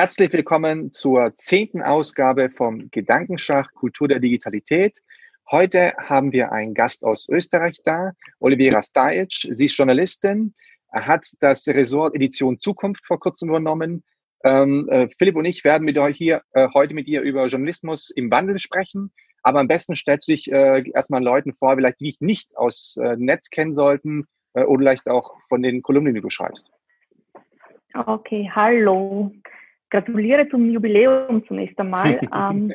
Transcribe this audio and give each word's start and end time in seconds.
Herzlich 0.00 0.32
willkommen 0.32 0.92
zur 0.92 1.34
zehnten 1.34 1.82
Ausgabe 1.82 2.50
vom 2.50 2.88
Gedankenschach 2.92 3.74
Kultur 3.74 4.06
der 4.06 4.20
Digitalität. 4.20 4.96
Heute 5.50 5.92
haben 5.96 6.30
wir 6.30 6.52
einen 6.52 6.72
Gast 6.72 7.04
aus 7.04 7.28
Österreich 7.28 7.80
da, 7.84 8.12
Olivera 8.38 8.80
Stajic. 8.80 9.32
Sie 9.50 9.64
ist 9.64 9.76
Journalistin, 9.76 10.54
hat 10.92 11.26
das 11.40 11.66
Ressort 11.66 12.14
Edition 12.14 12.60
Zukunft 12.60 13.04
vor 13.08 13.18
kurzem 13.18 13.48
übernommen. 13.48 14.04
Ähm, 14.44 14.88
äh, 14.88 15.08
Philipp 15.18 15.34
und 15.34 15.46
ich 15.46 15.64
werden 15.64 15.84
mit 15.84 15.98
euch 15.98 16.16
hier 16.16 16.42
äh, 16.52 16.68
heute 16.74 16.94
mit 16.94 17.08
ihr 17.08 17.22
über 17.22 17.48
Journalismus 17.48 18.10
im 18.10 18.30
Wandel 18.30 18.60
sprechen. 18.60 19.10
Aber 19.42 19.58
am 19.58 19.66
besten 19.66 19.96
stellst 19.96 20.28
du 20.28 20.32
dich 20.32 20.48
äh, 20.52 20.88
erstmal 20.94 21.24
Leuten 21.24 21.52
vor, 21.52 21.74
vielleicht 21.74 21.98
die 21.98 22.04
dich 22.04 22.20
nicht 22.20 22.56
aus 22.56 22.96
äh, 23.02 23.16
Netz 23.16 23.50
kennen 23.50 23.72
sollten 23.72 24.28
äh, 24.54 24.62
oder 24.62 24.78
vielleicht 24.78 25.08
auch 25.08 25.34
von 25.48 25.60
den 25.60 25.82
Kolumnen, 25.82 26.14
die 26.14 26.20
du 26.20 26.30
schreibst. 26.30 26.70
Okay, 27.94 28.48
hallo. 28.54 29.32
Gratuliere 29.90 30.48
zum 30.48 30.70
Jubiläum 30.70 31.44
zunächst 31.46 31.78
einmal. 31.78 32.20
ähm, 32.34 32.72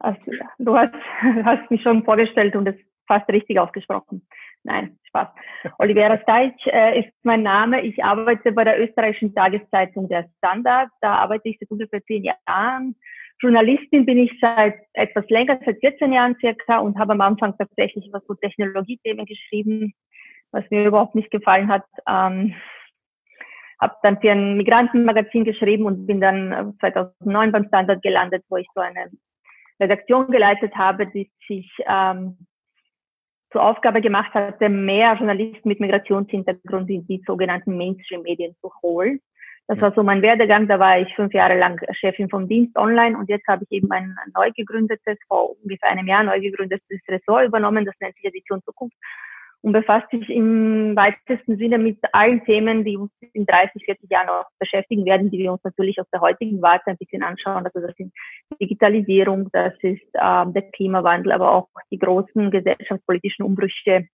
also, 0.00 0.20
du 0.58 0.76
hast, 0.76 0.94
hast 1.44 1.70
mich 1.70 1.82
schon 1.82 2.04
vorgestellt 2.04 2.56
und 2.56 2.68
es 2.68 2.76
fast 3.06 3.28
richtig 3.28 3.58
ausgesprochen. 3.58 4.26
Nein, 4.64 4.98
Spaß. 5.08 5.28
Olivera 5.78 6.18
Stajc 6.18 6.54
äh, 6.66 7.00
ist 7.00 7.12
mein 7.22 7.42
Name. 7.42 7.82
Ich 7.82 8.02
arbeite 8.02 8.52
bei 8.52 8.64
der 8.64 8.80
österreichischen 8.82 9.34
Tageszeitung 9.34 10.08
Der 10.08 10.28
Standard. 10.38 10.90
Da 11.00 11.14
arbeite 11.14 11.48
ich 11.48 11.58
seit 11.60 11.70
ungefähr 11.70 12.02
zehn 12.04 12.24
Jahren. 12.24 12.96
Journalistin 13.40 14.06
bin 14.06 14.18
ich 14.18 14.32
seit 14.40 14.74
etwas 14.94 15.28
länger, 15.28 15.60
seit 15.64 15.78
14 15.80 16.12
Jahren 16.12 16.36
circa 16.40 16.78
und 16.78 16.98
habe 16.98 17.12
am 17.12 17.20
Anfang 17.20 17.54
tatsächlich 17.56 18.08
was 18.12 18.24
so 18.26 18.34
Technologiethemen 18.34 19.26
geschrieben, 19.26 19.94
was 20.52 20.64
mir 20.70 20.86
überhaupt 20.86 21.14
nicht 21.14 21.30
gefallen 21.30 21.68
hat. 21.68 21.84
Ähm, 22.08 22.54
habe 23.80 23.94
dann 24.02 24.20
für 24.20 24.30
ein 24.30 24.56
Migrantenmagazin 24.56 25.44
geschrieben 25.44 25.84
und 25.84 26.06
bin 26.06 26.20
dann 26.20 26.74
2009 26.80 27.48
äh, 27.48 27.52
beim 27.52 27.66
Standard 27.66 28.02
gelandet, 28.02 28.44
wo 28.48 28.56
ich 28.56 28.66
so 28.74 28.80
eine 28.80 29.10
Redaktion 29.80 30.28
geleitet 30.28 30.74
habe, 30.74 31.06
die 31.06 31.30
sich 31.46 31.70
ähm, 31.86 32.38
zur 33.52 33.62
Aufgabe 33.62 34.00
gemacht 34.00 34.32
hatte, 34.34 34.68
mehr 34.68 35.14
Journalisten 35.14 35.68
mit 35.68 35.80
Migrationshintergrund 35.80 36.90
in 36.90 37.06
die 37.06 37.22
sogenannten 37.26 37.76
Mainstream-Medien 37.76 38.56
zu 38.60 38.72
holen. 38.82 39.20
Das 39.68 39.80
war 39.80 39.92
so 39.94 40.02
mein 40.02 40.22
Werdegang. 40.22 40.68
Da 40.68 40.78
war 40.78 40.98
ich 41.00 41.12
fünf 41.14 41.34
Jahre 41.34 41.58
lang 41.58 41.80
Chefin 41.92 42.28
vom 42.28 42.48
Dienst 42.48 42.76
online 42.76 43.18
und 43.18 43.28
jetzt 43.28 43.46
habe 43.48 43.64
ich 43.64 43.78
eben 43.78 43.90
ein 43.90 44.16
neu 44.34 44.50
gegründetes, 44.54 45.18
vor 45.26 45.56
ungefähr 45.62 45.90
einem 45.90 46.06
Jahr 46.06 46.22
neu 46.22 46.40
gegründetes 46.40 47.00
Ressort 47.08 47.46
übernommen. 47.46 47.84
Das 47.84 47.94
nennt 48.00 48.14
sich 48.14 48.24
Edition 48.24 48.62
Zukunft 48.62 48.96
und 49.66 49.72
befasst 49.72 50.08
sich 50.12 50.30
im 50.30 50.94
weitesten 50.94 51.56
Sinne 51.56 51.78
mit 51.78 51.98
allen 52.12 52.44
Themen, 52.44 52.84
die 52.84 52.96
uns 52.96 53.10
in 53.32 53.46
30, 53.46 53.84
40 53.84 54.08
Jahren 54.08 54.28
auch 54.28 54.44
beschäftigen 54.60 55.04
werden, 55.04 55.28
die 55.28 55.38
wir 55.38 55.50
uns 55.50 55.64
natürlich 55.64 56.00
aus 56.00 56.06
der 56.12 56.20
heutigen 56.20 56.62
Warte 56.62 56.86
ein 56.86 56.96
bisschen 56.96 57.24
anschauen. 57.24 57.64
Also 57.66 57.80
das 57.80 57.96
sind 57.96 58.12
Digitalisierung, 58.60 59.48
das 59.52 59.72
ist 59.82 60.06
ähm, 60.14 60.54
der 60.54 60.70
Klimawandel, 60.70 61.32
aber 61.32 61.50
auch 61.50 61.68
die 61.90 61.98
großen 61.98 62.52
gesellschaftspolitischen 62.52 63.44
Umbrüche, 63.44 64.06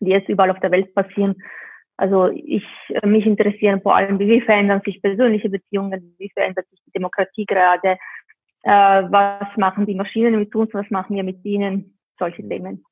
die 0.00 0.10
jetzt 0.10 0.28
überall 0.28 0.50
auf 0.50 0.58
der 0.58 0.72
Welt 0.72 0.92
passieren. 0.96 1.36
Also 1.96 2.30
ich, 2.30 2.66
mich 3.04 3.24
interessieren 3.24 3.80
vor 3.82 3.94
allem, 3.94 4.18
wie 4.18 4.40
verändern 4.40 4.82
sich 4.84 5.00
persönliche 5.00 5.48
Beziehungen, 5.48 6.16
wie 6.18 6.30
verändert 6.30 6.66
sich 6.70 6.80
die 6.88 6.90
Demokratie 6.90 7.46
gerade, 7.46 7.98
äh, 8.64 9.02
was 9.12 9.56
machen 9.58 9.86
die 9.86 9.94
Maschinen 9.94 10.40
mit 10.40 10.52
uns, 10.56 10.74
was 10.74 10.90
machen 10.90 11.14
wir 11.14 11.22
mit 11.22 11.44
ihnen, 11.44 11.96
solche 12.18 12.42
Themen. 12.48 12.84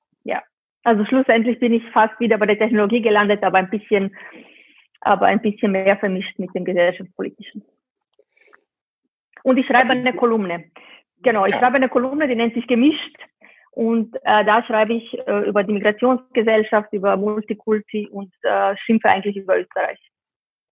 Also 0.85 1.05
schlussendlich 1.07 1.59
bin 1.59 1.73
ich 1.73 1.83
fast 1.91 2.19
wieder 2.21 2.37
bei 2.39 2.47
der 2.47 2.59
Technologie 2.59 3.01
gelandet, 3.01 3.43
aber 3.43 3.59
ein 3.59 3.71
bisschen, 3.71 4.15
aber 5.01 5.27
ein 5.27 5.41
bisschen 5.41 5.73
mehr 5.73 5.97
vermischt 5.97 6.39
mit 6.39 6.55
dem 6.55 6.64
gesellschaftspolitischen. 6.64 7.64
Und 9.42 9.57
ich 9.57 9.67
schreibe 9.67 9.92
eine 9.92 10.14
Kolumne. 10.14 10.64
Genau, 11.23 11.47
ich 11.47 11.55
schreibe 11.55 11.77
eine 11.77 11.89
Kolumne, 11.89 12.29
die 12.29 12.36
nennt 12.36 12.55
sich 12.55 12.67
Gemischt. 12.67 13.17
Und 13.73 14.14
äh, 14.23 14.45
da 14.45 14.63
schreibe 14.64 14.95
ich 14.95 15.19
äh, 15.27 15.48
über 15.48 15.64
die 15.64 15.73
Migrationsgesellschaft, 15.73 16.92
über 16.92 17.17
Multikulti 17.17 18.08
und 18.08 18.33
äh, 18.42 18.77
schimpfe 18.77 19.08
eigentlich 19.08 19.37
über 19.37 19.58
Österreich. 19.58 19.98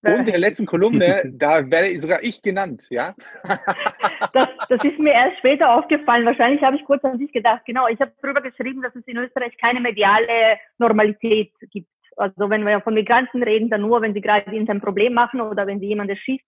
Und 0.05 0.19
in 0.19 0.27
der 0.27 0.39
letzten 0.39 0.67
Kolumne, 0.67 1.23
da 1.33 1.71
werde 1.71 1.99
sogar 1.99 2.23
ich 2.23 2.43
genannt, 2.43 2.87
ja? 2.91 3.15
das, 4.33 4.49
das 4.69 4.85
ist 4.85 4.99
mir 4.99 5.13
erst 5.13 5.39
später 5.39 5.71
aufgefallen. 5.71 6.27
Wahrscheinlich 6.27 6.63
habe 6.63 6.77
ich 6.77 6.85
kurz 6.85 7.05
an 7.05 7.19
sich 7.19 7.33
gedacht. 7.33 7.63
Genau, 7.67 7.87
ich 7.87 8.01
habe 8.01 8.13
darüber 8.21 8.41
geschrieben, 8.41 8.83
dass 8.83 8.95
es 8.97 9.07
in 9.07 9.17
Österreich 9.17 9.57
keine 9.59 9.81
mediale 9.81 10.59
Normalität 10.79 11.53
gibt. 11.71 11.89
Also 12.17 12.51
wenn 12.51 12.67
wir 12.67 12.81
von 12.81 12.95
Migranten 12.95 13.43
reden, 13.43 13.71
dann 13.71 13.83
nur, 13.83 14.03
wenn 14.03 14.13
sie 14.13 14.21
gerade 14.21 14.51
ein 14.51 14.81
Problem 14.81 15.15
machen 15.15 15.41
oder 15.41 15.67
wenn 15.67 15.81
sie 15.81 15.87
jemanden 15.87 16.17
schießt, 16.17 16.45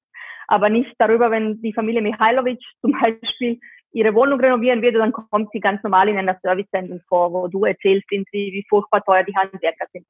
aber 0.48 0.68
nicht 0.68 0.92
darüber, 0.98 1.30
wenn 1.30 1.62
die 1.62 1.72
Familie 1.72 2.02
Mihailovic 2.02 2.60
zum 2.80 2.92
Beispiel 3.00 3.60
ihre 3.92 4.14
Wohnung 4.14 4.40
renovieren 4.40 4.82
würde, 4.82 4.98
dann 4.98 5.12
kommt 5.12 5.50
sie 5.52 5.60
ganz 5.60 5.82
normal 5.84 6.08
in 6.08 6.18
einer 6.18 6.38
Service-Sendung 6.42 7.00
vor, 7.08 7.32
wo 7.32 7.46
du 7.46 7.64
erzählst, 7.64 8.10
wie, 8.10 8.24
wie 8.32 8.66
furchtbar 8.68 9.04
teuer 9.04 9.22
die 9.22 9.36
Handwerker 9.36 9.86
sind. 9.92 10.04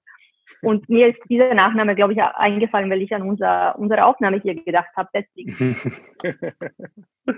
Und 0.63 0.89
mir 0.89 1.09
ist 1.09 1.19
dieser 1.29 1.53
Nachname, 1.55 1.95
glaube 1.95 2.13
ich, 2.13 2.23
eingefallen, 2.23 2.91
weil 2.91 3.03
ich 3.03 3.15
an 3.15 3.23
unser, 3.23 3.79
unsere 3.79 4.05
Aufnahme 4.05 4.41
hier 4.41 4.55
gedacht 4.55 4.95
habe. 4.97 5.09
Deswegen. 5.15 5.77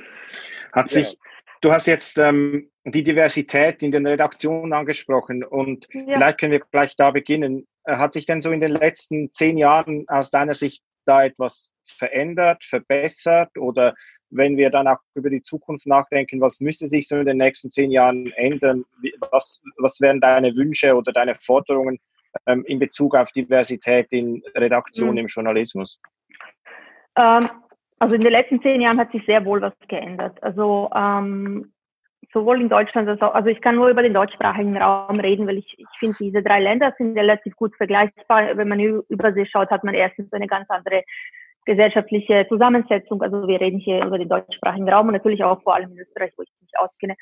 Hat 0.72 0.90
sich, 0.90 1.12
ja. 1.12 1.18
du 1.62 1.72
hast 1.72 1.86
jetzt 1.86 2.18
ähm, 2.18 2.70
die 2.84 3.02
Diversität 3.02 3.82
in 3.82 3.90
den 3.90 4.06
Redaktionen 4.06 4.72
angesprochen 4.72 5.42
und 5.42 5.86
ja. 5.92 6.04
vielleicht 6.14 6.38
können 6.38 6.52
wir 6.52 6.60
gleich 6.60 6.96
da 6.96 7.10
beginnen. 7.10 7.66
Äh, 7.84 7.96
hat 7.96 8.12
sich 8.12 8.26
denn 8.26 8.40
so 8.40 8.50
in 8.50 8.60
den 8.60 8.72
letzten 8.72 9.32
zehn 9.32 9.56
Jahren 9.56 10.06
aus 10.08 10.30
deiner 10.30 10.54
Sicht 10.54 10.82
da 11.04 11.24
etwas 11.24 11.72
verändert, 11.84 12.64
verbessert 12.64 13.56
oder 13.56 13.94
wenn 14.30 14.56
wir 14.56 14.70
dann 14.70 14.88
auch 14.88 14.98
über 15.14 15.30
die 15.30 15.42
Zukunft 15.42 15.86
nachdenken, 15.86 16.40
was 16.40 16.60
müsste 16.60 16.86
sich 16.86 17.08
so 17.08 17.16
in 17.16 17.26
den 17.26 17.36
nächsten 17.36 17.70
zehn 17.70 17.90
Jahren 17.90 18.32
ändern? 18.32 18.84
Was, 19.30 19.62
was 19.78 20.00
wären 20.00 20.20
deine 20.20 20.54
Wünsche 20.56 20.94
oder 20.96 21.12
deine 21.12 21.34
Forderungen 21.36 21.98
ähm, 22.46 22.64
in 22.66 22.78
Bezug 22.78 23.14
auf 23.14 23.32
Diversität 23.32 24.12
in 24.12 24.42
Redaktion 24.54 25.12
mhm. 25.12 25.18
im 25.18 25.26
Journalismus? 25.26 26.00
Ähm, 27.16 27.48
also 27.98 28.16
in 28.16 28.20
den 28.20 28.32
letzten 28.32 28.60
zehn 28.62 28.80
Jahren 28.80 28.98
hat 28.98 29.12
sich 29.12 29.24
sehr 29.26 29.44
wohl 29.44 29.62
was 29.62 29.72
geändert. 29.88 30.42
Also 30.42 30.90
ähm, 30.94 31.72
sowohl 32.32 32.60
in 32.60 32.68
Deutschland 32.68 33.08
als 33.08 33.22
auch, 33.22 33.34
also 33.34 33.48
ich 33.48 33.60
kann 33.60 33.76
nur 33.76 33.88
über 33.88 34.02
den 34.02 34.14
deutschsprachigen 34.14 34.76
Raum 34.76 35.16
reden, 35.16 35.46
weil 35.46 35.58
ich, 35.58 35.74
ich 35.78 35.86
finde, 35.98 36.16
diese 36.20 36.42
drei 36.42 36.60
Länder 36.60 36.94
sind 36.98 37.16
relativ 37.16 37.56
gut 37.56 37.74
vergleichbar. 37.76 38.56
Wenn 38.56 38.68
man 38.68 38.80
über 38.80 39.32
sie 39.32 39.46
schaut, 39.46 39.70
hat 39.70 39.84
man 39.84 39.94
erstens 39.94 40.32
eine 40.32 40.46
ganz 40.46 40.68
andere 40.68 41.02
gesellschaftliche 41.64 42.46
Zusammensetzung. 42.48 43.22
Also 43.22 43.48
wir 43.48 43.60
reden 43.60 43.78
hier 43.78 44.04
über 44.04 44.18
den 44.18 44.28
deutschsprachigen 44.28 44.88
Raum 44.88 45.08
und 45.08 45.14
natürlich 45.14 45.42
auch 45.42 45.62
vor 45.62 45.74
allem 45.74 45.92
in 45.92 45.98
Österreich, 45.98 46.32
wo 46.36 46.42
ich 46.42 46.50
mich 46.60 46.78
auskenne. 46.78 47.14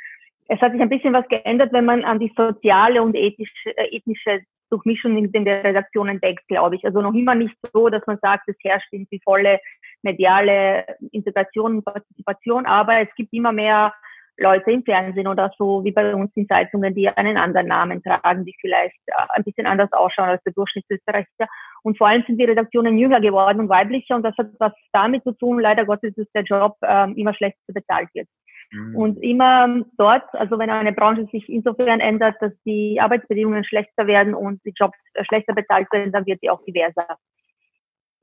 Es 0.49 0.61
hat 0.61 0.73
sich 0.73 0.81
ein 0.81 0.91
bisschen 0.91 1.15
was 1.15 1.27
geändert, 1.29 1.73
wenn 1.73 1.87
man 1.87 2.05
an 2.05 2.19
die 2.19 2.33
soziale 2.37 3.03
und 3.03 3.15
ethische, 3.15 3.77
äh, 3.77 3.97
ethnische 3.97 4.41
Durchmischung 4.71 5.17
in 5.17 5.31
den 5.33 5.47
Redaktionen 5.47 6.21
denkt, 6.21 6.47
glaube 6.49 6.77
ich. 6.77 6.85
Also 6.85 7.01
noch 7.01 7.15
immer 7.15 7.35
nicht 7.35 7.57
so, 7.73 7.89
dass 7.89 8.07
man 8.07 8.19
sagt, 8.21 8.49
es 8.49 8.57
herrscht 8.63 8.93
irgendwie 8.93 9.21
volle 9.25 9.61
mediale 10.03 10.85
Integration 11.13 11.77
und 11.77 11.85
Partizipation, 11.85 12.67
aber 12.67 13.01
es 13.01 13.09
gibt 13.17 13.33
immer 13.33 13.53
mehr 13.53 13.93
Leute 14.37 14.73
im 14.73 14.83
Fernsehen 14.83 15.29
oder 15.29 15.53
so, 15.57 15.85
wie 15.85 15.93
bei 15.93 16.15
uns 16.15 16.31
in 16.35 16.49
Zeitungen, 16.49 16.95
die 16.95 17.09
einen 17.09 17.37
anderen 17.37 17.69
Namen 17.69 18.03
tragen, 18.03 18.45
die 18.45 18.55
vielleicht 18.61 18.99
äh, 19.07 19.13
ein 19.29 19.45
bisschen 19.45 19.67
anders 19.67 19.93
ausschauen 19.93 20.29
als 20.29 20.43
der 20.43 20.53
Durchschnittsösterreicher. 20.55 21.47
Und 21.83 21.99
vor 21.99 22.09
allem 22.09 22.25
sind 22.27 22.39
die 22.39 22.45
Redaktionen 22.45 22.99
jünger 22.99 23.21
geworden 23.21 23.61
und 23.61 23.69
weiblicher 23.69 24.17
und 24.17 24.23
das 24.23 24.37
hat 24.37 24.49
was 24.59 24.73
damit 24.93 25.23
zu 25.23 25.33
tun, 25.33 25.61
leider 25.61 25.85
Gottes, 25.85 26.15
dass 26.17 26.27
der 26.35 26.43
Job 26.43 26.77
ähm, 26.83 27.15
immer 27.17 27.35
schlechter 27.35 27.73
bezahlt 27.73 28.09
wird. 28.15 28.29
Mhm. 28.71 28.97
Und 28.97 29.23
immer 29.23 29.83
dort, 29.97 30.25
also 30.33 30.59
wenn 30.59 30.71
eine 30.71 30.93
Branche 30.93 31.27
sich 31.31 31.49
insofern 31.49 32.01
ändert, 32.01 32.37
dass 32.41 32.53
die 32.65 32.99
Arbeitsbedingungen 33.01 33.65
schlechter 33.65 34.07
werden 34.07 34.35
und 34.35 34.61
die 34.65 34.75
Jobs 34.77 34.99
äh, 35.15 35.25
schlechter 35.25 35.55
bezahlt 35.55 35.91
werden, 35.93 36.13
dann 36.13 36.27
wird 36.27 36.41
sie 36.41 36.51
auch 36.51 36.65
diverser. 36.65 37.19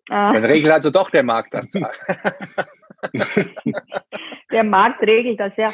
Dann 0.07 0.43
regelt 0.43 0.73
also 0.73 0.89
doch 0.89 1.09
der 1.09 1.23
Markt 1.23 1.53
das. 1.53 1.71
der 4.51 4.63
Markt 4.63 5.01
regelt 5.01 5.39
das, 5.39 5.53
ja. 5.55 5.69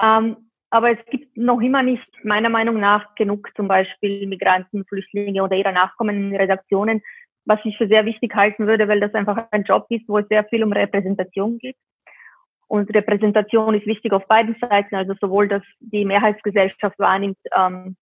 Ähm, 0.00 0.48
aber 0.70 0.92
es 0.92 0.98
gibt 1.10 1.36
noch 1.36 1.60
immer 1.60 1.82
nicht, 1.82 2.08
meiner 2.24 2.48
Meinung 2.48 2.80
nach, 2.80 3.14
genug 3.16 3.50
zum 3.54 3.68
Beispiel 3.68 4.26
Migranten, 4.26 4.86
Flüchtlinge 4.86 5.42
oder 5.42 5.56
ihre 5.56 5.72
Nachkommen 5.72 6.16
in 6.16 6.34
Redaktionen, 6.34 7.02
was 7.44 7.58
ich 7.64 7.76
für 7.76 7.88
sehr 7.88 8.06
wichtig 8.06 8.34
halten 8.34 8.66
würde, 8.66 8.88
weil 8.88 9.00
das 9.00 9.12
einfach 9.12 9.48
ein 9.50 9.64
Job 9.64 9.84
ist, 9.90 10.08
wo 10.08 10.16
es 10.18 10.28
sehr 10.28 10.44
viel 10.44 10.64
um 10.64 10.72
Repräsentation 10.72 11.58
geht. 11.58 11.76
Und 12.72 12.88
Repräsentation 12.94 13.74
ist 13.74 13.84
wichtig 13.84 14.14
auf 14.14 14.26
beiden 14.28 14.56
Seiten, 14.58 14.94
also 14.94 15.12
sowohl, 15.20 15.46
dass 15.46 15.62
die 15.80 16.06
Mehrheitsgesellschaft 16.06 16.98
wahrnimmt, 16.98 17.36
ähm, 17.54 17.96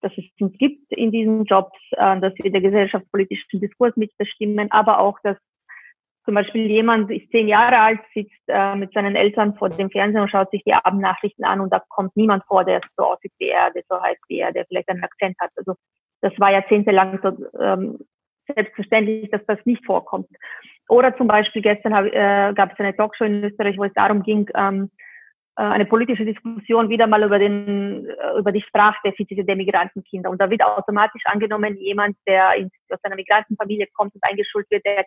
dass 0.00 0.10
es 0.18 0.24
uns 0.40 0.58
gibt 0.58 0.90
in 0.90 1.12
diesen 1.12 1.44
Jobs, 1.44 1.78
äh, 1.92 2.18
dass 2.18 2.32
wir 2.34 2.50
den 2.50 2.64
gesellschaftspolitischen 2.64 3.60
Diskurs 3.60 3.94
mitbestimmen, 3.94 4.72
aber 4.72 4.98
auch, 4.98 5.20
dass 5.22 5.36
zum 6.24 6.34
Beispiel 6.34 6.66
jemand 6.66 7.08
ist 7.12 7.30
zehn 7.30 7.46
Jahre 7.46 7.78
alt, 7.78 8.00
sitzt 8.12 8.42
äh, 8.48 8.74
mit 8.74 8.92
seinen 8.92 9.14
Eltern 9.14 9.54
vor 9.54 9.68
dem 9.68 9.88
Fernsehen 9.88 10.22
und 10.22 10.30
schaut 10.30 10.50
sich 10.50 10.64
die 10.64 10.74
Abendnachrichten 10.74 11.44
an 11.44 11.60
und 11.60 11.72
da 11.72 11.80
kommt 11.88 12.16
niemand 12.16 12.42
vor, 12.46 12.64
der 12.64 12.80
so 12.96 13.04
aussieht 13.04 13.32
wie 13.38 13.50
er, 13.50 13.70
der 13.70 13.84
so 13.88 14.02
heißt 14.02 14.22
wie 14.26 14.40
er, 14.40 14.52
der 14.52 14.66
vielleicht 14.66 14.88
einen 14.88 15.04
Akzent 15.04 15.36
hat. 15.38 15.50
Also 15.54 15.74
das 16.22 16.32
war 16.40 16.50
jahrzehntelang 16.50 17.20
so 17.22 17.60
ähm, 17.60 17.98
selbstverständlich, 18.52 19.30
dass 19.30 19.46
das 19.46 19.64
nicht 19.64 19.86
vorkommt. 19.86 20.26
Oder 20.88 21.16
zum 21.16 21.26
Beispiel 21.26 21.62
gestern 21.62 21.92
äh, 22.06 22.52
gab 22.54 22.72
es 22.72 22.78
eine 22.78 22.96
Talkshow 22.96 23.24
in 23.24 23.44
Österreich, 23.44 23.76
wo 23.76 23.84
es 23.84 23.92
darum 23.94 24.22
ging, 24.22 24.48
ähm, 24.54 24.90
äh, 25.58 25.62
eine 25.62 25.86
politische 25.86 26.24
Diskussion 26.24 26.88
wieder 26.88 27.08
mal 27.08 27.22
über 27.24 27.38
den 27.38 28.06
äh, 28.08 28.38
über 28.38 28.52
die 28.52 28.62
Sprachdefizite 28.62 29.44
der 29.44 29.56
Migrantenkinder. 29.56 30.30
Und 30.30 30.40
da 30.40 30.48
wird 30.48 30.62
automatisch 30.64 31.22
angenommen 31.24 31.76
jemand 31.78 32.16
der 32.28 32.54
in, 32.54 32.70
aus 32.90 33.00
einer 33.02 33.16
Migrantenfamilie 33.16 33.88
kommt 33.92 34.14
und 34.14 34.22
eingeschult 34.22 34.70
wird 34.70 34.86
der 34.86 35.04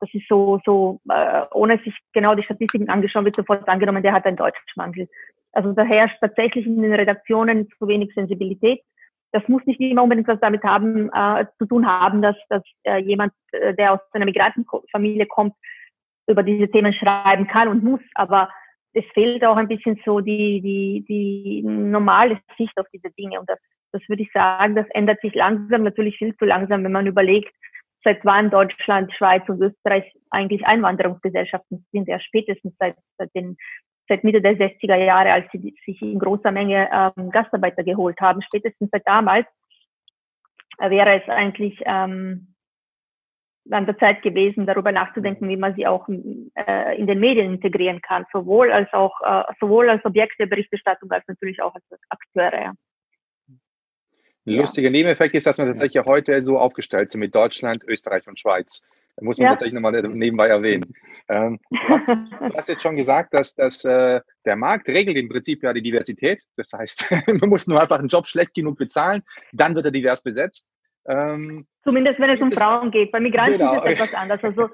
das 0.00 0.10
ist 0.12 0.28
so 0.28 0.60
so 0.66 1.00
äh, 1.10 1.42
ohne 1.52 1.78
sich 1.78 1.96
genau 2.12 2.34
die 2.34 2.42
Statistiken 2.42 2.90
angeschaut 2.90 3.24
wird 3.24 3.36
sofort 3.36 3.66
angenommen 3.66 4.02
der 4.02 4.12
hat 4.12 4.26
einen 4.26 4.36
Deutschmangel. 4.36 5.08
Also 5.52 5.72
da 5.72 5.84
herrscht 5.84 6.18
tatsächlich 6.20 6.66
in 6.66 6.82
den 6.82 6.92
Redaktionen 6.92 7.68
zu 7.78 7.88
wenig 7.88 8.12
Sensibilität 8.14 8.82
das 9.34 9.46
muss 9.48 9.64
nicht 9.66 9.80
immer 9.80 10.04
unbedingt 10.04 10.28
was 10.28 10.40
damit 10.40 10.62
haben 10.62 11.10
äh, 11.12 11.46
zu 11.58 11.66
tun 11.66 11.86
haben 11.86 12.22
dass 12.22 12.36
dass 12.48 12.62
äh, 12.84 12.98
jemand 12.98 13.32
äh, 13.52 13.74
der 13.74 13.92
aus 13.94 14.00
einer 14.12 14.24
Migrantenfamilie 14.24 15.26
kommt 15.26 15.54
über 16.26 16.42
diese 16.42 16.70
Themen 16.70 16.94
schreiben 16.94 17.46
kann 17.46 17.68
und 17.68 17.82
muss 17.82 18.00
aber 18.14 18.48
es 18.94 19.04
fehlt 19.12 19.44
auch 19.44 19.56
ein 19.56 19.68
bisschen 19.68 20.00
so 20.04 20.20
die, 20.20 20.60
die, 20.60 21.04
die 21.08 21.62
normale 21.62 22.38
Sicht 22.56 22.78
auf 22.78 22.86
diese 22.92 23.10
Dinge. 23.18 23.40
Und 23.40 23.50
das, 23.50 23.58
das 23.92 24.02
würde 24.08 24.22
ich 24.22 24.30
sagen, 24.32 24.76
das 24.76 24.86
ändert 24.90 25.20
sich 25.20 25.34
langsam, 25.34 25.82
natürlich 25.82 26.16
viel 26.16 26.34
zu 26.36 26.44
langsam, 26.44 26.84
wenn 26.84 26.92
man 26.92 27.06
überlegt, 27.06 27.52
seit 28.04 28.24
wann 28.24 28.50
Deutschland, 28.50 29.12
Schweiz 29.14 29.42
und 29.48 29.60
Österreich 29.60 30.04
eigentlich 30.30 30.64
Einwanderungsgesellschaften 30.64 31.86
sind, 31.90 32.06
ja 32.06 32.20
spätestens 32.20 32.74
seit, 32.78 32.96
seit, 33.18 33.34
den, 33.34 33.56
seit 34.08 34.24
Mitte 34.24 34.40
der 34.40 34.56
60er 34.56 34.96
Jahre, 34.96 35.32
als 35.32 35.46
sie 35.52 35.74
sich 35.84 36.02
in 36.02 36.18
großer 36.18 36.50
Menge 36.50 36.88
ähm, 36.92 37.30
Gastarbeiter 37.30 37.84
geholt 37.84 38.20
haben. 38.20 38.42
Spätestens 38.42 38.90
seit 38.90 39.06
damals 39.06 39.46
wäre 40.78 41.22
es 41.22 41.28
eigentlich 41.28 41.80
ähm, 41.84 42.54
an 43.70 43.86
der 43.86 43.96
Zeit 43.98 44.22
gewesen, 44.22 44.66
darüber 44.66 44.92
nachzudenken, 44.92 45.48
wie 45.48 45.56
man 45.56 45.74
sie 45.74 45.86
auch 45.86 46.06
äh, 46.08 46.98
in 46.98 47.06
den 47.06 47.20
Medien 47.20 47.54
integrieren 47.54 48.00
kann, 48.02 48.26
sowohl 48.32 48.70
als 48.70 48.92
auch 48.92 49.20
äh, 49.22 49.44
sowohl 49.58 49.88
als 49.88 50.04
Objekt 50.04 50.38
der 50.38 50.46
Berichterstattung 50.46 51.10
als 51.10 51.26
natürlich 51.28 51.62
auch 51.62 51.74
als 51.74 51.84
Akteure. 52.08 52.60
Ja. 52.60 52.72
Ein 54.46 54.54
lustiger 54.54 54.90
Nebeneffekt 54.90 55.34
ist, 55.34 55.46
dass 55.46 55.56
wir 55.56 55.64
tatsächlich 55.64 56.04
heute 56.04 56.42
so 56.42 56.58
aufgestellt 56.58 57.10
sind 57.10 57.20
mit 57.20 57.34
Deutschland, 57.34 57.82
Österreich 57.84 58.28
und 58.28 58.38
Schweiz. 58.38 58.86
Muss 59.20 59.38
man 59.38 59.44
ja. 59.44 59.50
tatsächlich 59.52 59.74
nochmal 59.74 60.02
nebenbei 60.02 60.48
erwähnen. 60.48 60.92
Ähm, 61.28 61.60
du, 61.70 61.78
hast, 61.88 62.08
du, 62.08 62.54
hast, 62.54 62.68
jetzt 62.68 62.82
schon 62.82 62.96
gesagt, 62.96 63.32
dass, 63.32 63.54
dass 63.54 63.84
äh, 63.84 64.20
der 64.44 64.56
Markt 64.56 64.88
regelt 64.88 65.16
im 65.16 65.28
Prinzip 65.28 65.62
ja 65.62 65.72
die 65.72 65.82
Diversität. 65.82 66.42
Das 66.56 66.72
heißt, 66.72 67.10
man 67.40 67.48
muss 67.48 67.66
nur 67.68 67.80
einfach 67.80 67.98
einen 67.98 68.08
Job 68.08 68.26
schlecht 68.26 68.54
genug 68.54 68.76
bezahlen, 68.76 69.22
dann 69.52 69.74
wird 69.74 69.86
er 69.86 69.92
divers 69.92 70.22
besetzt. 70.22 70.68
Ähm, 71.06 71.66
Zumindest 71.84 72.18
wenn 72.18 72.30
es 72.30 72.40
um 72.40 72.50
Frauen 72.50 72.90
geht. 72.90 73.12
Bei 73.12 73.20
Migranten 73.20 73.58
genau. 73.58 73.74
ist 73.74 73.84
es 73.84 73.94
etwas 73.94 74.14
anders. 74.14 74.42
Also 74.42 74.70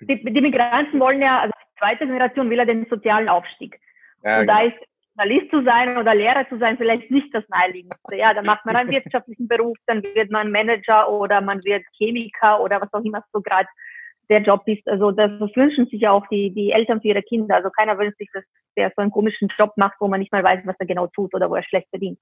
die, 0.00 0.22
die, 0.22 0.40
Migranten 0.40 1.00
wollen 1.00 1.20
ja, 1.20 1.40
also 1.40 1.52
die 1.52 1.78
zweite 1.78 2.06
Generation 2.06 2.50
will 2.50 2.58
ja 2.58 2.66
den 2.66 2.86
sozialen 2.88 3.28
Aufstieg. 3.28 3.80
Ja, 4.22 4.40
und 4.40 4.46
genau. 4.46 4.58
da 4.58 4.66
ist 4.66 4.89
Journalist 5.16 5.50
zu 5.50 5.62
sein 5.64 5.98
oder 5.98 6.14
Lehrer 6.14 6.48
zu 6.48 6.58
sein 6.58 6.76
vielleicht 6.76 7.10
nicht 7.10 7.34
das 7.34 7.44
Naheliegendste. 7.48 8.16
Ja, 8.16 8.34
dann 8.34 8.46
macht 8.46 8.64
man 8.64 8.76
einen 8.76 8.90
wirtschaftlichen 8.90 9.48
Beruf, 9.48 9.76
dann 9.86 10.02
wird 10.02 10.30
man 10.30 10.50
Manager 10.50 11.10
oder 11.10 11.40
man 11.40 11.62
wird 11.64 11.84
Chemiker 11.98 12.60
oder 12.60 12.80
was 12.80 12.92
auch 12.92 13.04
immer 13.04 13.22
so 13.32 13.40
gerade 13.40 13.68
der 14.28 14.40
Job 14.40 14.62
ist. 14.66 14.86
Also 14.88 15.10
das, 15.10 15.30
das 15.40 15.54
wünschen 15.56 15.86
sich 15.86 16.00
ja 16.02 16.12
auch 16.12 16.26
die, 16.28 16.50
die 16.50 16.70
Eltern 16.70 17.00
für 17.00 17.08
ihre 17.08 17.22
Kinder. 17.22 17.56
Also 17.56 17.70
keiner 17.70 17.98
wünscht 17.98 18.18
sich, 18.18 18.30
dass 18.32 18.44
der 18.76 18.92
so 18.94 19.02
einen 19.02 19.10
komischen 19.10 19.48
Job 19.58 19.72
macht, 19.76 19.96
wo 20.00 20.08
man 20.08 20.20
nicht 20.20 20.32
mal 20.32 20.44
weiß, 20.44 20.60
was 20.64 20.76
er 20.78 20.86
genau 20.86 21.08
tut 21.08 21.34
oder 21.34 21.50
wo 21.50 21.56
er 21.56 21.64
schlecht 21.64 21.88
verdient. 21.90 22.18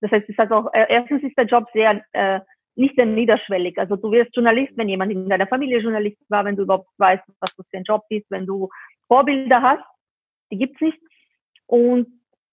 Das 0.00 0.12
heißt, 0.12 0.24
es 0.24 0.30
ist 0.30 0.38
also 0.38 0.54
auch, 0.54 0.72
äh, 0.72 0.86
erstens 0.88 1.22
ist 1.24 1.36
der 1.36 1.46
Job 1.46 1.66
sehr 1.72 2.02
äh, 2.12 2.40
nicht 2.76 2.94
sehr 2.94 3.06
niederschwellig. 3.06 3.76
Also 3.76 3.96
du 3.96 4.12
wirst 4.12 4.34
Journalist, 4.36 4.72
wenn 4.76 4.88
jemand 4.88 5.10
in 5.10 5.28
deiner 5.28 5.48
Familie 5.48 5.80
Journalist 5.80 6.18
war, 6.28 6.44
wenn 6.44 6.54
du 6.54 6.62
überhaupt 6.62 6.88
weißt, 6.98 7.24
was 7.40 7.56
das 7.56 7.66
für 7.68 7.76
ein 7.76 7.82
Job 7.82 8.04
ist, 8.08 8.30
wenn 8.30 8.46
du 8.46 8.68
Vorbilder 9.08 9.60
hast, 9.60 9.84
die 10.52 10.58
gibt's 10.58 10.80
nicht. 10.80 10.98
Und 11.66 12.06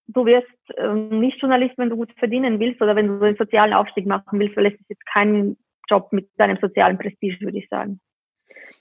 du 0.07 0.25
wirst 0.25 0.47
ähm, 0.77 1.19
nicht 1.19 1.39
Journalist, 1.39 1.77
wenn 1.77 1.89
du 1.89 1.95
gut 1.95 2.11
verdienen 2.17 2.59
willst 2.59 2.81
oder 2.81 2.95
wenn 2.95 3.07
du 3.07 3.25
einen 3.25 3.37
sozialen 3.37 3.73
Aufstieg 3.73 4.05
machen 4.05 4.39
willst, 4.39 4.55
weil 4.55 4.67
es 4.67 4.73
ist 4.73 4.89
jetzt 4.89 5.05
kein 5.05 5.57
Job 5.89 6.11
mit 6.11 6.29
deinem 6.37 6.57
sozialen 6.57 6.97
Prestige, 6.97 7.39
würde 7.41 7.57
ich 7.57 7.67
sagen. 7.69 7.99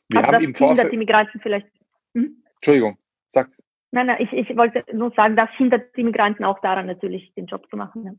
Wir 0.09 0.19
Aber 0.19 0.26
haben 0.29 0.35
das 0.35 0.43
im 0.44 0.55
Vorfeld... 0.55 0.93
die 0.93 0.97
Migranten 0.97 1.41
vielleicht. 1.41 1.69
Hm? 2.15 2.43
Entschuldigung, 2.56 2.99
sag. 3.29 3.50
Nein, 3.91 4.06
nein, 4.06 4.17
ich, 4.21 4.32
ich 4.32 4.56
wollte 4.56 4.85
nur 4.93 5.12
sagen, 5.12 5.37
das 5.37 5.50
hindert 5.56 5.97
die 5.97 6.05
Migranten 6.05 6.44
auch 6.44 6.61
daran, 6.61 6.87
natürlich 6.87 7.32
den 7.35 7.47
Job 7.47 7.69
zu 7.70 7.77
machen. 7.77 8.19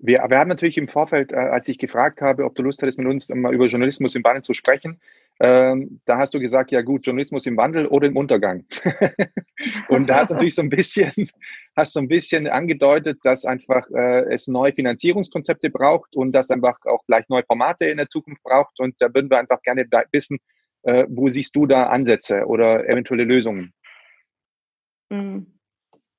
Wir, 0.00 0.18
wir 0.28 0.38
haben 0.38 0.48
natürlich 0.48 0.78
im 0.78 0.88
Vorfeld, 0.88 1.32
äh, 1.32 1.36
als 1.36 1.68
ich 1.68 1.78
gefragt 1.78 2.22
habe, 2.22 2.44
ob 2.44 2.54
du 2.54 2.62
Lust 2.62 2.82
hattest, 2.82 2.98
mit 2.98 3.08
uns 3.08 3.28
mal 3.28 3.54
über 3.54 3.66
Journalismus 3.66 4.14
im 4.14 4.24
Wandel 4.24 4.42
zu 4.42 4.54
sprechen, 4.54 5.00
ähm, 5.40 6.00
da 6.04 6.18
hast 6.18 6.34
du 6.34 6.40
gesagt, 6.40 6.72
ja 6.72 6.82
gut, 6.82 7.06
Journalismus 7.06 7.46
im 7.46 7.56
Wandel 7.56 7.86
oder 7.86 8.08
im 8.08 8.16
Untergang. 8.16 8.64
und 9.88 10.10
da 10.10 10.16
hast 10.16 10.30
du 10.30 10.34
natürlich 10.34 10.56
so 10.56 10.62
ein 10.62 10.68
bisschen, 10.68 11.12
hast 11.76 11.92
so 11.92 12.00
ein 12.00 12.08
bisschen 12.08 12.48
angedeutet, 12.48 13.20
dass 13.22 13.44
einfach 13.44 13.88
äh, 13.90 14.32
es 14.32 14.48
neue 14.48 14.72
Finanzierungskonzepte 14.72 15.70
braucht 15.70 16.16
und 16.16 16.32
dass 16.32 16.50
einfach 16.50 16.76
auch 16.86 17.04
gleich 17.06 17.28
neue 17.28 17.44
Formate 17.44 17.86
in 17.86 17.98
der 17.98 18.08
Zukunft 18.08 18.42
braucht. 18.42 18.80
Und 18.80 18.96
da 18.98 19.12
würden 19.14 19.30
wir 19.30 19.38
einfach 19.38 19.62
gerne 19.62 19.86
wissen, 20.12 20.38
äh, 20.82 21.06
wo 21.08 21.28
siehst 21.28 21.54
du 21.54 21.66
da 21.66 21.84
Ansätze 21.84 22.44
oder 22.46 22.88
eventuelle 22.88 23.24
Lösungen? 23.24 23.72
Mhm. 25.10 25.58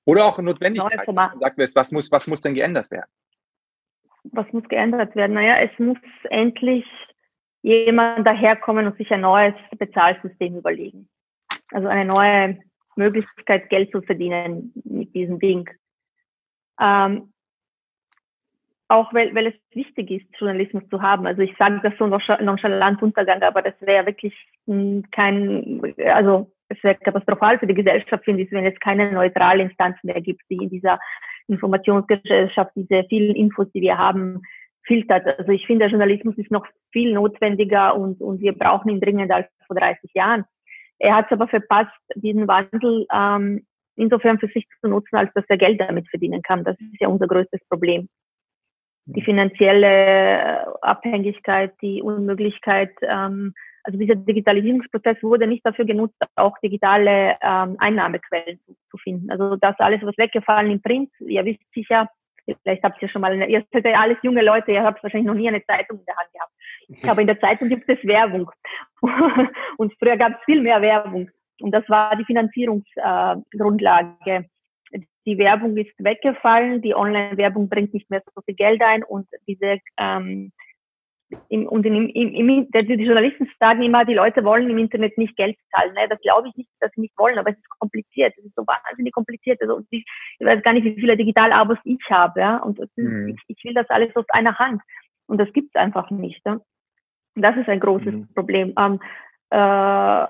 Oder 0.06 0.26
auch 0.26 0.40
Notwendigkeit. 0.40 1.06
Sag, 1.40 1.58
was 1.58 1.92
muss, 1.92 2.12
was 2.12 2.28
muss 2.28 2.42
denn 2.42 2.56
geändert 2.56 2.90
werden? 2.90 3.12
was 4.32 4.52
muss 4.52 4.68
geändert 4.70 5.16
werden? 5.16 5.34
Naja, 5.34 5.60
es 5.60 5.80
muss 5.80 5.98
endlich 6.30 6.86
jemand 7.62 8.26
daherkommen 8.26 8.88
und 8.88 8.98
sich 8.98 9.12
ein 9.12 9.22
neues 9.22 9.56
Bezahlsystem 9.78 10.58
überlegen. 10.58 11.10
Also 11.72 11.88
eine 11.88 12.06
neue 12.06 12.60
Möglichkeit, 12.96 13.70
Geld 13.70 13.92
zu 13.92 14.02
verdienen 14.02 14.74
mit 14.84 15.14
diesem 15.14 15.40
Ding. 15.40 15.70
Ähm, 16.80 17.34
auch 18.88 19.14
weil, 19.14 19.34
weil 19.36 19.48
es 19.48 19.54
wichtig 19.76 20.10
ist, 20.10 20.40
Journalismus 20.40 20.84
zu 20.90 21.02
haben. 21.02 21.28
Also 21.28 21.42
ich 21.44 21.56
sage 21.58 21.80
das 21.84 21.94
so 22.00 22.08
nonchalant 22.08 23.02
Untergang, 23.04 23.42
aber 23.44 23.62
das 23.62 23.76
wäre 23.82 24.08
wirklich 24.08 24.34
kein, 25.12 25.94
also 26.06 26.52
es 26.70 26.84
wäre 26.84 26.96
katastrophal 26.96 27.60
für 27.60 27.68
die 27.68 27.76
Gesellschaft, 27.76 28.26
finde 28.26 28.44
ich, 28.44 28.52
wenn 28.52 28.66
es 28.66 28.80
keine 28.80 29.12
neutrale 29.12 29.64
Instanz 29.64 29.98
mehr 30.04 30.20
gibt, 30.22 30.42
die 30.50 30.56
in 30.56 30.70
dieser 30.70 31.00
Informationsgesellschaft 31.48 32.72
diese 32.76 33.04
vielen 33.10 33.36
Infos, 33.36 33.72
die 33.74 33.82
wir 33.82 33.98
haben, 33.98 34.42
filtert. 34.90 35.26
Also 35.40 35.52
ich 35.52 35.66
finde, 35.68 35.86
der 35.86 35.90
Journalismus 35.90 36.36
ist 36.38 36.52
noch 36.52 36.66
viel 36.92 37.14
notwendiger 37.14 37.96
und, 37.96 38.20
und 38.20 38.42
wir 38.42 38.54
brauchen 38.54 38.90
ihn 38.90 39.00
dringender 39.00 39.36
als 39.36 39.48
vor 39.68 39.76
30 39.76 40.12
Jahren. 40.16 40.46
Er 40.98 41.16
hat 41.16 41.28
es 41.28 41.32
aber 41.32 41.48
verpasst, 41.48 41.96
diesen 42.16 42.48
Wandel 42.48 43.06
ähm, 43.14 43.66
insofern 43.96 44.40
für 44.40 44.48
sich 44.48 44.68
zu 44.82 44.90
nutzen, 44.90 45.16
als 45.16 45.32
dass 45.34 45.46
er 45.48 45.58
Geld 45.58 45.80
damit 45.80 46.10
verdienen 46.10 46.42
kann. 46.42 46.64
Das 46.64 46.76
ist 46.80 47.00
ja 47.00 47.08
unser 47.08 47.28
größtes 47.28 47.62
Problem. 47.70 48.10
Die 49.06 49.22
finanzielle 49.22 50.82
Abhängigkeit, 50.82 51.74
die 51.82 52.02
Unmöglichkeit, 52.02 52.92
ähm, 53.02 53.54
also 53.84 53.98
dieser 53.98 54.16
Digitalisierungsprozess 54.16 55.22
wurde 55.22 55.48
nicht 55.48 55.66
dafür 55.66 55.86
genutzt, 55.86 56.18
auch 56.36 56.58
digitale 56.64 57.38
ähm, 57.42 57.76
Einnahmequellen 57.78 58.60
zu, 58.66 58.76
zu, 58.90 58.98
finden. 58.98 59.30
Also 59.32 59.56
das 59.56 59.80
alles, 59.80 60.02
was 60.04 60.18
weggefallen 60.18 60.72
im 60.72 60.82
Print, 60.82 61.10
ihr 61.20 61.46
wisst 61.46 61.62
sicher, 61.74 62.10
vielleicht 62.62 62.84
habt 62.84 63.02
ihr 63.02 63.10
schon 63.10 63.22
mal, 63.22 63.34
ihr 63.50 63.66
seid 63.72 63.86
ja 63.86 64.00
alles 64.00 64.18
junge 64.24 64.44
Leute, 64.44 64.72
ihr 64.72 64.84
habt 64.84 65.02
wahrscheinlich 65.04 65.28
noch 65.28 65.36
nie 65.36 65.48
eine 65.48 65.64
Zeitung 65.66 66.00
in 66.00 66.06
der 66.06 66.16
Hand 66.16 66.30
gehabt. 66.34 66.52
Aber 67.10 67.22
in 67.22 67.28
der 67.28 67.40
Zeitung 67.40 67.70
gibt 67.70 67.88
es 67.88 68.04
Werbung. 68.04 68.50
Und 69.78 69.94
früher 70.00 70.18
gab 70.18 70.34
es 70.34 70.40
viel 70.46 70.62
mehr 70.62 70.82
Werbung. 70.82 71.30
Und 71.62 71.72
das 71.72 71.88
war 71.90 72.16
die 72.16 72.26
Finanzierungsgrundlage. 72.26 74.50
Die 75.26 75.38
Werbung 75.38 75.76
ist 75.78 75.94
weggefallen, 76.00 76.82
die 76.82 76.96
Online-Werbung 76.96 77.70
bringt 77.70 77.94
nicht 77.94 78.10
mehr 78.10 78.24
so 78.34 78.42
viel 78.42 78.56
Geld 78.56 78.82
ein 78.82 79.04
und 79.04 79.28
diese 79.48 79.78
ähm, 80.00 80.52
im, 81.50 81.68
und 81.68 81.86
im, 81.86 82.10
im, 82.10 82.34
im, 82.34 82.72
die 82.72 83.04
Journalisten 83.04 83.50
sagen 83.60 83.84
immer, 83.84 84.06
die 84.06 84.14
Leute 84.14 84.44
wollen 84.44 84.70
im 84.70 84.78
Internet 84.78 85.18
nicht 85.18 85.36
Geld 85.36 85.58
zahlen. 85.72 85.94
Ne? 85.94 86.08
Das 86.10 86.20
glaube 86.22 86.48
ich 86.48 86.56
nicht, 86.56 86.70
dass 86.80 86.92
sie 86.94 87.02
nicht 87.02 87.18
wollen, 87.18 87.38
aber 87.38 87.52
es 87.52 87.58
ist 87.58 87.70
kompliziert. 87.80 88.34
Es 88.38 88.46
ist 88.46 88.56
so 88.56 88.66
wahnsinnig 88.66 89.14
kompliziert. 89.14 89.62
Also 89.62 89.82
ich, 89.90 90.06
ich 90.40 90.46
weiß 90.46 90.64
gar 90.64 90.74
nicht, 90.74 90.86
wie 90.86 90.96
viele 90.96 91.18
Digital-Abos 91.18 91.78
ich 91.84 92.02
habe. 92.10 92.40
Ja? 92.40 92.58
Und 92.58 92.80
mhm. 92.96 93.36
ich, 93.36 93.58
ich 93.58 93.64
will 93.64 93.74
das 93.74 93.90
alles 93.90 94.16
aus 94.16 94.26
einer 94.30 94.58
Hand. 94.58 94.82
Und 95.28 95.40
das 95.40 95.52
gibt 95.54 95.76
es 95.76 95.80
einfach 95.80 96.10
nicht. 96.10 96.42
Ja? 96.46 96.54
Und 97.36 97.42
das 97.42 97.56
ist 97.58 97.70
ein 97.70 97.80
großes 97.80 98.14
mhm. 98.14 98.34
Problem. 98.34 98.74
Ähm, 98.78 99.00
äh, 99.52 100.28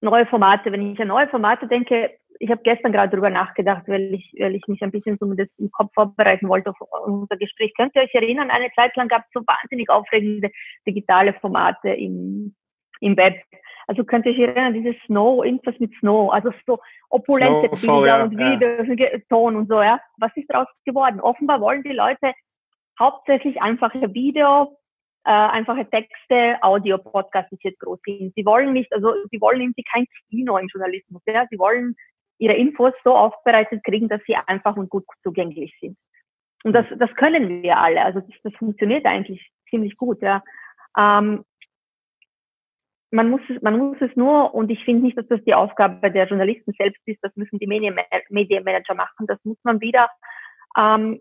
neue 0.00 0.26
Formate, 0.26 0.70
wenn 0.70 0.92
ich 0.92 1.00
an 1.00 1.08
neue 1.08 1.28
Formate 1.28 1.66
denke, 1.66 2.12
ich 2.40 2.50
habe 2.50 2.62
gestern 2.62 2.92
gerade 2.92 3.10
darüber 3.10 3.30
nachgedacht, 3.30 3.84
weil 3.86 4.14
ich, 4.14 4.32
weil 4.38 4.54
ich 4.54 4.66
mich 4.66 4.82
ein 4.82 4.90
bisschen 4.90 5.16
so 5.18 5.32
das 5.34 5.48
im 5.58 5.70
Kopf 5.70 5.92
vorbereiten 5.94 6.48
wollte 6.48 6.70
auf 6.70 6.76
unser 7.06 7.36
Gespräch. 7.36 7.72
Könnt 7.76 7.94
ihr 7.94 8.02
euch 8.02 8.14
erinnern, 8.14 8.50
eine 8.50 8.70
Zeit 8.74 8.94
lang 8.96 9.08
gab 9.08 9.22
es 9.22 9.32
so 9.32 9.40
wahnsinnig 9.46 9.88
aufregende 9.88 10.50
digitale 10.86 11.34
Formate 11.34 11.90
im, 11.90 12.54
im 13.00 13.16
Web. 13.16 13.40
Also 13.86 14.04
könnt 14.04 14.26
ihr 14.26 14.32
euch 14.32 14.38
erinnern, 14.38 14.74
dieses 14.74 14.96
Snow, 15.06 15.44
irgendwas 15.44 15.78
mit 15.78 15.92
Snow, 16.00 16.32
also 16.32 16.50
so 16.66 16.78
opulente 17.10 17.74
Snow, 17.76 18.00
Bilder 18.00 18.18
ja, 18.18 18.24
und 18.24 18.30
Videos, 18.32 18.98
ja. 18.98 19.18
Ton 19.28 19.56
und 19.56 19.68
so, 19.68 19.82
ja. 19.82 20.00
Was 20.18 20.32
ist 20.36 20.48
daraus 20.48 20.68
geworden? 20.84 21.20
Offenbar 21.20 21.60
wollen 21.60 21.82
die 21.82 21.92
Leute 21.92 22.32
hauptsächlich 22.98 23.60
einfache 23.60 24.12
Video, 24.14 24.78
äh, 25.24 25.30
einfache 25.30 25.88
Texte, 25.88 26.56
Audio, 26.62 26.98
Podcasts 26.98 27.52
ist 27.52 27.64
jetzt 27.64 27.80
groß 27.80 27.98
sind. 28.04 28.32
Sie 28.34 28.44
wollen 28.44 28.72
nicht, 28.72 28.92
also 28.92 29.12
sie 29.30 29.40
wollen 29.40 29.60
irgendwie 29.60 29.84
kein 29.84 30.06
Kino 30.30 30.56
im 30.58 30.68
Journalismus. 30.68 31.22
Ja? 31.26 31.46
Sie 31.50 31.58
wollen 31.58 31.96
ihre 32.38 32.54
Infos 32.54 32.92
so 33.04 33.14
aufbereitet 33.14 33.84
kriegen, 33.84 34.08
dass 34.08 34.20
sie 34.26 34.36
einfach 34.36 34.76
und 34.76 34.90
gut 34.90 35.04
zugänglich 35.22 35.74
sind. 35.80 35.96
Und 36.64 36.72
das, 36.72 36.86
das 36.98 37.14
können 37.16 37.62
wir 37.62 37.78
alle. 37.78 38.02
Also 38.02 38.20
das, 38.20 38.34
das 38.42 38.54
funktioniert 38.54 39.04
eigentlich 39.06 39.50
ziemlich 39.68 39.96
gut. 39.96 40.20
Ja. 40.22 40.42
Ähm, 40.98 41.44
man 43.10 43.30
muss, 43.30 43.42
man 43.60 43.78
muss 43.78 43.96
es 44.00 44.14
nur, 44.16 44.54
und 44.54 44.70
ich 44.70 44.84
finde 44.84 45.04
nicht, 45.04 45.16
dass 45.16 45.28
das 45.28 45.42
die 45.44 45.54
Aufgabe 45.54 46.10
der 46.10 46.26
Journalisten 46.26 46.72
selbst 46.76 47.00
ist, 47.06 47.22
das 47.22 47.34
müssen 47.36 47.58
die 47.60 47.66
Medienmanager 47.66 48.94
machen, 48.94 49.26
das 49.28 49.38
muss 49.44 49.58
man 49.62 49.80
wieder 49.80 50.10
ähm, 50.76 51.20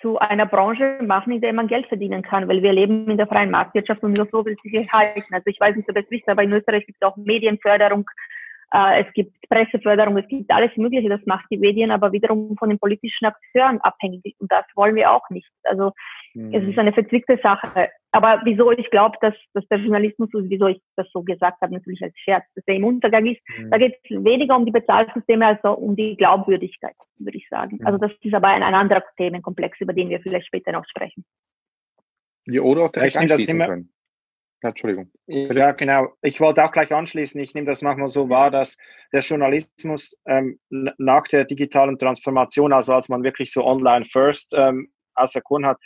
zu 0.00 0.18
einer 0.18 0.46
Branche 0.46 0.98
machen, 1.02 1.32
in 1.32 1.40
der 1.40 1.52
man 1.52 1.68
Geld 1.68 1.86
verdienen 1.86 2.22
kann, 2.22 2.48
weil 2.48 2.62
wir 2.62 2.72
leben 2.72 3.08
in 3.08 3.16
der 3.16 3.28
freien 3.28 3.50
Marktwirtschaft 3.50 4.02
und 4.02 4.16
nur 4.16 4.26
so 4.30 4.44
will 4.44 4.56
sich 4.62 4.92
halten. 4.92 5.32
Also 5.32 5.46
ich 5.46 5.60
weiß 5.60 5.76
nicht, 5.76 5.88
ob 5.88 5.96
es 5.96 6.10
wisst, 6.10 6.28
aber 6.28 6.42
in 6.42 6.52
Österreich 6.52 6.84
gibt 6.86 6.98
es 7.00 7.06
auch 7.06 7.16
Medienförderung, 7.16 8.04
es 8.74 9.12
gibt 9.14 9.36
Presseförderung, 9.48 10.16
es 10.16 10.26
gibt 10.26 10.50
alles 10.50 10.76
Mögliche, 10.76 11.08
das 11.08 11.20
macht 11.26 11.44
die 11.50 11.56
Medien 11.56 11.92
aber 11.92 12.10
wiederum 12.10 12.56
von 12.58 12.68
den 12.68 12.78
politischen 12.78 13.26
Akteuren 13.26 13.80
abhängig 13.80 14.34
und 14.40 14.50
das 14.50 14.64
wollen 14.74 14.96
wir 14.96 15.12
auch 15.12 15.30
nicht. 15.30 15.48
Also 15.62 15.92
mhm. 16.34 16.52
es 16.52 16.64
ist 16.64 16.78
eine 16.78 16.92
verzwickte 16.92 17.38
Sache. 17.40 17.90
Aber 18.10 18.40
wieso 18.44 18.72
ich 18.72 18.90
glaube, 18.90 19.16
dass, 19.20 19.34
dass 19.52 19.66
der 19.68 19.78
Journalismus, 19.78 20.28
wieso 20.32 20.66
ich 20.66 20.80
das 20.96 21.06
so 21.12 21.22
gesagt 21.22 21.60
habe, 21.60 21.72
natürlich 21.72 22.02
als 22.02 22.16
Scherz, 22.18 22.44
dass 22.56 22.64
er 22.66 22.74
im 22.74 22.84
Untergang 22.84 23.26
ist, 23.26 23.40
mhm. 23.58 23.70
da 23.70 23.78
geht 23.78 23.94
es 24.02 24.10
weniger 24.24 24.56
um 24.56 24.66
die 24.66 24.72
Bezahlsysteme 24.72 25.46
als 25.46 25.62
um 25.62 25.94
die 25.94 26.16
Glaubwürdigkeit, 26.16 26.96
würde 27.18 27.38
ich 27.38 27.48
sagen. 27.48 27.78
Mhm. 27.80 27.86
Also 27.86 27.98
das 27.98 28.10
ist 28.22 28.34
aber 28.34 28.48
ein, 28.48 28.64
ein 28.64 28.74
anderer 28.74 29.04
Themenkomplex, 29.16 29.80
über 29.80 29.92
den 29.92 30.08
wir 30.08 30.20
vielleicht 30.20 30.48
später 30.48 30.72
noch 30.72 30.84
sprechen. 30.88 31.24
Ja, 32.46 32.62
oder 32.62 32.82
auch 32.82 32.92
direkt 32.92 33.16
anschließen 33.16 33.58
können. 33.58 33.93
Ja, 34.64 34.70
Entschuldigung. 34.70 35.10
Ja, 35.26 35.72
genau. 35.72 36.14
Ich 36.22 36.40
wollte 36.40 36.64
auch 36.64 36.72
gleich 36.72 36.90
anschließen. 36.90 37.38
Ich 37.38 37.52
nehme 37.52 37.66
das 37.66 37.82
manchmal 37.82 38.08
so 38.08 38.30
wahr, 38.30 38.50
dass 38.50 38.78
der 39.12 39.20
Journalismus 39.20 40.18
ähm, 40.26 40.58
nach 40.70 41.24
der 41.24 41.44
digitalen 41.44 41.98
Transformation, 41.98 42.72
also 42.72 42.94
als 42.94 43.10
man 43.10 43.22
wirklich 43.22 43.52
so 43.52 43.62
online 43.62 44.06
first 44.06 44.54
ähm, 44.56 44.88
auserkoren 45.16 45.66
hat, 45.66 45.76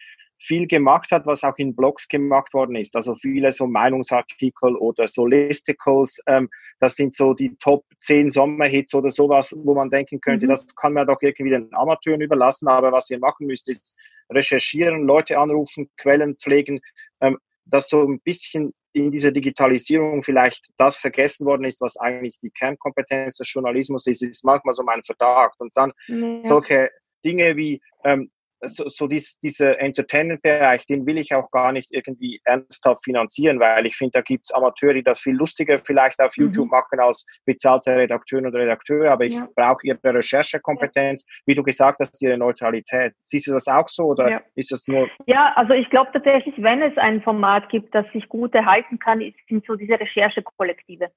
viel 0.41 0.69
gemacht 0.69 1.11
hat, 1.11 1.27
was 1.27 1.43
auch 1.43 1.57
in 1.57 1.75
Blogs 1.75 2.07
gemacht 2.07 2.55
worden 2.55 2.77
ist. 2.77 2.95
Also 2.95 3.17
viele 3.17 3.51
so 3.51 3.67
Meinungsartikel 3.67 4.77
oder 4.77 5.09
so 5.09 5.27
Listicles. 5.27 6.23
Ähm, 6.29 6.49
das 6.79 6.95
sind 6.95 7.17
so 7.17 7.35
die 7.35 7.57
Top 7.59 7.85
10 7.99 8.31
Sommerhits 8.31 8.95
oder 8.95 9.11
sowas, 9.11 9.59
wo 9.65 9.75
man 9.75 9.91
denken 9.91 10.21
könnte, 10.21 10.47
mhm. 10.47 10.51
das 10.51 10.73
kann 10.77 10.93
man 10.93 11.09
doch 11.09 11.21
irgendwie 11.21 11.51
den 11.51 11.69
Amateuren 11.75 12.21
überlassen. 12.21 12.69
Aber 12.69 12.93
was 12.93 13.11
ihr 13.11 13.19
machen 13.19 13.49
müsst, 13.49 13.69
ist 13.69 13.97
recherchieren, 14.31 15.03
Leute 15.05 15.37
anrufen, 15.37 15.91
Quellen 15.97 16.37
pflegen, 16.37 16.81
ähm, 17.21 17.39
dass 17.71 17.89
so 17.89 18.03
ein 18.03 18.21
bisschen 18.21 18.75
in 18.93 19.11
dieser 19.11 19.33
Digitalisierung 19.33 20.23
vielleicht 20.23 20.69
das 20.77 20.97
vergessen 20.97 21.47
worden 21.47 21.65
ist, 21.65 21.81
was 21.81 21.97
eigentlich 21.97 22.39
die 22.41 22.51
Kernkompetenz 22.51 23.37
des 23.37 23.53
Journalismus 23.53 24.07
ist, 24.07 24.23
ist 24.23 24.45
manchmal 24.45 24.75
so 24.75 24.83
mein 24.83 25.03
Verdacht. 25.03 25.61
Und 25.61 25.71
dann 25.77 25.93
ja. 26.07 26.41
solche 26.43 26.91
Dinge 27.25 27.57
wie 27.57 27.81
ähm, 28.05 28.31
so, 28.63 28.89
so 28.89 29.07
dies, 29.07 29.39
dieser 29.41 29.81
Entertainment-Bereich, 29.81 30.87
den 30.87 31.07
will 31.07 31.19
ich 31.19 31.35
auch 31.35 31.51
gar 31.51 31.73
nicht 31.73 31.89
irgendwie 31.93 32.41
ernsthaft 32.45 33.05
finanzieren, 33.05 33.61
weil 33.61 33.87
ich 33.87 33.97
finde, 33.97 34.13
da 34.13 34.21
gibt's 34.21 34.53
Amateure, 34.53 34.95
die 34.95 35.03
das 35.03 35.21
viel 35.21 35.35
lustiger 35.35 35.79
vielleicht 35.79 36.19
auf 36.21 36.37
YouTube 36.37 36.67
mhm. 36.67 36.71
machen 36.71 37.01
als 37.01 37.27
bezahlte 37.45 37.97
Redakteurinnen 37.97 38.53
und 38.53 38.59
Redakteure, 38.59 39.11
aber 39.11 39.25
ich 39.25 39.35
ja. 39.35 39.49
brauche 39.55 39.87
ihre 39.87 39.99
Recherchekompetenz, 40.03 41.25
ja. 41.27 41.43
wie 41.47 41.55
du 41.55 41.63
gesagt 41.63 42.01
hast, 42.01 42.21
ihre 42.23 42.39
Neutralität. 42.39 43.15
Siehst 43.23 43.47
du 43.47 43.53
das 43.53 43.69
auch 43.69 43.89
so 43.89 44.07
oder 44.07 44.31
ja. 44.31 44.43
ist 44.55 44.73
das 44.73 44.87
nur? 44.89 45.09
Ja, 45.27 45.53
also 45.57 45.75
ich 45.75 45.89
glaube 45.91 46.11
tatsächlich, 46.13 46.55
wenn 46.59 46.83
es 46.83 46.97
ein 46.99 47.23
Format 47.23 47.69
gibt, 47.69 47.95
das 47.95 48.07
sich 48.13 48.29
gut 48.29 48.55
erhalten 48.55 48.99
kann, 48.99 49.21
sind 49.49 49.65
so 49.67 49.77
diese 49.77 49.99
Recherchekollektive. 49.99 51.11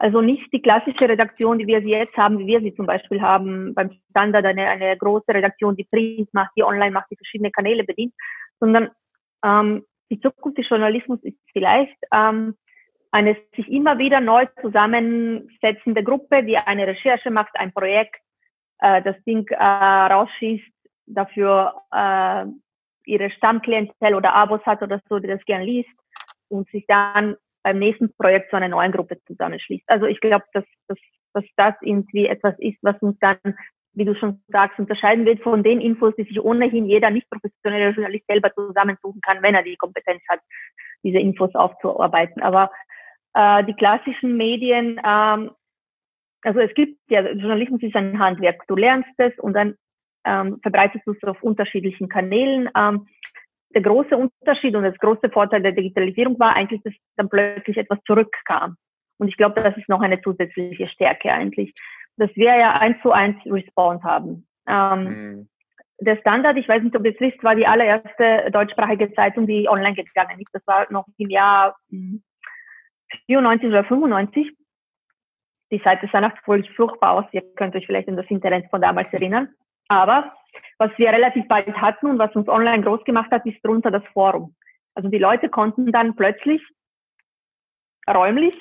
Also 0.00 0.22
nicht 0.22 0.50
die 0.50 0.62
klassische 0.62 1.06
Redaktion, 1.06 1.58
die 1.58 1.66
wir 1.66 1.82
sie 1.84 1.90
jetzt 1.90 2.16
haben, 2.16 2.38
wie 2.38 2.46
wir 2.46 2.60
sie 2.62 2.74
zum 2.74 2.86
Beispiel 2.86 3.20
haben 3.20 3.74
beim 3.74 3.90
Standard, 4.08 4.46
eine, 4.46 4.66
eine 4.66 4.96
große 4.96 5.28
Redaktion, 5.28 5.76
die 5.76 5.84
Print 5.84 6.32
macht, 6.32 6.52
die 6.56 6.64
online 6.64 6.90
macht, 6.90 7.10
die 7.10 7.16
verschiedene 7.16 7.50
Kanäle 7.50 7.84
bedient, 7.84 8.14
sondern 8.60 8.88
ähm, 9.44 9.84
die 10.10 10.18
Zukunft 10.18 10.56
des 10.56 10.66
Journalismus 10.70 11.22
ist 11.22 11.36
vielleicht 11.52 11.98
ähm, 12.14 12.56
eine 13.10 13.36
sich 13.54 13.68
immer 13.70 13.98
wieder 13.98 14.20
neu 14.20 14.46
zusammensetzende 14.62 16.02
Gruppe, 16.02 16.44
die 16.44 16.56
eine 16.56 16.86
Recherche 16.86 17.30
macht, 17.30 17.54
ein 17.56 17.70
Projekt, 17.70 18.16
äh, 18.78 19.02
das 19.02 19.22
Ding 19.24 19.46
äh, 19.48 19.62
rausschießt, 19.62 20.72
dafür 21.08 21.74
äh, 21.92 22.46
ihre 23.04 23.30
Stammklientel 23.32 24.14
oder 24.14 24.34
Abos 24.34 24.64
hat 24.64 24.80
oder 24.80 25.02
so, 25.10 25.18
die 25.18 25.28
das 25.28 25.44
gern 25.44 25.60
liest 25.60 25.90
und 26.48 26.70
sich 26.70 26.86
dann 26.88 27.36
beim 27.62 27.78
nächsten 27.78 28.14
Projekt 28.16 28.50
zu 28.50 28.56
einer 28.56 28.68
neuen 28.68 28.92
Gruppe 28.92 29.18
zusammenschließt. 29.26 29.88
Also 29.88 30.06
ich 30.06 30.20
glaube, 30.20 30.44
dass, 30.52 30.64
dass, 30.88 30.98
dass 31.34 31.44
das 31.56 31.74
irgendwie 31.82 32.26
etwas 32.26 32.54
ist, 32.58 32.78
was 32.82 33.00
uns 33.00 33.18
dann, 33.20 33.38
wie 33.92 34.04
du 34.04 34.14
schon 34.14 34.42
sagst, 34.48 34.78
unterscheiden 34.78 35.26
wird 35.26 35.42
von 35.42 35.62
den 35.62 35.80
Infos, 35.80 36.14
die 36.16 36.24
sich 36.24 36.40
ohnehin 36.40 36.86
jeder 36.86 37.10
nicht 37.10 37.28
professionelle 37.28 37.90
Journalist 37.90 38.26
selber 38.26 38.52
zusammensuchen 38.54 39.20
kann, 39.20 39.42
wenn 39.42 39.54
er 39.54 39.62
die 39.62 39.76
Kompetenz 39.76 40.22
hat, 40.28 40.40
diese 41.02 41.18
Infos 41.18 41.54
aufzuarbeiten. 41.54 42.42
Aber 42.42 42.70
äh, 43.34 43.64
die 43.64 43.74
klassischen 43.74 44.36
Medien, 44.36 45.00
ähm, 45.04 45.50
also 46.42 46.60
es 46.60 46.72
gibt 46.74 46.98
ja, 47.08 47.20
Journalismus 47.20 47.82
ist 47.82 47.96
ein 47.96 48.18
Handwerk. 48.18 48.66
Du 48.68 48.76
lernst 48.76 49.10
es 49.18 49.38
und 49.38 49.54
dann 49.54 49.74
ähm, 50.24 50.58
verbreitest 50.62 51.06
du 51.06 51.12
es 51.12 51.22
auf 51.24 51.42
unterschiedlichen 51.42 52.08
Kanälen. 52.08 52.68
Ähm, 52.76 53.06
der 53.74 53.82
große 53.82 54.16
Unterschied 54.16 54.74
und 54.74 54.82
das 54.82 54.98
große 54.98 55.30
Vorteil 55.30 55.62
der 55.62 55.72
Digitalisierung 55.72 56.38
war 56.38 56.54
eigentlich, 56.54 56.82
dass 56.82 56.92
dann 57.16 57.28
plötzlich 57.28 57.76
etwas 57.76 57.98
zurückkam. 58.06 58.76
Und 59.18 59.28
ich 59.28 59.36
glaube, 59.36 59.62
das 59.62 59.76
ist 59.76 59.88
noch 59.88 60.00
eine 60.00 60.20
zusätzliche 60.22 60.88
Stärke 60.88 61.32
eigentlich, 61.32 61.74
dass 62.16 62.34
wir 62.34 62.56
ja 62.56 62.72
eins 62.72 63.00
zu 63.02 63.12
eins 63.12 63.36
Response 63.46 64.02
haben. 64.02 64.46
Ähm, 64.66 65.04
mhm. 65.04 65.48
Der 66.00 66.16
Standard, 66.16 66.56
ich 66.56 66.68
weiß 66.68 66.82
nicht, 66.82 66.96
ob 66.96 67.04
ihr 67.04 67.12
es 67.12 67.20
wisst, 67.20 67.42
war 67.44 67.54
die 67.54 67.66
allererste 67.66 68.50
deutschsprachige 68.50 69.12
Zeitung, 69.12 69.46
die 69.46 69.68
online 69.68 69.94
gegangen 69.94 70.40
ist. 70.40 70.54
Das 70.54 70.66
war 70.66 70.90
noch 70.90 71.06
im 71.18 71.28
Jahr 71.28 71.76
94 73.26 73.64
hm, 73.64 73.70
oder 73.70 73.84
95. 73.84 74.50
Die 75.70 75.82
Seite 75.84 76.08
sah 76.10 76.22
nach 76.22 76.36
völlig 76.42 76.70
furchtbar 76.72 77.12
aus. 77.12 77.24
Ihr 77.32 77.42
könnt 77.54 77.76
euch 77.76 77.86
vielleicht 77.86 78.08
an 78.08 78.16
das 78.16 78.26
Internet 78.30 78.70
von 78.70 78.80
damals 78.80 79.12
erinnern. 79.12 79.50
Aber 79.90 80.32
was 80.78 80.90
wir 80.98 81.10
relativ 81.10 81.48
bald 81.48 81.66
hatten 81.76 82.06
und 82.06 82.18
was 82.18 82.34
uns 82.36 82.48
online 82.48 82.82
groß 82.82 83.04
gemacht 83.04 83.30
hat, 83.32 83.44
ist 83.44 83.62
drunter 83.62 83.90
das 83.90 84.04
Forum. 84.12 84.54
Also 84.94 85.08
die 85.08 85.18
Leute 85.18 85.48
konnten 85.48 85.90
dann 85.90 86.14
plötzlich 86.14 86.62
räumlich, 88.08 88.56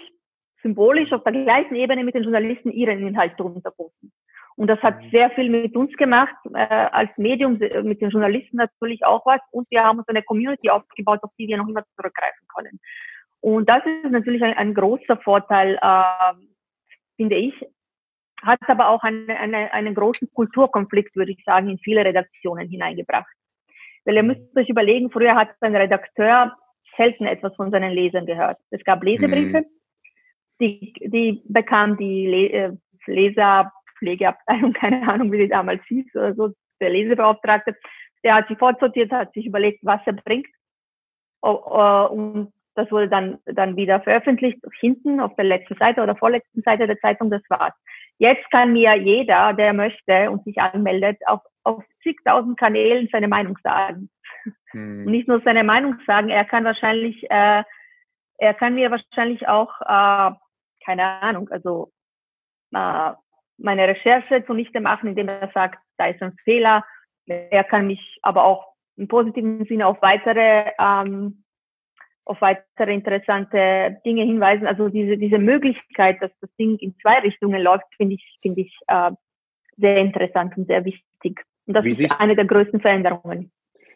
symbolisch 0.63 1.13
auf 1.13 1.23
der 1.23 1.33
gleichen 1.33 1.75
Ebene 1.75 2.03
mit 2.03 2.15
den 2.15 2.23
Journalisten 2.23 2.71
ihren 2.71 3.05
Inhalt 3.07 3.39
drunter 3.39 3.69
posten. 3.71 4.11
Und 4.55 4.67
das 4.67 4.81
hat 4.81 5.01
mhm. 5.01 5.09
sehr 5.11 5.29
viel 5.31 5.49
mit 5.49 5.75
uns 5.75 5.95
gemacht, 5.97 6.35
äh, 6.53 6.65
als 6.65 7.11
Medium, 7.17 7.59
mit 7.83 8.01
den 8.01 8.09
Journalisten 8.09 8.57
natürlich 8.57 9.05
auch 9.05 9.23
was. 9.25 9.39
Und 9.51 9.69
wir 9.69 9.83
haben 9.83 9.99
uns 9.99 10.07
eine 10.07 10.23
Community 10.23 10.69
aufgebaut, 10.71 11.19
auf 11.21 11.31
die 11.37 11.47
wir 11.47 11.57
noch 11.57 11.67
immer 11.67 11.85
zurückgreifen 11.95 12.47
können. 12.53 12.79
Und 13.39 13.69
das 13.69 13.83
ist 13.85 14.11
natürlich 14.11 14.43
ein, 14.43 14.57
ein 14.57 14.73
großer 14.73 15.17
Vorteil, 15.17 15.79
äh, 15.79 16.33
finde 17.17 17.35
ich, 17.35 17.53
hat 18.43 18.59
aber 18.67 18.89
auch 18.89 19.03
eine, 19.03 19.37
eine, 19.37 19.73
einen 19.73 19.95
großen 19.95 20.29
Kulturkonflikt, 20.33 21.15
würde 21.15 21.31
ich 21.31 21.43
sagen, 21.43 21.69
in 21.69 21.79
viele 21.79 22.03
Redaktionen 22.05 22.69
hineingebracht. 22.69 23.31
Weil 24.05 24.15
ihr 24.15 24.23
müsst 24.23 24.57
euch 24.57 24.69
überlegen, 24.69 25.11
früher 25.11 25.35
hat 25.35 25.49
ein 25.61 25.75
Redakteur 25.75 26.55
selten 26.97 27.25
etwas 27.25 27.55
von 27.55 27.71
seinen 27.71 27.91
Lesern 27.91 28.25
gehört. 28.25 28.57
Es 28.69 28.83
gab 28.83 29.03
Lesebriefe, 29.03 29.61
mhm. 29.61 29.65
die, 30.59 30.93
die 30.99 31.41
bekam 31.45 31.97
die 31.97 32.27
Le 32.27 32.49
äh, 32.51 32.71
Leserpflegeabteilung, 33.05 34.73
keine 34.79 35.07
Ahnung, 35.07 35.31
wie 35.31 35.39
die 35.39 35.49
damals 35.49 35.83
hieß, 35.85 36.15
oder 36.15 36.33
so, 36.35 36.53
der 36.81 36.89
Lesebeauftragte, 36.89 37.75
der 38.23 38.35
hat 38.35 38.47
sie 38.47 38.55
fortsortiert, 38.55 39.11
hat 39.11 39.33
sich 39.33 39.45
überlegt, 39.45 39.79
was 39.83 40.01
er 40.05 40.13
bringt. 40.13 40.47
Und 41.41 42.51
das 42.75 42.91
wurde 42.91 43.09
dann, 43.09 43.39
dann 43.45 43.75
wieder 43.75 44.01
veröffentlicht, 44.01 44.59
hinten 44.79 45.19
auf 45.19 45.35
der 45.35 45.45
letzten 45.45 45.75
Seite 45.75 46.01
oder 46.01 46.15
vorletzten 46.15 46.61
Seite 46.61 46.87
der 46.87 46.99
Zeitung, 46.99 47.29
das 47.29 47.41
war's. 47.49 47.73
Jetzt 48.19 48.51
kann 48.51 48.73
mir 48.73 48.95
jeder, 48.95 49.53
der 49.53 49.73
möchte 49.73 50.29
und 50.29 50.43
sich 50.43 50.59
anmeldet, 50.59 51.17
auf, 51.25 51.39
auf 51.63 51.83
zigtausend 52.03 52.59
Kanälen 52.59 53.07
seine 53.11 53.29
Meinung 53.29 53.57
sagen. 53.63 54.09
Hm. 54.71 55.05
Und 55.05 55.11
nicht 55.11 55.27
nur 55.27 55.41
seine 55.41 55.63
Meinung 55.63 55.95
sagen, 56.05 56.29
er 56.29 56.43
kann 56.43 56.65
wahrscheinlich, 56.65 57.23
äh, 57.31 57.63
er 58.37 58.53
kann 58.53 58.75
mir 58.75 58.91
wahrscheinlich 58.91 59.47
auch, 59.47 59.81
äh, 59.81 60.35
keine 60.85 61.03
Ahnung, 61.21 61.49
also 61.49 61.91
äh, 62.73 63.11
meine 63.57 63.87
Recherche 63.87 64.45
zunichte 64.45 64.81
machen, 64.81 65.09
indem 65.09 65.29
er 65.29 65.49
sagt, 65.53 65.79
da 65.97 66.07
ist 66.07 66.21
ein 66.21 66.35
Fehler. 66.43 66.83
Er 67.25 67.63
kann 67.63 67.87
mich 67.87 68.19
aber 68.21 68.43
auch 68.43 68.73
im 68.97 69.07
positiven 69.07 69.65
Sinne 69.65 69.87
auf 69.87 70.01
weitere 70.01 70.71
ähm, 70.77 71.43
auf 72.29 72.41
weitere 72.41 72.93
interessante 72.93 73.97
Dinge 74.05 74.23
hinweisen. 74.23 74.67
Also 74.67 74.87
diese, 74.89 75.17
diese 75.17 75.39
Möglichkeit, 75.39 76.21
dass 76.21 76.31
das 76.41 76.49
Ding 76.59 76.77
in 76.77 76.95
zwei 77.01 77.19
Richtungen 77.19 77.59
läuft, 77.59 77.85
finde 77.97 78.15
ich, 78.15 78.39
finde 78.43 78.61
ich 78.61 78.77
äh, 78.87 79.11
sehr 79.77 79.97
interessant 79.97 80.55
und 80.55 80.67
sehr 80.67 80.85
wichtig. 80.85 81.41
Und 81.65 81.73
das 81.73 81.83
Wie 81.83 81.89
ist 81.89 82.21
eine 82.21 82.35
der 82.35 82.45
größten 82.45 82.81
Veränderungen. 82.81 83.51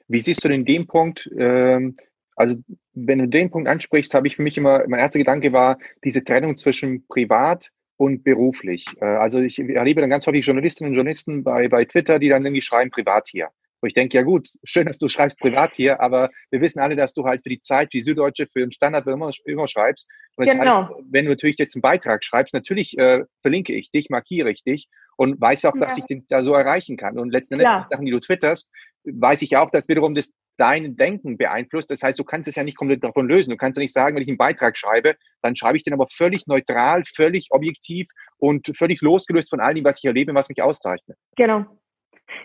Wie 0.07 0.19
siehst 0.19 0.43
du 0.43 0.49
denn 0.49 0.65
den 0.65 0.87
Punkt 0.87 1.29
ähm, 1.37 1.95
Also 2.35 2.55
wenn 2.93 3.19
du 3.19 3.27
den 3.27 3.51
Punkt 3.51 3.69
ansprichst, 3.69 4.15
habe 4.15 4.25
ich 4.25 4.35
für 4.35 4.41
mich 4.41 4.57
immer, 4.57 4.83
mein 4.87 4.99
erster 4.99 5.19
Gedanke 5.19 5.53
war 5.53 5.77
diese 6.03 6.23
Trennung 6.23 6.57
zwischen 6.57 7.05
privat 7.07 7.69
und 7.97 8.23
beruflich. 8.23 8.85
Äh, 8.99 9.05
also 9.05 9.41
ich 9.41 9.59
erlebe 9.59 10.01
dann 10.01 10.09
ganz 10.09 10.25
häufig 10.25 10.43
Journalistinnen 10.43 10.91
und 10.91 10.95
Journalisten 10.95 11.43
bei, 11.43 11.67
bei 11.67 11.85
Twitter, 11.85 12.17
die 12.17 12.29
dann 12.29 12.43
irgendwie 12.43 12.63
schreiben, 12.63 12.89
privat 12.89 13.27
hier. 13.27 13.49
Wo 13.83 13.87
ich 13.87 13.93
denke, 13.93 14.17
ja 14.17 14.23
gut, 14.23 14.47
schön, 14.63 14.85
dass 14.85 14.97
du 14.97 15.09
schreibst 15.09 15.37
privat 15.39 15.75
hier, 15.75 15.99
aber 15.99 16.29
wir 16.51 16.61
wissen 16.61 16.79
alle, 16.79 16.95
dass 16.95 17.13
du 17.13 17.25
halt 17.25 17.43
für 17.43 17.49
die 17.49 17.59
Zeit, 17.59 17.91
für 17.91 17.97
die 17.97 18.01
Süddeutsche, 18.01 18.47
für 18.47 18.61
den 18.61 18.71
Standard 18.71 19.05
immer, 19.07 19.31
immer 19.43 19.67
schreibst. 19.67 20.09
Und 20.37 20.47
das 20.47 20.57
genau. 20.57 20.87
heißt, 20.87 20.91
wenn 21.11 21.25
du 21.25 21.31
natürlich 21.31 21.57
jetzt 21.57 21.75
einen 21.75 21.81
Beitrag 21.81 22.23
schreibst, 22.23 22.53
natürlich 22.53 22.97
äh, 22.97 23.25
verlinke 23.41 23.73
ich 23.73 23.91
dich, 23.91 24.09
markiere 24.09 24.49
ich 24.51 24.63
dich 24.63 24.87
und 25.17 25.41
weiß 25.41 25.65
auch, 25.65 25.77
dass 25.77 25.97
ja. 25.97 26.01
ich 26.01 26.05
den 26.05 26.23
da 26.29 26.43
so 26.43 26.53
erreichen 26.53 26.95
kann. 26.95 27.19
Und 27.19 27.31
letzten 27.31 27.55
Endes, 27.55 27.67
Sachen, 27.89 28.05
die 28.05 28.11
du 28.13 28.21
twitterst, 28.21 28.71
weiß 29.03 29.41
ich 29.41 29.57
auch, 29.57 29.69
dass 29.69 29.89
wiederum 29.89 30.15
das 30.15 30.31
dein 30.55 30.95
Denken 30.95 31.37
beeinflusst. 31.37 31.91
Das 31.91 32.03
heißt, 32.03 32.17
du 32.17 32.23
kannst 32.23 32.47
es 32.47 32.55
ja 32.55 32.63
nicht 32.63 32.77
komplett 32.77 33.03
davon 33.03 33.27
lösen. 33.27 33.49
Du 33.49 33.57
kannst 33.57 33.77
ja 33.77 33.81
nicht 33.81 33.93
sagen, 33.93 34.15
wenn 34.15 34.23
ich 34.23 34.29
einen 34.29 34.37
Beitrag 34.37 34.77
schreibe, 34.77 35.15
dann 35.41 35.57
schreibe 35.57 35.75
ich 35.75 35.83
den 35.83 35.93
aber 35.93 36.07
völlig 36.09 36.47
neutral, 36.47 37.03
völlig 37.05 37.47
objektiv 37.49 38.07
und 38.37 38.71
völlig 38.77 39.01
losgelöst 39.01 39.49
von 39.49 39.59
all 39.59 39.73
dem, 39.73 39.83
was 39.83 39.97
ich 39.97 40.05
erlebe, 40.05 40.33
was 40.33 40.47
mich 40.47 40.61
auszeichnet. 40.61 41.17
Genau. 41.35 41.65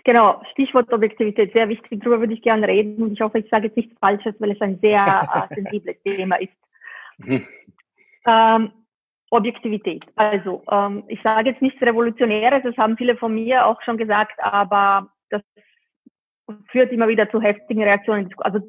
Genau, 0.03 0.41
Stichwort 0.51 0.91
Objektivität, 0.91 1.53
sehr 1.53 1.69
wichtig, 1.69 1.99
darüber 2.01 2.19
würde 2.19 2.33
ich 2.33 2.41
gerne 2.41 2.67
reden 2.67 3.01
und 3.03 3.13
ich 3.13 3.21
hoffe, 3.21 3.39
ich 3.39 3.49
sage 3.49 3.67
jetzt 3.67 3.77
nichts 3.77 3.97
Falsches, 3.99 4.35
weil 4.39 4.51
es 4.51 4.61
ein 4.61 4.79
sehr 4.79 5.47
äh, 5.51 5.55
sensibles 5.55 6.01
Thema 6.03 6.35
ist. 6.37 6.53
Mhm. 7.17 7.47
Ähm, 8.25 8.71
Objektivität. 9.31 10.05
Also, 10.15 10.63
ähm, 10.71 11.03
ich 11.07 11.21
sage 11.21 11.49
jetzt 11.49 11.61
nichts 11.61 11.81
Revolutionäres, 11.81 12.63
das 12.63 12.77
haben 12.77 12.97
viele 12.97 13.15
von 13.15 13.33
mir 13.33 13.65
auch 13.65 13.81
schon 13.83 13.97
gesagt, 13.97 14.39
aber 14.39 15.09
das 15.29 15.41
führt 16.71 16.91
immer 16.91 17.07
wieder 17.07 17.29
zu 17.29 17.41
heftigen 17.41 17.83
Reaktionen 17.83 18.33
also, 18.37 18.59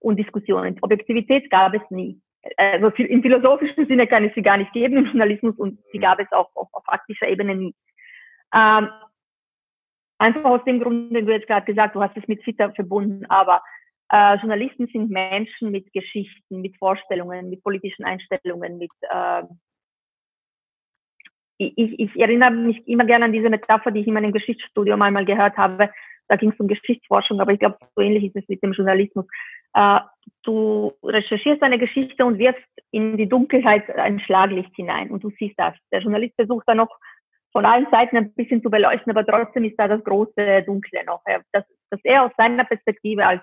und 0.00 0.16
Diskussionen. 0.16 0.78
Objektivität 0.80 1.50
gab 1.50 1.74
es 1.74 1.82
nie. 1.90 2.20
Also 2.56 2.88
im 2.88 3.22
philosophischen 3.22 3.86
Sinne 3.86 4.06
kann 4.06 4.24
es 4.24 4.34
sie 4.34 4.42
gar 4.42 4.56
nicht 4.56 4.72
geben 4.72 4.98
im 4.98 5.06
Journalismus 5.06 5.56
und 5.56 5.78
sie 5.92 5.98
gab 5.98 6.20
es 6.20 6.30
auch 6.32 6.48
auf, 6.54 6.68
auf 6.72 6.84
aktischer 6.86 7.28
Ebene 7.28 7.56
nie. 7.56 7.74
Ähm, 8.54 8.88
Einfach 10.18 10.44
aus 10.44 10.64
dem 10.64 10.80
Grund, 10.80 11.14
den 11.14 11.26
du 11.26 11.32
jetzt 11.32 11.46
gerade 11.46 11.66
gesagt 11.66 11.94
du 11.94 12.02
hast 12.02 12.16
es 12.16 12.26
mit 12.26 12.42
Twitter 12.42 12.72
verbunden, 12.72 13.26
aber 13.26 13.62
äh, 14.10 14.36
Journalisten 14.36 14.86
sind 14.86 15.10
Menschen 15.10 15.70
mit 15.70 15.92
Geschichten, 15.92 16.60
mit 16.60 16.76
Vorstellungen, 16.78 17.50
mit 17.50 17.62
politischen 17.62 18.04
Einstellungen, 18.04 18.78
mit 18.78 18.90
äh, 19.02 19.42
ich, 21.58 21.98
ich 21.98 22.20
erinnere 22.20 22.50
mich 22.50 22.86
immer 22.86 23.04
gerne 23.04 23.26
an 23.26 23.32
diese 23.32 23.48
Metapher, 23.48 23.90
die 23.90 24.00
ich 24.00 24.06
in 24.06 24.14
meinem 24.14 24.32
Geschichtsstudium 24.32 25.00
einmal 25.00 25.24
gehört 25.24 25.56
habe. 25.56 25.90
Da 26.28 26.36
ging 26.36 26.50
es 26.50 26.60
um 26.60 26.68
Geschichtsforschung, 26.68 27.40
aber 27.40 27.52
ich 27.52 27.60
glaube, 27.60 27.78
so 27.94 28.02
ähnlich 28.02 28.24
ist 28.24 28.36
es 28.36 28.48
mit 28.48 28.62
dem 28.62 28.72
Journalismus. 28.72 29.26
Äh, 29.74 30.00
du 30.42 30.92
recherchierst 31.02 31.62
eine 31.62 31.78
Geschichte 31.78 32.24
und 32.24 32.38
wirfst 32.38 32.64
in 32.90 33.16
die 33.16 33.28
Dunkelheit 33.28 33.88
ein 33.96 34.20
Schlaglicht 34.20 34.74
hinein 34.74 35.10
und 35.10 35.22
du 35.22 35.30
siehst 35.38 35.58
das. 35.58 35.74
Der 35.92 36.00
Journalist 36.00 36.34
versucht 36.34 36.64
dann 36.66 36.78
noch 36.78 36.90
von 37.52 37.64
allen 37.64 37.86
Seiten 37.90 38.16
ein 38.16 38.34
bisschen 38.34 38.62
zu 38.62 38.70
beleuchten, 38.70 39.10
aber 39.10 39.26
trotzdem 39.26 39.64
ist 39.64 39.76
da 39.78 39.88
das 39.88 40.04
große 40.04 40.62
Dunkle 40.64 41.04
noch. 41.04 41.22
Dass, 41.52 41.64
dass 41.90 42.00
er 42.04 42.24
aus 42.24 42.32
seiner 42.36 42.64
Perspektive 42.64 43.26
als, 43.26 43.42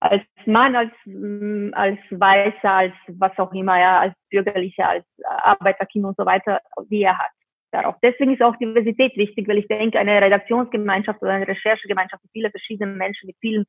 als 0.00 0.22
Mann, 0.44 0.76
als, 0.76 0.92
mm, 1.04 1.70
als 1.72 1.98
Weißer, 2.10 2.70
als 2.70 2.94
was 3.08 3.36
auch 3.38 3.52
immer, 3.52 3.78
ja, 3.78 4.00
als 4.00 4.14
Bürgerlicher, 4.30 4.88
als 4.88 5.04
Arbeiterkind 5.24 6.04
und 6.04 6.16
so 6.16 6.24
weiter, 6.24 6.60
wie 6.88 7.02
er 7.02 7.18
hat. 7.18 7.30
Darauf. 7.72 7.96
Deswegen 8.02 8.32
ist 8.32 8.42
auch 8.42 8.56
Diversität 8.56 9.16
wichtig, 9.16 9.48
weil 9.48 9.58
ich 9.58 9.66
denke, 9.66 9.98
eine 9.98 10.22
Redaktionsgemeinschaft 10.22 11.20
oder 11.20 11.32
eine 11.32 11.48
Recherchegemeinschaft 11.48 12.22
mit 12.22 12.32
vielen 12.32 12.50
verschiedenen 12.50 12.96
Menschen, 12.96 13.26
mit 13.26 13.36
vielen 13.40 13.66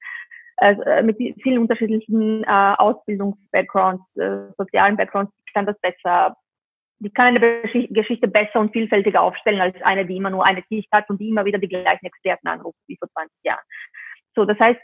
äh, 0.60 1.04
mit 1.04 1.18
vielen 1.44 1.60
unterschiedlichen 1.60 2.44
äh, 2.44 2.76
Ausbildungs-Backgrounds, 2.78 4.04
äh, 4.18 4.52
sozialen 4.58 4.98
Backgrounds 4.98 5.32
kann 5.54 5.68
das 5.68 5.80
besser 5.82 6.36
die 7.00 7.12
kann 7.12 7.38
eine 7.38 7.62
Geschichte 7.90 8.28
besser 8.28 8.60
und 8.60 8.72
vielfältiger 8.72 9.22
aufstellen 9.22 9.62
als 9.62 9.80
eine, 9.84 10.06
die 10.06 10.18
immer 10.18 10.30
nur 10.30 10.46
eine 10.46 10.64
Sicht 10.70 10.90
hat 10.92 11.10
und 11.10 11.20
die 11.20 11.30
immer 11.30 11.46
wieder 11.46 11.60
die 11.60 11.68
gleichen 11.68 12.06
Experten 12.06 12.48
anruft 12.48 12.78
wie 12.88 12.98
vor 12.98 13.10
20 13.10 13.32
Jahren. 13.44 13.64
So, 14.36 14.46
das 14.46 14.60
heißt, 14.60 14.80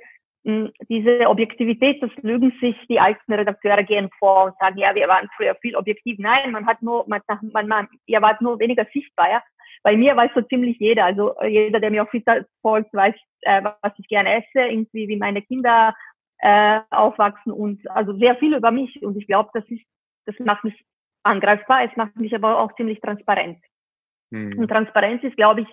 diese 0.45 1.27
Objektivität, 1.27 2.03
das 2.03 2.11
lügen 2.21 2.51
sich 2.59 2.75
die 2.89 2.99
alten 2.99 3.31
Redakteure 3.31 3.83
gehen 3.83 4.09
vor 4.19 4.45
und 4.45 4.55
sagen, 4.59 4.77
ja, 4.77 4.93
wir 4.93 5.07
waren 5.07 5.29
früher 5.37 5.55
viel 5.61 5.75
objektiv. 5.75 6.17
Nein, 6.19 6.51
man 6.51 6.67
hat 6.67 6.81
nur, 6.81 7.05
man, 7.07 7.21
man, 7.53 7.67
man 7.67 7.87
ihr 8.05 8.21
wart 8.21 8.41
nur 8.41 8.59
weniger 8.59 8.85
sichtbar. 8.93 9.29
Ja? 9.29 9.43
Bei 9.83 9.95
mir 9.95 10.15
weiß 10.17 10.31
so 10.35 10.41
ziemlich 10.41 10.77
jeder, 10.79 11.05
also 11.05 11.33
jeder, 11.43 11.79
der 11.79 11.91
mir 11.91 12.03
auf 12.03 12.09
Twitter 12.09 12.45
folgt, 12.61 12.93
weiß, 12.93 13.15
äh, 13.41 13.63
was 13.63 13.93
ich 13.97 14.07
gerne 14.07 14.35
esse, 14.35 14.67
irgendwie 14.67 15.07
wie 15.07 15.17
meine 15.17 15.41
Kinder 15.41 15.95
äh, 16.39 16.81
aufwachsen 16.89 17.53
und 17.53 17.89
also 17.89 18.13
sehr 18.17 18.35
viel 18.35 18.53
über 18.53 18.71
mich. 18.71 19.01
Und 19.01 19.15
ich 19.15 19.27
glaube, 19.27 19.49
das 19.53 19.63
ist, 19.69 19.83
das 20.25 20.35
macht 20.39 20.65
mich 20.65 20.75
angreifbar, 21.23 21.83
es 21.83 21.95
macht 21.95 22.15
mich 22.15 22.33
aber 22.35 22.59
auch 22.59 22.75
ziemlich 22.75 22.99
transparent. 23.01 23.59
Mhm. 24.29 24.59
Und 24.59 24.67
Transparenz 24.67 25.23
ist, 25.23 25.35
glaube 25.35 25.61
ich, 25.61 25.67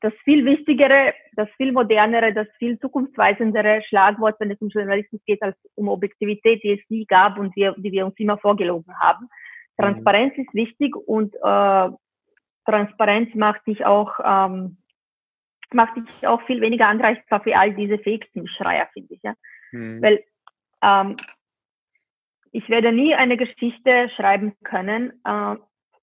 das 0.00 0.12
viel 0.24 0.44
wichtigere, 0.44 1.14
das 1.36 1.48
viel 1.56 1.70
modernere, 1.70 2.32
das 2.32 2.48
viel 2.58 2.78
zukunftsweisendere 2.80 3.82
Schlagwort, 3.88 4.34
wenn 4.40 4.50
es 4.50 4.60
um 4.60 4.68
Journalismus 4.68 5.20
geht, 5.26 5.40
als 5.42 5.56
um 5.76 5.88
Objektivität, 5.88 6.62
die 6.64 6.72
es 6.72 6.90
nie 6.90 7.06
gab 7.06 7.38
und 7.38 7.54
wir, 7.54 7.74
die 7.78 7.92
wir 7.92 8.06
uns 8.06 8.18
immer 8.18 8.36
vorgelogen 8.38 8.92
haben. 8.98 9.28
Transparenz 9.78 10.36
mhm. 10.36 10.42
ist 10.44 10.54
wichtig 10.54 10.96
und 10.96 11.34
äh, 11.36 11.88
Transparenz 12.64 13.34
macht 13.34 13.66
dich 13.66 13.84
auch 13.84 14.18
ähm, 14.24 14.78
macht 15.74 15.96
dich 15.96 16.26
auch 16.26 16.42
viel 16.42 16.60
weniger 16.60 16.88
angreifbar 16.88 17.42
für 17.42 17.56
all 17.56 17.72
diese 17.74 17.98
Fake 17.98 18.28
News 18.34 18.50
Schreier, 18.50 18.88
finde 18.92 19.14
ich. 19.14 19.22
Ja? 19.22 19.34
Mhm. 19.72 20.02
Weil 20.02 20.24
ähm, 20.82 21.16
ich 22.52 22.68
werde 22.68 22.92
nie 22.92 23.14
eine 23.14 23.36
Geschichte 23.36 24.10
schreiben 24.16 24.54
können, 24.62 25.20
äh, 25.24 25.56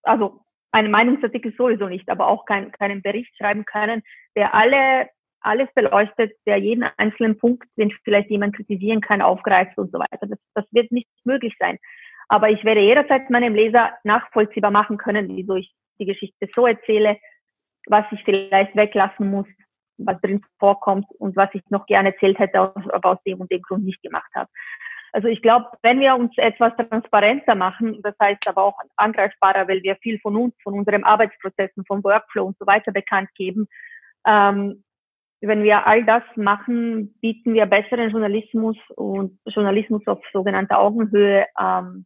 also 0.03 0.41
einen 0.71 0.91
Meinungsartikel 0.91 1.53
sowieso 1.57 1.87
nicht, 1.87 2.09
aber 2.09 2.27
auch 2.27 2.45
kein, 2.45 2.71
keinen 2.71 3.01
Bericht 3.01 3.35
schreiben 3.37 3.65
können, 3.65 4.03
der 4.35 4.53
alle 4.53 5.09
alles 5.41 5.69
beleuchtet, 5.73 6.33
der 6.45 6.57
jeden 6.57 6.83
einzelnen 6.97 7.37
Punkt, 7.37 7.67
den 7.77 7.91
vielleicht 8.03 8.29
jemand 8.29 8.55
kritisieren 8.55 9.01
kann, 9.01 9.21
aufgreift 9.21 9.77
und 9.77 9.91
so 9.91 9.99
weiter. 9.99 10.27
Das, 10.27 10.39
das 10.53 10.65
wird 10.71 10.91
nicht 10.91 11.07
möglich 11.23 11.55
sein. 11.59 11.77
Aber 12.27 12.49
ich 12.49 12.63
werde 12.63 12.81
jederzeit 12.81 13.29
meinem 13.29 13.55
Leser 13.55 13.93
nachvollziehbar 14.03 14.71
machen 14.71 14.97
können, 14.97 15.35
wieso 15.35 15.55
ich 15.55 15.73
die 15.99 16.05
Geschichte 16.05 16.47
so 16.53 16.67
erzähle, 16.67 17.17
was 17.87 18.05
ich 18.11 18.23
vielleicht 18.23 18.75
weglassen 18.75 19.31
muss, 19.31 19.47
was 19.97 20.19
drin 20.21 20.43
vorkommt 20.59 21.05
und 21.17 21.35
was 21.35 21.49
ich 21.53 21.61
noch 21.69 21.85
gerne 21.85 22.13
erzählt 22.13 22.37
hätte, 22.39 22.59
aber 22.59 23.11
aus 23.11 23.23
dem 23.25 23.41
und 23.41 23.51
dem 23.51 23.61
Grund 23.61 23.85
nicht 23.85 24.01
gemacht 24.01 24.31
habe. 24.35 24.49
Also 25.11 25.27
ich 25.27 25.41
glaube, 25.41 25.67
wenn 25.81 25.99
wir 25.99 26.15
uns 26.15 26.37
etwas 26.37 26.73
transparenter 26.75 27.55
machen, 27.55 28.01
das 28.03 28.15
heißt 28.21 28.47
aber 28.47 28.63
auch 28.63 28.77
angreifbarer, 28.95 29.67
weil 29.67 29.81
wir 29.83 29.95
viel 29.97 30.19
von 30.19 30.35
uns, 30.35 30.55
von 30.63 30.73
unserem 30.73 31.03
Arbeitsprozessen, 31.03 31.85
vom 31.85 32.03
Workflow 32.03 32.45
und 32.45 32.57
so 32.59 32.67
weiter 32.67 32.91
bekannt 32.91 33.29
geben, 33.35 33.67
ähm, 34.27 34.83
wenn 35.41 35.63
wir 35.63 35.87
all 35.87 36.03
das 36.03 36.23
machen, 36.35 37.13
bieten 37.21 37.53
wir 37.53 37.65
besseren 37.65 38.09
Journalismus 38.09 38.77
und 38.95 39.39
Journalismus 39.45 40.05
auf 40.05 40.19
sogenannter 40.33 40.79
Augenhöhe 40.79 41.45
ähm, 41.59 42.05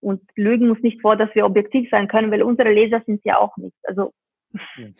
und 0.00 0.22
lügen 0.36 0.70
uns 0.70 0.82
nicht 0.82 1.00
vor, 1.00 1.16
dass 1.16 1.34
wir 1.34 1.46
objektiv 1.46 1.88
sein 1.90 2.08
können, 2.08 2.30
weil 2.30 2.42
unsere 2.42 2.72
Leser 2.72 3.02
sind 3.06 3.24
ja 3.24 3.38
auch 3.38 3.56
nicht. 3.56 3.76
Also 3.84 4.12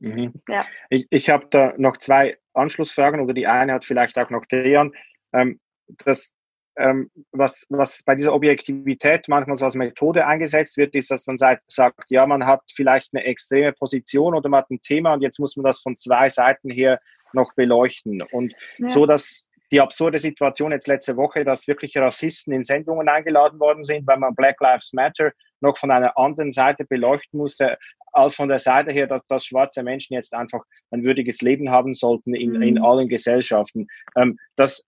mhm. 0.00 0.34
ja. 0.48 0.60
Ich, 0.90 1.06
ich 1.08 1.30
habe 1.30 1.46
da 1.50 1.72
noch 1.78 1.96
zwei 1.96 2.36
Anschlussfragen 2.52 3.20
oder 3.22 3.32
die 3.32 3.46
eine 3.46 3.72
hat 3.72 3.86
vielleicht 3.86 4.18
auch 4.18 4.28
noch 4.28 4.44
Dejan. 4.44 4.92
Ähm, 5.32 5.60
das 6.04 6.34
ähm, 6.76 7.10
was, 7.32 7.66
was 7.68 8.02
bei 8.02 8.14
dieser 8.14 8.32
Objektivität 8.34 9.28
manchmal 9.28 9.56
so 9.56 9.64
als 9.64 9.74
Methode 9.74 10.26
eingesetzt 10.26 10.76
wird, 10.76 10.94
ist, 10.94 11.10
dass 11.10 11.26
man 11.26 11.36
sagt, 11.36 11.62
ja, 12.08 12.26
man 12.26 12.46
hat 12.46 12.62
vielleicht 12.74 13.10
eine 13.12 13.24
extreme 13.24 13.72
Position 13.72 14.34
oder 14.34 14.48
man 14.48 14.58
hat 14.58 14.70
ein 14.70 14.80
Thema 14.82 15.14
und 15.14 15.22
jetzt 15.22 15.38
muss 15.38 15.56
man 15.56 15.64
das 15.64 15.80
von 15.80 15.96
zwei 15.96 16.28
Seiten 16.28 16.70
her 16.70 17.00
noch 17.32 17.52
beleuchten. 17.54 18.22
Und 18.22 18.54
ja. 18.78 18.88
so, 18.88 19.06
dass 19.06 19.48
die 19.70 19.80
absurde 19.80 20.18
Situation 20.18 20.72
jetzt 20.72 20.86
letzte 20.86 21.16
Woche, 21.16 21.44
dass 21.44 21.66
wirklich 21.66 21.96
Rassisten 21.96 22.52
in 22.52 22.62
Sendungen 22.62 23.08
eingeladen 23.08 23.58
worden 23.58 23.82
sind, 23.82 24.06
weil 24.06 24.18
man 24.18 24.34
Black 24.34 24.60
Lives 24.60 24.92
Matter 24.92 25.32
noch 25.60 25.78
von 25.78 25.90
einer 25.90 26.18
anderen 26.18 26.52
Seite 26.52 26.84
beleuchten 26.84 27.38
musste, 27.38 27.78
als 28.12 28.34
von 28.34 28.50
der 28.50 28.58
Seite 28.58 28.92
her, 28.92 29.06
dass, 29.06 29.26
dass 29.26 29.46
schwarze 29.46 29.82
Menschen 29.82 30.14
jetzt 30.14 30.34
einfach 30.34 30.62
ein 30.90 31.04
würdiges 31.04 31.40
Leben 31.40 31.70
haben 31.70 31.94
sollten 31.94 32.34
in, 32.34 32.52
mhm. 32.52 32.62
in 32.62 32.78
allen 32.78 33.08
Gesellschaften. 33.08 33.86
Ähm, 34.16 34.38
das 34.56 34.86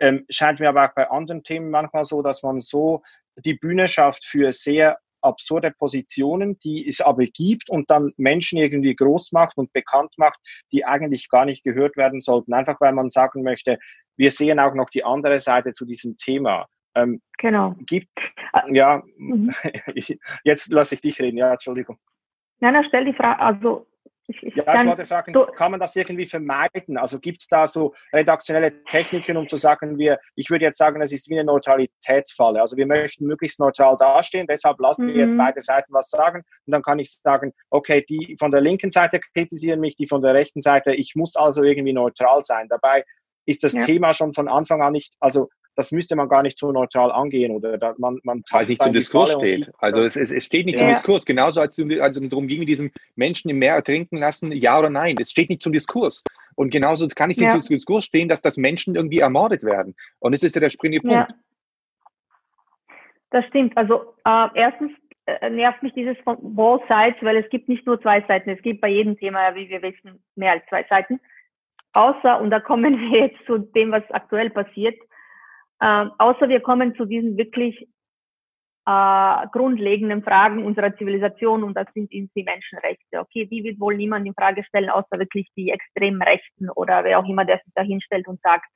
ähm, 0.00 0.24
scheint 0.30 0.60
mir 0.60 0.68
aber 0.68 0.86
auch 0.86 0.94
bei 0.94 1.08
anderen 1.10 1.42
Themen 1.42 1.70
manchmal 1.70 2.04
so, 2.04 2.22
dass 2.22 2.42
man 2.42 2.60
so 2.60 3.02
die 3.36 3.54
Bühne 3.54 3.88
schafft 3.88 4.24
für 4.24 4.52
sehr 4.52 4.98
absurde 5.22 5.72
Positionen, 5.72 6.58
die 6.60 6.86
es 6.88 7.00
aber 7.00 7.26
gibt 7.26 7.68
und 7.68 7.90
dann 7.90 8.12
Menschen 8.16 8.58
irgendwie 8.58 8.94
groß 8.94 9.32
macht 9.32 9.56
und 9.56 9.72
bekannt 9.72 10.12
macht, 10.16 10.38
die 10.72 10.84
eigentlich 10.84 11.28
gar 11.28 11.44
nicht 11.44 11.64
gehört 11.64 11.96
werden 11.96 12.20
sollten, 12.20 12.52
einfach 12.54 12.80
weil 12.80 12.92
man 12.92 13.10
sagen 13.10 13.42
möchte, 13.42 13.78
wir 14.16 14.30
sehen 14.30 14.60
auch 14.60 14.74
noch 14.74 14.88
die 14.90 15.04
andere 15.04 15.38
Seite 15.38 15.72
zu 15.72 15.84
diesem 15.84 16.16
Thema. 16.16 16.66
Ähm, 16.94 17.20
genau. 17.38 17.74
Gibt, 17.80 18.08
ja, 18.68 19.02
mhm. 19.18 19.52
jetzt 20.44 20.72
lasse 20.72 20.94
ich 20.94 21.00
dich 21.02 21.20
reden, 21.20 21.36
ja, 21.36 21.52
Entschuldigung. 21.52 21.98
Nein, 22.60 22.72
nein, 22.72 22.84
stell 22.88 23.04
die 23.04 23.12
Frage, 23.12 23.40
also 23.40 23.86
ich, 24.28 24.42
ich 24.42 24.54
ja, 24.56 24.80
ich 24.80 24.86
wollte 24.86 25.06
fragen, 25.06 25.34
kann 25.56 25.70
man 25.70 25.80
das 25.80 25.94
irgendwie 25.94 26.26
vermeiden? 26.26 26.96
Also 26.96 27.18
gibt 27.18 27.42
es 27.42 27.48
da 27.48 27.66
so 27.66 27.94
redaktionelle 28.12 28.84
Techniken, 28.84 29.36
um 29.36 29.48
zu 29.48 29.56
sagen, 29.56 29.98
wir, 29.98 30.18
ich 30.34 30.50
würde 30.50 30.64
jetzt 30.64 30.78
sagen, 30.78 31.00
es 31.00 31.12
ist 31.12 31.28
wie 31.28 31.34
eine 31.34 31.44
Neutralitätsfalle. 31.44 32.60
Also 32.60 32.76
wir 32.76 32.86
möchten 32.86 33.26
möglichst 33.26 33.60
neutral 33.60 33.96
dastehen, 33.96 34.46
deshalb 34.48 34.80
lassen 34.80 35.08
wir 35.08 35.14
jetzt 35.14 35.34
mhm. 35.34 35.38
beide 35.38 35.60
Seiten 35.60 35.92
was 35.92 36.10
sagen. 36.10 36.42
Und 36.66 36.72
dann 36.72 36.82
kann 36.82 36.98
ich 36.98 37.12
sagen, 37.12 37.52
okay, 37.70 38.04
die 38.08 38.36
von 38.38 38.50
der 38.50 38.60
linken 38.60 38.90
Seite 38.90 39.20
kritisieren 39.20 39.80
mich, 39.80 39.96
die 39.96 40.06
von 40.06 40.22
der 40.22 40.34
rechten 40.34 40.60
Seite, 40.60 40.94
ich 40.94 41.14
muss 41.14 41.36
also 41.36 41.62
irgendwie 41.62 41.92
neutral 41.92 42.42
sein. 42.42 42.66
Dabei 42.68 43.04
ist 43.46 43.62
das 43.62 43.74
ja. 43.74 43.84
Thema 43.84 44.12
schon 44.12 44.32
von 44.32 44.48
Anfang 44.48 44.82
an 44.82 44.92
nicht, 44.92 45.14
also 45.20 45.48
das 45.76 45.92
müsste 45.92 46.16
man 46.16 46.28
gar 46.28 46.42
nicht 46.42 46.58
so 46.58 46.72
neutral 46.72 47.12
angehen 47.12 47.52
oder 47.52 47.76
da, 47.76 47.94
man, 47.98 48.18
man 48.24 48.42
weil 48.50 48.64
es 48.64 48.70
nicht 48.70 48.82
zum 48.82 48.94
Diskurs 48.94 49.32
steht. 49.32 49.70
Also 49.78 50.02
es, 50.02 50.16
es, 50.16 50.32
es 50.32 50.44
steht 50.44 50.64
nicht 50.64 50.78
ja. 50.78 50.84
zum 50.84 50.88
Diskurs, 50.88 51.24
genauso 51.26 51.60
als, 51.60 51.78
als 51.78 52.16
es 52.16 52.28
darum 52.28 52.48
ging, 52.48 52.64
diesem 52.66 52.90
Menschen 53.14 53.50
im 53.50 53.58
Meer 53.58 53.74
ertrinken 53.74 54.16
lassen, 54.16 54.52
ja 54.52 54.78
oder 54.78 54.90
nein. 54.90 55.16
Es 55.20 55.30
steht 55.30 55.50
nicht 55.50 55.62
zum 55.62 55.72
Diskurs. 55.72 56.24
Und 56.54 56.70
genauso 56.70 57.06
kann 57.08 57.30
es 57.30 57.36
nicht 57.36 57.52
ja. 57.52 57.60
zum 57.60 57.76
Diskurs 57.76 58.06
stehen, 58.06 58.28
dass 58.28 58.40
das 58.40 58.56
Menschen 58.56 58.96
irgendwie 58.96 59.18
ermordet 59.18 59.62
werden. 59.62 59.94
Und 60.18 60.32
das 60.32 60.42
ist 60.42 60.54
ja 60.54 60.60
der 60.60 60.70
springende 60.70 61.06
Punkt. 61.06 61.28
Ja. 61.30 61.36
Das 63.30 63.44
stimmt. 63.46 63.76
Also 63.76 64.14
äh, 64.24 64.48
erstens 64.54 64.92
äh, 65.26 65.50
nervt 65.50 65.82
mich 65.82 65.92
dieses 65.92 66.16
von 66.24 66.38
both 66.40 66.82
sides, 66.88 67.16
weil 67.20 67.36
es 67.36 67.48
gibt 67.50 67.68
nicht 67.68 67.84
nur 67.84 68.00
zwei 68.00 68.22
Seiten. 68.22 68.48
Es 68.48 68.62
gibt 68.62 68.80
bei 68.80 68.88
jedem 68.88 69.18
Thema, 69.18 69.54
wie 69.54 69.68
wir 69.68 69.82
wissen, 69.82 70.24
mehr 70.36 70.52
als 70.52 70.64
zwei 70.70 70.84
Seiten. 70.84 71.20
Außer, 71.92 72.40
und 72.40 72.50
da 72.50 72.60
kommen 72.60 72.98
wir 73.12 73.20
jetzt 73.20 73.44
zu 73.44 73.58
dem, 73.58 73.92
was 73.92 74.08
aktuell 74.10 74.48
passiert, 74.48 74.96
ähm, 75.82 76.12
außer 76.18 76.48
wir 76.48 76.60
kommen 76.60 76.94
zu 76.96 77.04
diesen 77.04 77.36
wirklich 77.36 77.88
äh, 78.86 79.46
grundlegenden 79.52 80.22
Fragen 80.22 80.64
unserer 80.64 80.96
Zivilisation 80.96 81.64
und 81.64 81.74
das 81.74 81.86
sind 81.92 82.10
die 82.12 82.44
Menschenrechte. 82.44 83.18
Okay, 83.18 83.46
die 83.46 83.64
wird 83.64 83.80
wohl 83.80 83.96
niemand 83.96 84.26
in 84.26 84.34
Frage 84.34 84.64
stellen, 84.64 84.90
außer 84.90 85.18
wirklich 85.18 85.48
die 85.56 85.70
extremen 85.70 86.22
Rechten 86.22 86.70
oder 86.70 87.04
wer 87.04 87.18
auch 87.18 87.28
immer, 87.28 87.44
der 87.44 87.58
sich 87.58 87.72
da 87.74 87.82
hinstellt 87.82 88.28
und 88.28 88.40
sagt, 88.40 88.66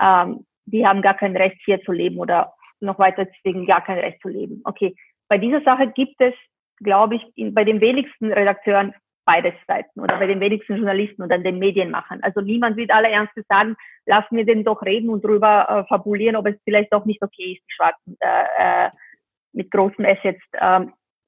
ähm, 0.00 0.46
die 0.66 0.86
haben 0.86 1.02
gar 1.02 1.14
kein 1.14 1.36
Recht 1.36 1.60
hier 1.64 1.80
zu 1.82 1.92
leben 1.92 2.18
oder 2.18 2.54
noch 2.80 2.98
weiter 2.98 3.26
deswegen 3.26 3.64
gar 3.64 3.84
kein 3.84 3.98
Recht 3.98 4.20
zu 4.22 4.28
leben. 4.28 4.62
Okay, 4.64 4.96
bei 5.28 5.38
dieser 5.38 5.62
Sache 5.62 5.88
gibt 5.88 6.20
es, 6.20 6.34
glaube 6.78 7.16
ich, 7.16 7.22
in, 7.36 7.54
bei 7.54 7.64
den 7.64 7.80
wenigsten 7.80 8.32
Redakteuren 8.32 8.94
beide 9.24 9.54
Seiten 9.66 10.00
oder 10.00 10.18
bei 10.18 10.26
den 10.26 10.40
wenigsten 10.40 10.76
Journalisten 10.76 11.22
oder 11.22 11.38
den 11.38 11.58
Medienmachern. 11.58 12.20
Also 12.22 12.40
niemand 12.40 12.76
wird 12.76 12.90
alle 12.90 13.10
Ernstes 13.10 13.44
sagen, 13.48 13.76
lassen 14.06 14.36
wir 14.36 14.44
den 14.44 14.64
doch 14.64 14.82
reden 14.82 15.08
und 15.08 15.24
drüber 15.24 15.66
äh, 15.68 15.88
fabulieren, 15.88 16.36
ob 16.36 16.46
es 16.46 16.56
vielleicht 16.64 16.92
auch 16.92 17.04
nicht 17.04 17.22
okay 17.22 17.54
ist, 17.54 17.62
die 17.68 17.74
Schwarzen 17.74 18.16
äh, 18.20 18.86
äh, 18.86 18.90
mit 19.52 19.70
großem 19.70 20.04
S 20.04 20.18
jetzt 20.22 20.46
äh, 20.52 20.80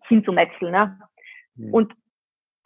hinzumetzeln. 0.09 0.73
Ne? 0.73 0.99
Mhm. 1.55 1.75
Und 1.75 1.93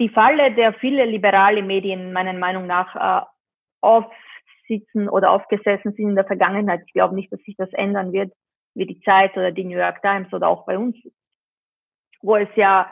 die 0.01 0.09
Falle, 0.09 0.53
der 0.55 0.73
viele 0.75 1.05
liberale 1.05 1.62
Medien 1.62 2.12
meiner 2.12 2.33
Meinung 2.33 2.66
nach 2.66 2.97
äh, 2.97 3.27
aufsitzen 3.83 5.09
oder 5.09 5.31
aufgesessen 5.31 5.93
sind 5.93 6.11
in 6.11 6.14
der 6.16 6.25
Vergangenheit, 6.25 6.83
ich 6.87 6.93
glaube 6.93 7.14
nicht, 7.14 7.33
dass 7.33 7.40
sich 7.40 7.55
das 7.57 7.73
ändern 7.75 8.12
wird, 8.12 8.33
wie 8.75 8.87
die 8.87 9.01
Zeit 9.01 9.37
oder 9.37 9.53
die 9.53 9.64
New 9.64 9.77
York 9.77 10.01
Times 10.03 10.33
oder 10.33 10.49
auch 10.49 10.64
bei 10.64 10.79
uns, 10.79 10.97
wo 12.23 12.37
es 12.37 12.49
ja 12.57 12.90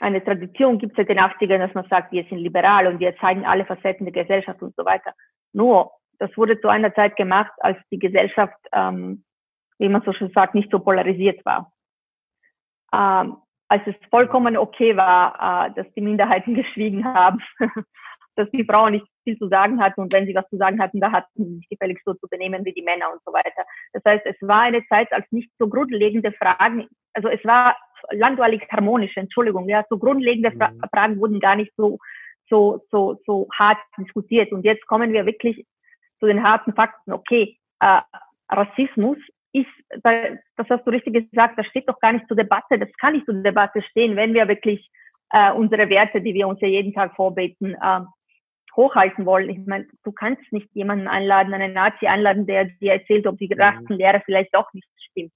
eine 0.00 0.24
Tradition 0.24 0.78
gibt 0.78 0.96
seit 0.96 1.08
den 1.08 1.18
80ern, 1.18 1.58
dass 1.58 1.74
man 1.74 1.88
sagt, 1.88 2.12
wir 2.12 2.24
sind 2.24 2.38
liberal 2.38 2.86
und 2.86 2.98
wir 2.98 3.16
zeigen 3.18 3.44
alle 3.44 3.64
Facetten 3.64 4.06
der 4.06 4.22
Gesellschaft 4.22 4.62
und 4.62 4.74
so 4.76 4.84
weiter. 4.84 5.12
Nur, 5.52 5.92
das 6.18 6.36
wurde 6.36 6.60
zu 6.60 6.68
einer 6.68 6.94
Zeit 6.94 7.16
gemacht, 7.16 7.52
als 7.58 7.78
die 7.90 7.98
Gesellschaft, 7.98 8.58
ähm, 8.72 9.24
wie 9.78 9.88
man 9.88 10.02
so 10.02 10.12
schön 10.12 10.30
sagt, 10.34 10.54
nicht 10.54 10.70
so 10.70 10.78
polarisiert 10.78 11.44
war. 11.44 11.72
Ähm, 12.92 13.36
als 13.68 13.82
es 13.86 13.94
vollkommen 14.10 14.56
okay 14.56 14.96
war, 14.96 15.68
äh, 15.68 15.74
dass 15.74 15.92
die 15.94 16.00
Minderheiten 16.00 16.54
geschwiegen 16.62 17.04
haben, 17.04 17.40
dass 18.36 18.50
die 18.50 18.64
Frauen 18.64 18.92
nicht 18.92 19.06
viel 19.24 19.38
zu 19.38 19.48
sagen 19.48 19.80
hatten 19.80 20.00
und 20.00 20.12
wenn 20.12 20.26
sie 20.26 20.34
was 20.34 20.48
zu 20.48 20.56
sagen 20.56 20.80
hatten, 20.80 21.00
da 21.00 21.12
hatten 21.12 21.28
sie 21.44 21.56
sich 21.56 21.68
gefälligst 21.68 22.04
so 22.04 22.14
zu 22.14 22.26
benehmen 22.28 22.64
wie 22.64 22.72
die 22.72 22.82
Männer 22.82 23.12
und 23.12 23.20
so 23.24 23.32
weiter. 23.32 23.64
Das 23.92 24.02
heißt, 24.04 24.26
es 24.26 24.36
war 24.40 24.62
eine 24.62 24.84
Zeit, 24.88 25.12
als 25.12 25.26
nicht 25.30 25.50
so 25.58 25.68
grundlegende 25.68 26.32
Fragen, 26.32 26.88
also 27.14 27.28
es 27.28 27.44
war 27.44 27.76
langweilig 28.10 28.62
harmonisch, 28.70 29.16
Entschuldigung, 29.16 29.68
ja, 29.68 29.84
so 29.88 29.98
grundlegende 29.98 30.52
Fra 30.52 30.70
mhm. 30.70 30.80
Fragen 30.92 31.20
wurden 31.20 31.40
gar 31.40 31.56
nicht 31.56 31.72
so, 31.76 31.98
so, 32.48 32.84
so, 32.90 33.20
so 33.26 33.48
hart 33.52 33.78
diskutiert. 33.98 34.52
Und 34.52 34.64
jetzt 34.64 34.86
kommen 34.86 35.12
wir 35.12 35.26
wirklich 35.26 35.66
zu 36.20 36.26
den 36.26 36.42
harten 36.42 36.74
Fakten. 36.74 37.12
Okay, 37.12 37.56
äh, 37.80 38.00
Rassismus 38.48 39.18
ist, 39.52 39.68
das 40.02 40.68
hast 40.68 40.86
du 40.86 40.90
richtig 40.90 41.14
gesagt, 41.14 41.58
das 41.58 41.66
steht 41.66 41.88
doch 41.88 42.00
gar 42.00 42.12
nicht 42.12 42.26
zur 42.26 42.36
Debatte, 42.36 42.78
das 42.78 42.88
kann 42.98 43.12
nicht 43.14 43.26
zur 43.26 43.34
Debatte 43.34 43.82
stehen, 43.82 44.16
wenn 44.16 44.34
wir 44.34 44.48
wirklich 44.48 44.90
äh, 45.30 45.52
unsere 45.52 45.88
Werte, 45.88 46.20
die 46.20 46.34
wir 46.34 46.48
uns 46.48 46.60
ja 46.60 46.68
jeden 46.68 46.94
Tag 46.94 47.14
vorbeten, 47.14 47.74
äh, 47.74 48.00
hochhalten 48.74 49.26
wollen. 49.26 49.50
Ich 49.50 49.58
meine, 49.66 49.86
du 50.04 50.12
kannst 50.12 50.50
nicht 50.52 50.68
jemanden 50.72 51.06
einladen, 51.06 51.52
einen 51.52 51.74
Nazi 51.74 52.06
einladen, 52.06 52.46
der 52.46 52.64
dir 52.64 52.92
erzählt, 52.92 53.26
ob 53.26 53.36
die 53.36 53.48
mhm. 53.48 53.60
Rassenlehre 53.60 54.22
vielleicht 54.24 54.54
doch 54.54 54.72
nicht 54.72 54.88
stimmt 55.10 55.32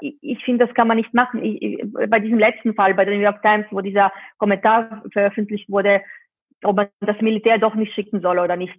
ich 0.00 0.44
finde, 0.44 0.66
das 0.66 0.74
kann 0.74 0.88
man 0.88 0.96
nicht 0.96 1.12
machen. 1.14 1.42
Ich, 1.42 1.62
ich, 1.62 1.84
bei 2.08 2.20
diesem 2.20 2.38
letzten 2.38 2.74
Fall, 2.74 2.94
bei 2.94 3.04
der 3.04 3.14
New 3.14 3.22
York 3.22 3.42
Times, 3.42 3.66
wo 3.70 3.80
dieser 3.80 4.12
Kommentar 4.38 5.02
veröffentlicht 5.12 5.68
wurde, 5.70 6.02
ob 6.64 6.76
man 6.76 6.88
das 7.00 7.20
Militär 7.20 7.58
doch 7.58 7.74
nicht 7.74 7.94
schicken 7.94 8.20
soll 8.20 8.38
oder 8.38 8.56
nicht. 8.56 8.74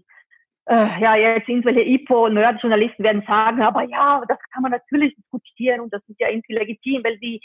Äh, 0.65 1.01
ja, 1.01 1.15
jetzt 1.15 1.49
irgendwelche 1.49 1.81
IPO-Nerd-Journalisten 1.81 3.03
werden 3.03 3.23
sagen, 3.25 3.61
aber 3.61 3.83
ja, 3.83 4.21
das 4.27 4.37
kann 4.53 4.61
man 4.61 4.71
natürlich 4.71 5.15
diskutieren 5.15 5.81
und 5.81 5.93
das 5.93 6.01
ist 6.07 6.19
ja 6.19 6.29
irgendwie 6.29 6.53
legitim, 6.53 7.03
weil 7.03 7.17
sie 7.19 7.41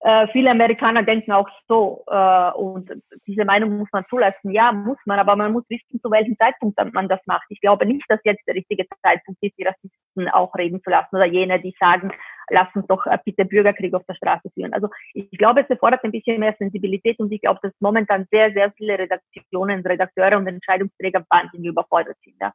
äh, 0.00 0.26
viele 0.32 0.50
Amerikaner 0.50 1.02
denken 1.02 1.32
auch 1.32 1.48
so 1.68 2.04
äh, 2.06 2.50
und 2.52 2.90
diese 3.26 3.44
Meinung 3.44 3.78
muss 3.78 3.88
man 3.92 4.04
zulassen. 4.04 4.50
Ja, 4.50 4.72
muss 4.72 4.98
man, 5.06 5.18
aber 5.18 5.36
man 5.36 5.52
muss 5.52 5.64
wissen, 5.68 6.00
zu 6.00 6.10
welchem 6.10 6.36
Zeitpunkt 6.36 6.78
man 6.92 7.08
das 7.08 7.20
macht. 7.26 7.46
Ich 7.48 7.60
glaube 7.60 7.86
nicht, 7.86 8.04
dass 8.08 8.20
jetzt 8.24 8.46
der 8.46 8.54
richtige 8.54 8.86
Zeitpunkt 9.02 9.42
ist, 9.42 9.56
die 9.58 9.64
Rassisten 9.64 10.28
auch 10.28 10.54
reden 10.56 10.82
zu 10.82 10.90
lassen 10.90 11.16
oder 11.16 11.26
jene, 11.26 11.60
die 11.60 11.74
sagen, 11.78 12.12
lass 12.50 12.68
uns 12.74 12.86
doch 12.86 13.06
äh, 13.06 13.18
bitte 13.24 13.44
Bürgerkrieg 13.44 13.94
auf 13.94 14.04
der 14.06 14.14
Straße 14.14 14.50
führen. 14.54 14.72
Also 14.72 14.88
ich 15.14 15.30
glaube, 15.32 15.60
es 15.60 15.70
erfordert 15.70 16.04
ein 16.04 16.12
bisschen 16.12 16.40
mehr 16.40 16.54
Sensibilität 16.58 17.18
und 17.18 17.32
ich 17.32 17.40
glaube, 17.40 17.60
dass 17.62 17.72
momentan 17.80 18.26
sehr, 18.30 18.52
sehr 18.52 18.72
viele 18.72 18.98
Redaktionen, 18.98 19.84
Redakteure 19.84 20.36
und 20.36 20.46
Entscheidungsträger 20.46 21.24
wahnsinnig 21.30 21.68
überfordert 21.68 22.16
sind. 22.24 22.36
Ja? 22.40 22.52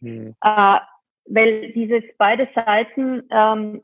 Mhm. 0.00 0.34
Äh, 0.42 0.78
weil 1.26 1.72
dieses 1.72 2.02
beide 2.18 2.48
Seiten, 2.54 3.22
ähm, 3.30 3.82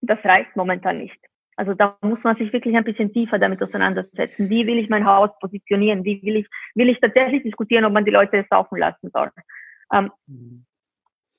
das 0.00 0.18
reicht 0.24 0.54
momentan 0.54 0.98
nicht. 0.98 1.18
Also 1.56 1.72
da 1.72 1.96
muss 2.02 2.22
man 2.22 2.36
sich 2.36 2.52
wirklich 2.52 2.76
ein 2.76 2.84
bisschen 2.84 3.12
tiefer 3.12 3.38
damit 3.38 3.62
auseinandersetzen. 3.62 4.50
Wie 4.50 4.66
will 4.66 4.78
ich 4.78 4.90
mein 4.90 5.06
Haus 5.06 5.30
positionieren? 5.40 6.04
Wie 6.04 6.22
will 6.22 6.36
ich, 6.36 6.46
will 6.74 6.90
ich 6.90 7.00
tatsächlich 7.00 7.42
diskutieren, 7.42 7.86
ob 7.86 7.94
man 7.94 8.04
die 8.04 8.10
Leute 8.10 8.44
saufen 8.50 8.78
lassen 8.78 9.10
soll? 9.10 9.30
Ähm, 9.92 10.12
mhm. 10.26 10.66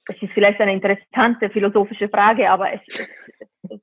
Das 0.07 0.15
ist 0.21 0.31
vielleicht 0.33 0.59
eine 0.61 0.73
interessante 0.73 1.49
philosophische 1.49 2.09
Frage, 2.09 2.49
aber 2.49 2.73
es, 2.73 2.81
es, 3.69 3.79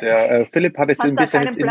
der 0.00 0.30
äh, 0.30 0.46
Philipp 0.52 0.78
hat 0.78 0.90
es 0.90 1.00
ein 1.00 1.16
bisschen 1.16 1.42
jetzt 1.42 1.58
in, 1.58 1.70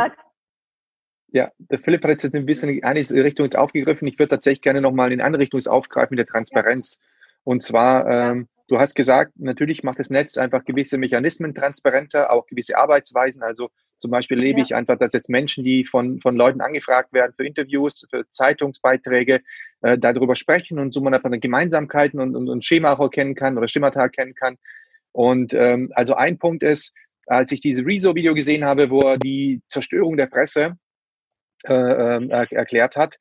ja, 1.33 1.51
der 1.57 1.79
Philipp 1.79 2.03
hat 2.03 2.11
jetzt 2.11 2.35
ein 2.35 2.45
bisschen 2.45 2.69
in 2.69 2.83
eine 2.83 2.99
Richtung 2.99 3.45
jetzt 3.45 3.57
aufgegriffen. 3.57 4.07
Ich 4.07 4.19
würde 4.19 4.29
tatsächlich 4.29 4.61
gerne 4.61 4.81
nochmal 4.81 5.11
in 5.11 5.19
eine 5.19 5.39
Richtung 5.39 5.59
aufgreifen, 5.65 6.15
mit 6.15 6.19
der 6.19 6.31
Transparenz. 6.31 6.99
Ja. 7.01 7.07
Und 7.43 7.63
zwar, 7.63 8.07
ähm, 8.07 8.47
du 8.67 8.79
hast 8.79 8.93
gesagt, 8.93 9.33
natürlich 9.37 9.83
macht 9.83 9.99
das 9.99 10.11
Netz 10.11 10.37
einfach 10.37 10.63
gewisse 10.63 10.97
Mechanismen 10.97 11.55
transparenter, 11.55 12.31
auch 12.31 12.45
gewisse 12.45 12.77
Arbeitsweisen. 12.77 13.41
Also 13.41 13.71
zum 14.03 14.11
Beispiel 14.11 14.37
lebe 14.37 14.59
ja. 14.59 14.65
ich 14.65 14.75
einfach, 14.75 14.97
dass 14.97 15.13
jetzt 15.13 15.29
Menschen, 15.29 15.63
die 15.63 15.85
von, 15.85 16.19
von 16.19 16.35
Leuten 16.35 16.59
angefragt 16.59 17.13
werden 17.13 17.33
für 17.37 17.45
Interviews, 17.45 18.05
für 18.09 18.29
Zeitungsbeiträge, 18.29 19.41
äh, 19.81 19.97
darüber 19.97 20.35
sprechen 20.35 20.77
und 20.77 20.93
so 20.93 20.99
man 20.99 21.13
einfach 21.13 21.31
Gemeinsamkeiten 21.31 22.19
und, 22.19 22.35
und, 22.35 22.49
und 22.49 22.65
Schema 22.65 22.91
auch 22.91 22.99
erkennen 22.99 23.33
kann 23.33 23.57
oder 23.57 23.69
Schemata 23.69 24.01
erkennen 24.01 24.35
kann. 24.35 24.57
Und 25.13 25.53
ähm, 25.53 25.89
also 25.95 26.15
ein 26.15 26.37
Punkt 26.37 26.63
ist, 26.63 26.93
als 27.27 27.53
ich 27.53 27.61
diese 27.61 27.85
Rezo-Video 27.85 28.33
gesehen 28.33 28.65
habe, 28.65 28.89
wo 28.89 28.99
er 29.03 29.17
die 29.17 29.61
Zerstörung 29.69 30.17
der 30.17 30.27
Presse 30.27 30.75
äh, 31.65 31.73
äh, 31.73 32.47
erklärt 32.51 32.97
hat, 32.97 33.17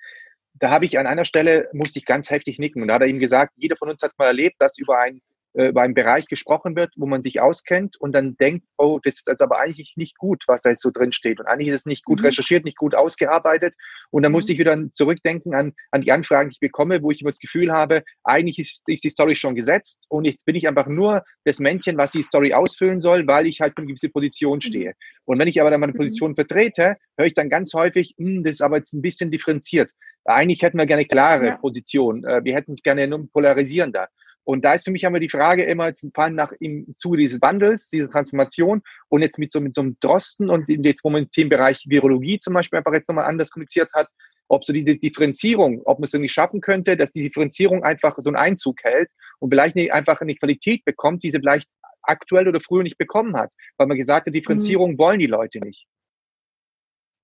da 0.55 0.71
habe 0.71 0.85
ich 0.85 0.99
an 0.99 1.07
einer 1.07 1.25
Stelle, 1.25 1.69
musste 1.73 2.01
ich 2.01 2.07
ganz 2.07 2.29
heftig 2.29 2.59
nicken. 2.59 2.83
Und 2.83 2.89
da 2.89 2.95
hat 2.95 3.03
er 3.03 3.07
ihm 3.07 3.21
gesagt, 3.21 3.53
jeder 3.57 3.77
von 3.77 3.89
uns 3.89 4.03
hat 4.03 4.19
mal 4.19 4.27
erlebt, 4.27 4.57
dass 4.59 4.79
über 4.79 4.99
ein 4.99 5.17
äh, 5.17 5.21
über 5.55 5.83
einen 5.83 5.95
Bereich 5.95 6.27
gesprochen 6.27 6.77
wird, 6.77 6.93
wo 6.97 7.07
man 7.07 7.23
sich 7.23 7.41
auskennt 7.41 8.01
und 8.01 8.13
dann 8.13 8.37
denkt, 8.37 8.67
oh, 8.79 8.99
das 9.03 9.23
ist 9.27 9.43
aber 9.43 9.61
eigentlich 9.61 9.95
nicht 9.97 10.17
gut, 10.17 10.45
was 10.47 10.63
da 10.63 10.71
jetzt 10.71 10.83
so 10.83 10.91
drin 10.91 11.13
steht. 11.13 11.41
Und 11.41 11.47
eigentlich 11.47 11.69
ist 11.69 11.81
es 11.81 11.87
nicht 11.87 12.05
gut 12.05 12.21
mhm. 12.21 12.27
recherchiert, 12.27 12.65
nicht 12.65 12.79
gut 12.79 12.95
ausgearbeitet. 12.95 13.75
Und 14.11 14.23
dann 14.23 14.33
mhm. 14.33 14.37
musste 14.37 14.53
ich 14.53 14.59
wieder 14.59 14.77
zurückdenken 14.93 15.55
an, 15.55 15.73
an 15.91 16.03
die 16.03 16.13
Anfragen, 16.13 16.49
die 16.49 16.55
ich 16.55 16.61
bekomme, 16.61 17.03
wo 17.03 17.11
ich 17.11 17.21
immer 17.21 17.31
das 17.31 17.39
Gefühl 17.39 17.73
habe, 17.73 18.03
eigentlich 18.25 18.59
ist, 18.59 18.83
ist 18.89 19.05
die 19.05 19.11
Story 19.11 19.37
schon 19.37 19.55
gesetzt 19.55 20.05
und 20.09 20.25
jetzt 20.25 20.47
bin 20.47 20.55
ich 20.55 20.67
einfach 20.67 20.87
nur 20.87 21.23
das 21.45 21.61
Männchen, 21.61 21.99
was 21.99 22.13
die 22.13 22.23
Story 22.23 22.53
ausfüllen 22.55 23.01
soll, 23.01 23.27
weil 23.27 23.47
ich 23.47 23.61
halt 23.61 23.75
für 23.75 23.79
eine 23.79 23.89
gewisse 23.89 24.09
Position 24.09 24.57
mhm. 24.57 24.63
stehe. 24.63 24.95
Und 25.25 25.39
wenn 25.39 25.49
ich 25.49 25.61
aber 25.61 25.71
dann 25.71 25.81
meine 25.81 25.93
mhm. 25.93 25.99
Position 25.99 26.35
vertrete, 26.35 26.97
höre 27.17 27.27
ich 27.27 27.35
dann 27.35 27.51
ganz 27.51 27.75
häufig, 27.75 28.15
hm, 28.19 28.43
das 28.43 28.55
ist 28.55 28.63
aber 28.63 28.79
jetzt 28.79 28.93
ein 28.95 29.03
bisschen 29.03 29.31
differenziert. 29.31 29.93
Eigentlich 30.25 30.63
hätten 30.63 30.79
wir 30.79 30.87
gerne 30.87 31.05
klare 31.05 31.47
ja. 31.47 31.57
Position. 31.57 32.25
Äh, 32.25 32.45
wir 32.45 32.55
hätten 32.55 32.73
es 32.73 32.83
gerne 32.83 33.07
nur 33.09 33.29
polarisierender. 33.31 34.09
Und 34.45 34.65
da 34.65 34.75
ist 34.75 34.85
für 34.85 34.91
mich 34.91 35.05
immer 35.05 35.21
die 35.21 35.29
Frage 35.29 35.65
immer 35.65 35.87
jetzt 35.87 36.07
vor 36.15 36.25
allem 36.25 36.35
nach 36.35 36.53
im 36.59 36.95
Zuge 36.97 37.19
dieses 37.19 37.41
Wandels, 37.41 37.91
dieser 37.91 38.11
Transformation 38.11 38.83
und 39.09 39.23
jetzt 39.23 39.39
mit 39.39 39.53
so, 39.53 39.61
mit 39.61 39.75
so 39.75 39.83
einem 39.83 39.97
Drosten 40.01 40.51
und 40.51 40.69
jetzt, 40.69 41.05
wo 41.05 41.11
man 41.11 41.23
im 41.23 41.31
Themenbereich 41.31 41.85
Virologie 41.89 42.39
zum 42.39 42.55
Beispiel 42.55 42.79
einfach 42.79 42.93
jetzt 42.93 43.09
nochmal 43.09 43.27
anders 43.27 43.51
kommuniziert 43.51 43.91
hat, 43.95 44.09
ob 44.49 44.65
so 44.65 44.73
diese 44.73 44.97
Differenzierung, 44.97 45.83
ob 45.85 45.99
man 45.99 46.05
es 46.05 46.15
irgendwie 46.15 46.29
schaffen 46.29 46.61
könnte, 46.61 46.97
dass 46.97 47.13
die 47.13 47.23
Differenzierung 47.23 47.85
einfach 47.85 48.17
so 48.19 48.31
einen 48.31 48.37
Einzug 48.37 48.83
hält 48.83 49.09
und 49.39 49.51
vielleicht 49.51 49.77
nicht 49.77 49.93
einfach 49.93 50.21
eine 50.21 50.35
Qualität 50.35 50.85
bekommt, 50.85 51.23
die 51.23 51.31
sie 51.31 51.39
vielleicht 51.39 51.69
aktuell 52.03 52.49
oder 52.49 52.61
früher 52.61 52.83
nicht 52.83 52.99
bekommen 52.99 53.37
hat, 53.37 53.51
weil 53.79 53.87
man 53.87 53.97
gesagt 53.97 54.27
hat, 54.27 54.35
Differenzierung 54.35 54.93
mhm. 54.93 54.99
wollen 54.99 55.19
die 55.21 55.27
Leute 55.27 55.61
nicht. 55.61 55.87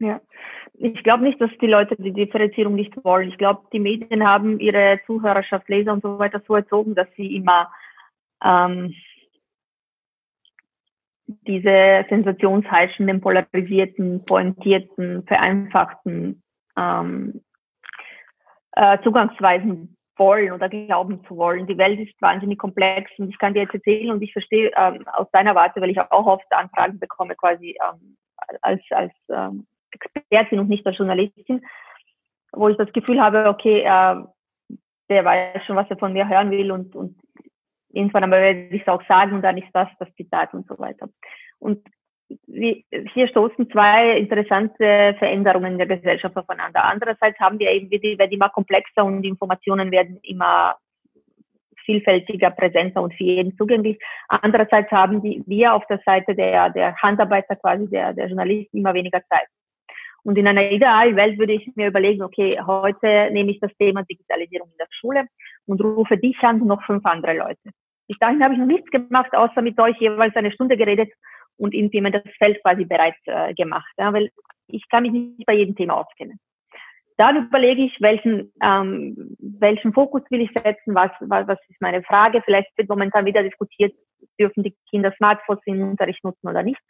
Ja, 0.00 0.20
ich 0.74 1.02
glaube 1.02 1.24
nicht, 1.24 1.40
dass 1.40 1.50
die 1.60 1.66
Leute 1.66 1.96
die 1.96 2.12
Differenzierung 2.12 2.74
nicht 2.74 2.92
wollen. 3.04 3.28
Ich 3.28 3.38
glaube, 3.38 3.62
die 3.72 3.80
Medien 3.80 4.26
haben 4.26 4.60
ihre 4.60 5.00
Zuhörerschaft, 5.06 5.68
Leser 5.68 5.92
und 5.92 6.02
so 6.02 6.18
weiter 6.18 6.40
so 6.46 6.54
erzogen, 6.54 6.94
dass 6.94 7.08
sie 7.16 7.34
immer 7.34 7.68
ähm, 8.44 8.94
diese 11.26 12.06
sensationsheischenden, 12.08 13.20
polarisierten, 13.20 14.24
pointierten, 14.24 15.24
vereinfachten 15.26 16.42
ähm, 16.76 17.42
äh, 18.72 18.98
Zugangsweisen 19.02 19.96
wollen 20.16 20.52
oder 20.52 20.68
glauben 20.68 21.24
zu 21.26 21.36
wollen. 21.36 21.66
Die 21.66 21.78
Welt 21.78 21.98
ist 21.98 22.20
wahnsinnig 22.22 22.58
komplex 22.58 23.10
und 23.18 23.30
ich 23.30 23.38
kann 23.38 23.54
dir 23.54 23.62
jetzt 23.62 23.74
erzählen 23.74 24.12
und 24.12 24.22
ich 24.22 24.32
verstehe 24.32 24.70
ähm, 24.76 25.04
aus 25.12 25.30
deiner 25.32 25.54
Warte, 25.54 25.80
weil 25.80 25.90
ich 25.90 26.00
auch 26.00 26.26
oft 26.26 26.50
Anfragen 26.52 26.98
bekomme 26.98 27.34
quasi 27.34 27.76
ähm, 27.82 28.16
als, 28.62 28.82
als 28.90 29.12
ähm, 29.30 29.66
Expertin 29.92 30.60
und 30.60 30.68
nicht 30.68 30.86
als 30.86 30.98
Journalistin, 30.98 31.64
wo 32.52 32.68
ich 32.68 32.76
das 32.76 32.92
Gefühl 32.92 33.20
habe, 33.20 33.48
okay, 33.48 33.80
äh, 33.80 34.22
der 35.08 35.24
weiß 35.24 35.64
schon, 35.66 35.76
was 35.76 35.90
er 35.90 35.98
von 35.98 36.12
mir 36.12 36.28
hören 36.28 36.50
will 36.50 36.70
und, 36.70 36.94
und 36.94 37.18
irgendwann 37.90 38.24
aber 38.24 38.40
werde 38.40 38.68
ich 38.74 38.82
es 38.82 38.88
auch 38.88 39.02
sagen 39.06 39.34
und 39.34 39.42
dann 39.42 39.56
ist 39.56 39.70
das 39.72 39.88
das 39.98 40.14
Zitat 40.16 40.52
und 40.54 40.66
so 40.66 40.78
weiter. 40.78 41.08
Und 41.58 41.86
hier 42.46 43.28
stoßen 43.28 43.70
zwei 43.70 44.18
interessante 44.18 45.16
Veränderungen 45.18 45.72
in 45.72 45.78
der 45.78 45.86
Gesellschaft 45.86 46.36
aufeinander. 46.36 46.84
Andererseits 46.84 47.40
haben 47.40 47.58
wir 47.58 47.70
eben, 47.70 47.90
werden 47.90 48.32
immer 48.32 48.50
komplexer 48.50 49.04
und 49.04 49.22
die 49.22 49.28
Informationen 49.28 49.90
werden 49.90 50.18
immer 50.22 50.76
vielfältiger, 51.86 52.50
präsenter 52.50 53.00
und 53.00 53.14
für 53.14 53.24
jeden 53.24 53.56
zugänglich. 53.56 53.98
Andererseits 54.28 54.90
haben 54.90 55.22
die, 55.22 55.42
wir 55.46 55.72
auf 55.72 55.86
der 55.86 56.00
Seite 56.04 56.34
der, 56.34 56.68
der 56.68 56.94
Handarbeiter 56.96 57.56
quasi, 57.56 57.88
der, 57.88 58.12
der 58.12 58.26
Journalisten 58.26 58.76
immer 58.76 58.92
weniger 58.92 59.22
Zeit. 59.26 59.48
Und 60.28 60.36
in 60.36 60.46
einer 60.46 60.70
idealen 60.70 61.16
Welt 61.16 61.38
würde 61.38 61.54
ich 61.54 61.74
mir 61.74 61.86
überlegen, 61.86 62.22
okay, 62.22 62.50
heute 62.66 63.30
nehme 63.32 63.50
ich 63.50 63.60
das 63.60 63.74
Thema 63.78 64.02
Digitalisierung 64.02 64.68
in 64.68 64.76
der 64.76 64.86
Schule 64.90 65.24
und 65.64 65.80
rufe 65.80 66.18
dich 66.18 66.38
an 66.42 66.60
und 66.60 66.68
noch 66.68 66.82
fünf 66.84 67.02
andere 67.06 67.34
Leute. 67.34 67.70
Bis 68.06 68.18
dahin 68.18 68.44
habe 68.44 68.52
ich 68.52 68.60
noch 68.60 68.66
nichts 68.66 68.90
gemacht, 68.90 69.34
außer 69.34 69.62
mit 69.62 69.80
euch 69.80 69.96
jeweils 69.96 70.36
eine 70.36 70.52
Stunde 70.52 70.76
geredet 70.76 71.10
und 71.56 71.72
irgendwie 71.72 72.02
mir 72.02 72.10
das 72.10 72.24
Feld 72.36 72.62
quasi 72.62 72.84
bereit 72.84 73.14
äh, 73.24 73.54
gemacht, 73.54 73.90
ja, 73.96 74.12
weil 74.12 74.28
ich 74.66 74.86
kann 74.90 75.04
mich 75.04 75.12
nicht 75.12 75.46
bei 75.46 75.54
jedem 75.54 75.74
Thema 75.74 75.94
auskennen. 75.94 76.38
Dann 77.16 77.46
überlege 77.46 77.84
ich, 77.84 77.96
welchen, 78.00 78.52
ähm, 78.62 79.34
welchen 79.38 79.94
Fokus 79.94 80.24
will 80.28 80.42
ich 80.42 80.50
setzen, 80.52 80.94
was, 80.94 81.10
was, 81.20 81.48
was 81.48 81.58
ist 81.68 81.80
meine 81.80 82.02
Frage. 82.02 82.42
Vielleicht 82.44 82.76
wird 82.76 82.90
momentan 82.90 83.24
wieder 83.24 83.42
diskutiert, 83.42 83.94
dürfen 84.38 84.62
die 84.62 84.76
Kinder 84.90 85.10
Smartphones 85.16 85.62
im 85.64 85.80
Unterricht 85.80 86.22
nutzen 86.22 86.48
oder 86.48 86.62
nicht. 86.62 86.80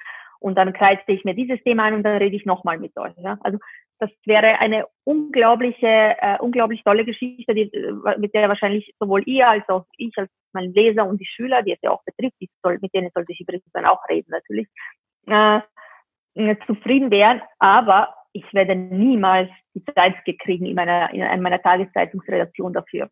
Und 0.40 0.56
dann 0.56 0.72
kreise 0.72 1.02
ich 1.08 1.24
mir 1.24 1.34
dieses 1.34 1.62
Thema 1.64 1.84
an 1.86 1.94
und 1.94 2.02
dann 2.02 2.18
rede 2.18 2.36
ich 2.36 2.46
nochmal 2.46 2.78
mit 2.78 2.96
euch. 2.96 3.12
Ja. 3.18 3.38
Also 3.42 3.58
das 3.98 4.10
wäre 4.24 4.60
eine 4.60 4.86
unglaubliche, 5.04 5.86
äh, 6.20 6.38
unglaublich 6.38 6.84
tolle 6.84 7.04
Geschichte, 7.04 7.54
die, 7.54 7.62
äh, 7.72 8.18
mit 8.18 8.32
der 8.34 8.48
wahrscheinlich 8.48 8.94
sowohl 9.00 9.22
ihr 9.26 9.48
als 9.48 9.68
auch 9.68 9.86
ich 9.96 10.16
als 10.16 10.30
mein 10.52 10.72
Leser 10.72 11.06
und 11.06 11.20
die 11.20 11.26
Schüler, 11.26 11.62
die 11.62 11.72
es 11.72 11.80
ja 11.82 11.90
auch 11.90 12.02
betrifft, 12.04 12.36
die 12.40 12.48
soll, 12.62 12.78
mit 12.80 12.94
denen 12.94 13.10
sollte 13.12 13.32
ich 13.32 13.40
übrigens 13.40 13.70
dann 13.72 13.86
auch 13.86 14.00
reden 14.08 14.30
natürlich, 14.30 14.68
äh, 15.26 15.60
zufrieden 16.66 17.10
wären. 17.10 17.42
Aber 17.58 18.14
ich 18.32 18.44
werde 18.54 18.76
niemals 18.76 19.50
die 19.74 19.84
Zeit 19.94 20.14
kriegen 20.42 20.66
in 20.66 20.74
meiner, 20.74 21.12
in 21.12 21.42
meiner 21.42 21.60
Tageszeitungsredaktion 21.60 22.72
dafür. 22.72 23.08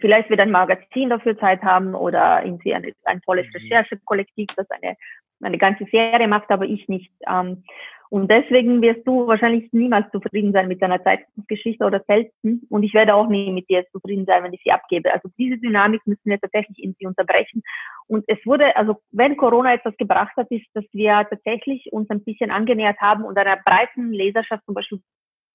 Vielleicht 0.00 0.30
wird 0.30 0.40
ein 0.40 0.50
Magazin 0.50 1.10
dafür 1.10 1.38
Zeit 1.38 1.62
haben 1.62 1.94
oder 1.94 2.44
irgendwie 2.44 2.74
ein, 2.74 2.92
ein 3.04 3.20
tolles 3.22 3.46
mhm. 3.46 3.52
Recherchekollektiv, 3.54 4.48
das 4.56 4.70
eine, 4.70 4.96
eine 5.42 5.58
ganze 5.58 5.84
Serie 5.90 6.28
macht, 6.28 6.50
aber 6.50 6.64
ich 6.64 6.88
nicht. 6.88 7.12
Ähm, 7.28 7.62
und 8.08 8.30
deswegen 8.30 8.80
wirst 8.82 9.06
du 9.06 9.26
wahrscheinlich 9.26 9.72
niemals 9.72 10.10
zufrieden 10.12 10.52
sein 10.52 10.68
mit 10.68 10.80
deiner 10.80 11.02
Zeitungsgeschichte 11.02 11.84
oder 11.84 12.02
selten. 12.06 12.62
Und 12.70 12.84
ich 12.84 12.94
werde 12.94 13.14
auch 13.14 13.28
nie 13.28 13.50
mit 13.50 13.68
dir 13.68 13.84
zufrieden 13.90 14.26
sein, 14.26 14.44
wenn 14.44 14.52
ich 14.52 14.62
sie 14.62 14.70
abgebe. 14.70 15.12
Also 15.12 15.28
diese 15.36 15.58
Dynamik 15.58 16.06
müssen 16.06 16.30
wir 16.30 16.38
tatsächlich 16.38 16.78
irgendwie 16.78 17.06
unterbrechen. 17.06 17.62
Und 18.06 18.24
es 18.28 18.38
wurde, 18.46 18.76
also 18.76 19.00
wenn 19.10 19.36
Corona 19.36 19.74
etwas 19.74 19.96
gebracht 19.96 20.36
hat, 20.36 20.50
ist, 20.50 20.66
dass 20.74 20.84
wir 20.92 21.26
tatsächlich 21.28 21.92
uns 21.92 22.08
ein 22.10 22.22
bisschen 22.22 22.50
angenähert 22.50 23.00
haben 23.00 23.24
und 23.24 23.36
einer 23.36 23.56
breiten 23.56 24.12
Leserschaft 24.12 24.64
zum 24.66 24.74
Beispiel 24.74 25.00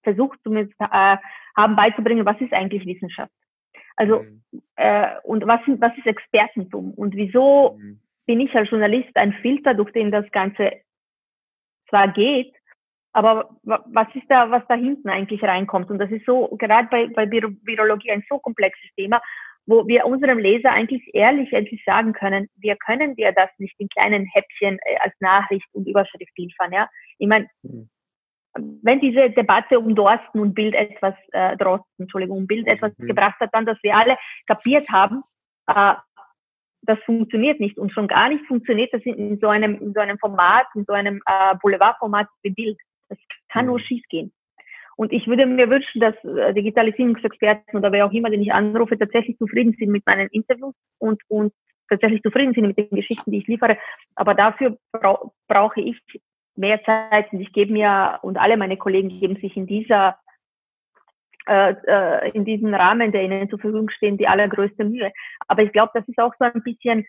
versucht 0.03 0.39
zumindest 0.43 0.79
äh, 0.81 1.17
haben 1.55 1.75
beizubringen, 1.75 2.25
was 2.25 2.41
ist 2.41 2.53
eigentlich 2.53 2.85
Wissenschaft? 2.85 3.31
Also 3.95 4.23
mhm. 4.23 4.41
äh, 4.75 5.07
und 5.23 5.45
was, 5.47 5.63
sind, 5.65 5.79
was 5.79 5.97
ist 5.97 6.07
Expertentum 6.07 6.93
und 6.95 7.15
wieso 7.15 7.77
mhm. 7.79 7.99
Bin 8.25 8.39
ich 8.39 8.53
als 8.55 8.69
Journalist 8.69 9.15
ein 9.15 9.33
Filter, 9.41 9.73
durch 9.73 9.91
den 9.91 10.11
das 10.11 10.29
Ganze 10.31 10.71
zwar 11.89 12.07
geht, 12.09 12.53
aber 13.13 13.49
was 13.63 14.07
ist 14.15 14.25
da, 14.29 14.49
was 14.51 14.63
da 14.69 14.75
hinten 14.75 15.09
eigentlich 15.09 15.43
reinkommt? 15.43 15.89
Und 15.89 15.99
das 15.99 16.09
ist 16.11 16.25
so, 16.25 16.47
gerade 16.57 16.87
bei, 16.89 17.07
bei 17.07 17.29
Virologie 17.29 18.11
ein 18.11 18.23
so 18.29 18.39
komplexes 18.39 18.89
Thema, 18.95 19.21
wo 19.65 19.87
wir 19.87 20.05
unserem 20.05 20.39
Leser 20.39 20.71
eigentlich 20.71 21.03
ehrlich 21.13 21.51
endlich 21.53 21.83
sagen 21.85 22.13
können, 22.13 22.47
wir 22.55 22.75
können 22.77 23.15
dir 23.15 23.31
das 23.31 23.49
nicht 23.57 23.75
in 23.79 23.89
kleinen 23.89 24.25
Häppchen 24.25 24.79
äh, 24.85 24.97
als 25.01 25.13
Nachricht 25.19 25.67
und 25.73 25.87
Überschrift 25.87 26.35
liefern, 26.37 26.71
ja. 26.71 26.89
Ich 27.19 27.27
meine, 27.27 27.47
mhm. 27.61 27.89
wenn 28.81 28.99
diese 29.01 29.29
Debatte 29.29 29.79
um 29.79 29.93
Dorsten 29.93 30.39
und 30.39 30.55
Bild 30.55 30.73
etwas, 30.73 31.13
äh, 31.33 31.57
Drosten, 31.57 32.03
Entschuldigung, 32.03 32.37
um 32.37 32.47
Bild 32.47 32.67
etwas 32.67 32.97
mhm. 32.97 33.07
gebracht 33.07 33.39
hat, 33.39 33.49
dann, 33.53 33.65
dass 33.65 33.77
wir 33.83 33.95
alle 33.95 34.17
kapiert 34.47 34.89
haben, 34.89 35.21
äh, 35.67 35.93
das 36.83 36.99
funktioniert 37.05 37.59
nicht 37.59 37.77
und 37.77 37.91
schon 37.91 38.07
gar 38.07 38.29
nicht 38.29 38.45
funktioniert 38.45 38.93
das 38.93 39.01
in, 39.03 39.39
so 39.39 39.47
einem, 39.47 39.75
in 39.79 39.93
so 39.93 39.99
einem 39.99 40.17
Format, 40.17 40.65
in 40.75 40.85
so 40.85 40.93
einem 40.93 41.21
äh, 41.25 41.55
Boulevardformat 41.61 42.27
wie 42.43 42.49
Bild. 42.51 42.77
Das 43.09 43.17
kann 43.49 43.67
nur 43.67 43.77
mhm. 43.77 43.83
schief 43.83 44.03
gehen. 44.09 44.31
Und 44.95 45.13
ich 45.13 45.27
würde 45.27 45.45
mir 45.45 45.69
wünschen, 45.69 45.99
dass 45.99 46.15
äh, 46.23 46.53
Digitalisierungsexperten 46.53 47.79
oder 47.79 47.91
wer 47.91 48.05
auch 48.05 48.11
immer, 48.11 48.29
den 48.29 48.41
ich 48.41 48.53
anrufe, 48.53 48.97
tatsächlich 48.97 49.37
zufrieden 49.37 49.75
sind 49.77 49.91
mit 49.91 50.05
meinen 50.05 50.27
Interviews 50.29 50.75
und, 50.99 51.21
und 51.27 51.53
tatsächlich 51.89 52.21
zufrieden 52.21 52.53
sind 52.53 52.67
mit 52.67 52.77
den 52.77 52.89
Geschichten, 52.89 53.31
die 53.31 53.39
ich 53.39 53.47
liefere. 53.47 53.77
Aber 54.15 54.33
dafür 54.33 54.77
bra 54.91 55.19
brauche 55.47 55.81
ich 55.81 55.97
mehr 56.55 56.83
Zeit 56.83 57.31
und 57.31 57.41
ich 57.41 57.53
gebe 57.53 57.73
mir 57.73 58.19
und 58.21 58.37
alle 58.37 58.57
meine 58.57 58.77
Kollegen 58.77 59.09
geben 59.09 59.37
sich 59.37 59.55
in 59.55 59.67
dieser 59.67 60.17
äh, 61.47 61.73
äh, 61.87 62.31
in 62.31 62.45
diesem 62.45 62.73
Rahmen, 62.73 63.11
der 63.11 63.23
ihnen 63.23 63.49
zur 63.49 63.59
Verfügung 63.59 63.89
stehen, 63.89 64.17
die 64.17 64.27
allergrößte 64.27 64.85
Mühe. 64.85 65.11
Aber 65.47 65.63
ich 65.63 65.71
glaube, 65.71 65.91
das 65.93 66.07
ist 66.07 66.19
auch 66.19 66.33
so 66.37 66.45
ein 66.45 66.61
bisschen 66.63 67.05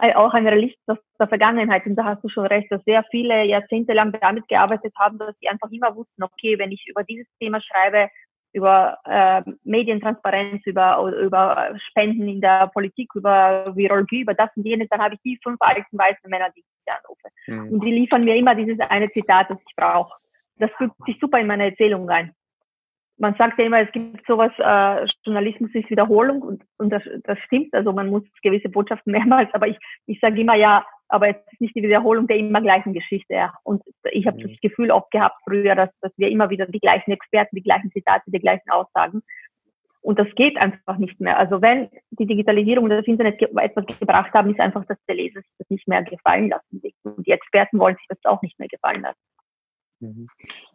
äh, 0.00 0.14
auch 0.14 0.32
ein 0.32 0.46
Relikt 0.46 0.78
aus 0.86 0.98
der 1.20 1.28
Vergangenheit. 1.28 1.84
Und 1.86 1.96
da 1.96 2.04
hast 2.04 2.24
du 2.24 2.28
schon 2.28 2.46
recht, 2.46 2.70
dass 2.70 2.82
sehr 2.84 3.04
viele 3.10 3.44
Jahrzehnte 3.44 3.92
lang 3.92 4.12
damit 4.20 4.48
gearbeitet 4.48 4.94
haben, 4.98 5.18
dass 5.18 5.36
sie 5.38 5.48
einfach 5.48 5.70
immer 5.70 5.94
wussten, 5.94 6.22
okay, 6.22 6.58
wenn 6.58 6.72
ich 6.72 6.86
über 6.88 7.04
dieses 7.04 7.26
Thema 7.38 7.60
schreibe, 7.60 8.08
über 8.54 8.98
äh, 9.04 9.42
Medientransparenz, 9.64 10.62
über, 10.64 11.12
über 11.20 11.74
Spenden 11.90 12.28
in 12.28 12.40
der 12.40 12.68
Politik, 12.68 13.10
über 13.14 13.72
Virologie, 13.74 14.22
über 14.22 14.34
das 14.34 14.48
und 14.56 14.64
jenes, 14.64 14.88
dann 14.88 15.02
habe 15.02 15.16
ich 15.16 15.20
die 15.22 15.38
fünf 15.42 15.58
alten 15.60 15.98
weißen 15.98 16.30
Männer, 16.30 16.48
die 16.56 16.60
ich 16.60 16.92
anrufe. 16.92 17.28
Mhm. 17.48 17.74
Und 17.74 17.84
die 17.84 17.92
liefern 17.92 18.22
mir 18.22 18.36
immer 18.36 18.54
dieses 18.54 18.78
eine 18.88 19.10
Zitat, 19.10 19.50
das 19.50 19.58
ich 19.68 19.76
brauche. 19.76 20.14
Das 20.56 20.70
fügt 20.78 20.94
sich 21.04 21.18
super 21.20 21.40
in 21.40 21.48
meine 21.48 21.64
Erzählung 21.64 22.08
ein 22.08 22.32
man 23.18 23.34
sagt 23.36 23.58
ja 23.58 23.66
immer, 23.66 23.80
es 23.80 23.92
gibt 23.92 24.26
sowas, 24.26 24.52
äh, 24.58 25.06
Journalismus 25.24 25.70
ist 25.74 25.90
Wiederholung 25.90 26.42
und, 26.42 26.62
und 26.78 26.90
das, 26.90 27.02
das 27.24 27.38
stimmt, 27.40 27.72
also 27.74 27.92
man 27.92 28.08
muss 28.08 28.24
gewisse 28.42 28.68
Botschaften 28.68 29.12
mehrmals, 29.12 29.52
aber 29.52 29.68
ich, 29.68 29.78
ich 30.06 30.18
sage 30.20 30.40
immer 30.40 30.56
ja, 30.56 30.84
aber 31.08 31.28
es 31.28 31.36
ist 31.52 31.60
nicht 31.60 31.76
die 31.76 31.82
Wiederholung 31.82 32.26
der 32.26 32.38
immer 32.38 32.60
gleichen 32.60 32.92
Geschichte. 32.92 33.34
Ja. 33.34 33.52
Und 33.62 33.82
ich 34.10 34.26
habe 34.26 34.38
mhm. 34.38 34.48
das 34.48 34.60
Gefühl 34.60 34.90
oft 34.90 35.10
gehabt 35.10 35.36
früher, 35.44 35.74
dass, 35.74 35.90
dass 36.00 36.12
wir 36.16 36.28
immer 36.28 36.50
wieder 36.50 36.66
die 36.66 36.80
gleichen 36.80 37.12
Experten, 37.12 37.56
die 37.56 37.62
gleichen 37.62 37.90
Zitate, 37.92 38.30
die 38.30 38.40
gleichen 38.40 38.70
Aussagen. 38.70 39.22
Und 40.00 40.18
das 40.18 40.26
geht 40.34 40.58
einfach 40.58 40.98
nicht 40.98 41.18
mehr. 41.20 41.38
Also 41.38 41.62
wenn 41.62 41.88
die 42.10 42.26
Digitalisierung 42.26 42.84
und 42.84 42.90
das 42.90 43.06
Internet 43.06 43.40
etwas 43.40 43.86
gebracht 43.98 44.32
haben, 44.34 44.50
ist 44.50 44.60
einfach, 44.60 44.84
dass 44.86 44.98
der 45.08 45.14
Leser 45.14 45.40
sich 45.40 45.50
das 45.58 45.70
nicht 45.70 45.88
mehr 45.88 46.02
gefallen 46.02 46.50
lassen 46.50 46.82
will. 46.82 46.92
Und 47.04 47.26
die 47.26 47.30
Experten 47.30 47.78
wollen 47.78 47.96
sich 47.96 48.06
das 48.08 48.18
auch 48.24 48.42
nicht 48.42 48.58
mehr 48.58 48.68
gefallen 48.68 49.02
lassen. 49.02 49.18
Mhm. 50.00 50.28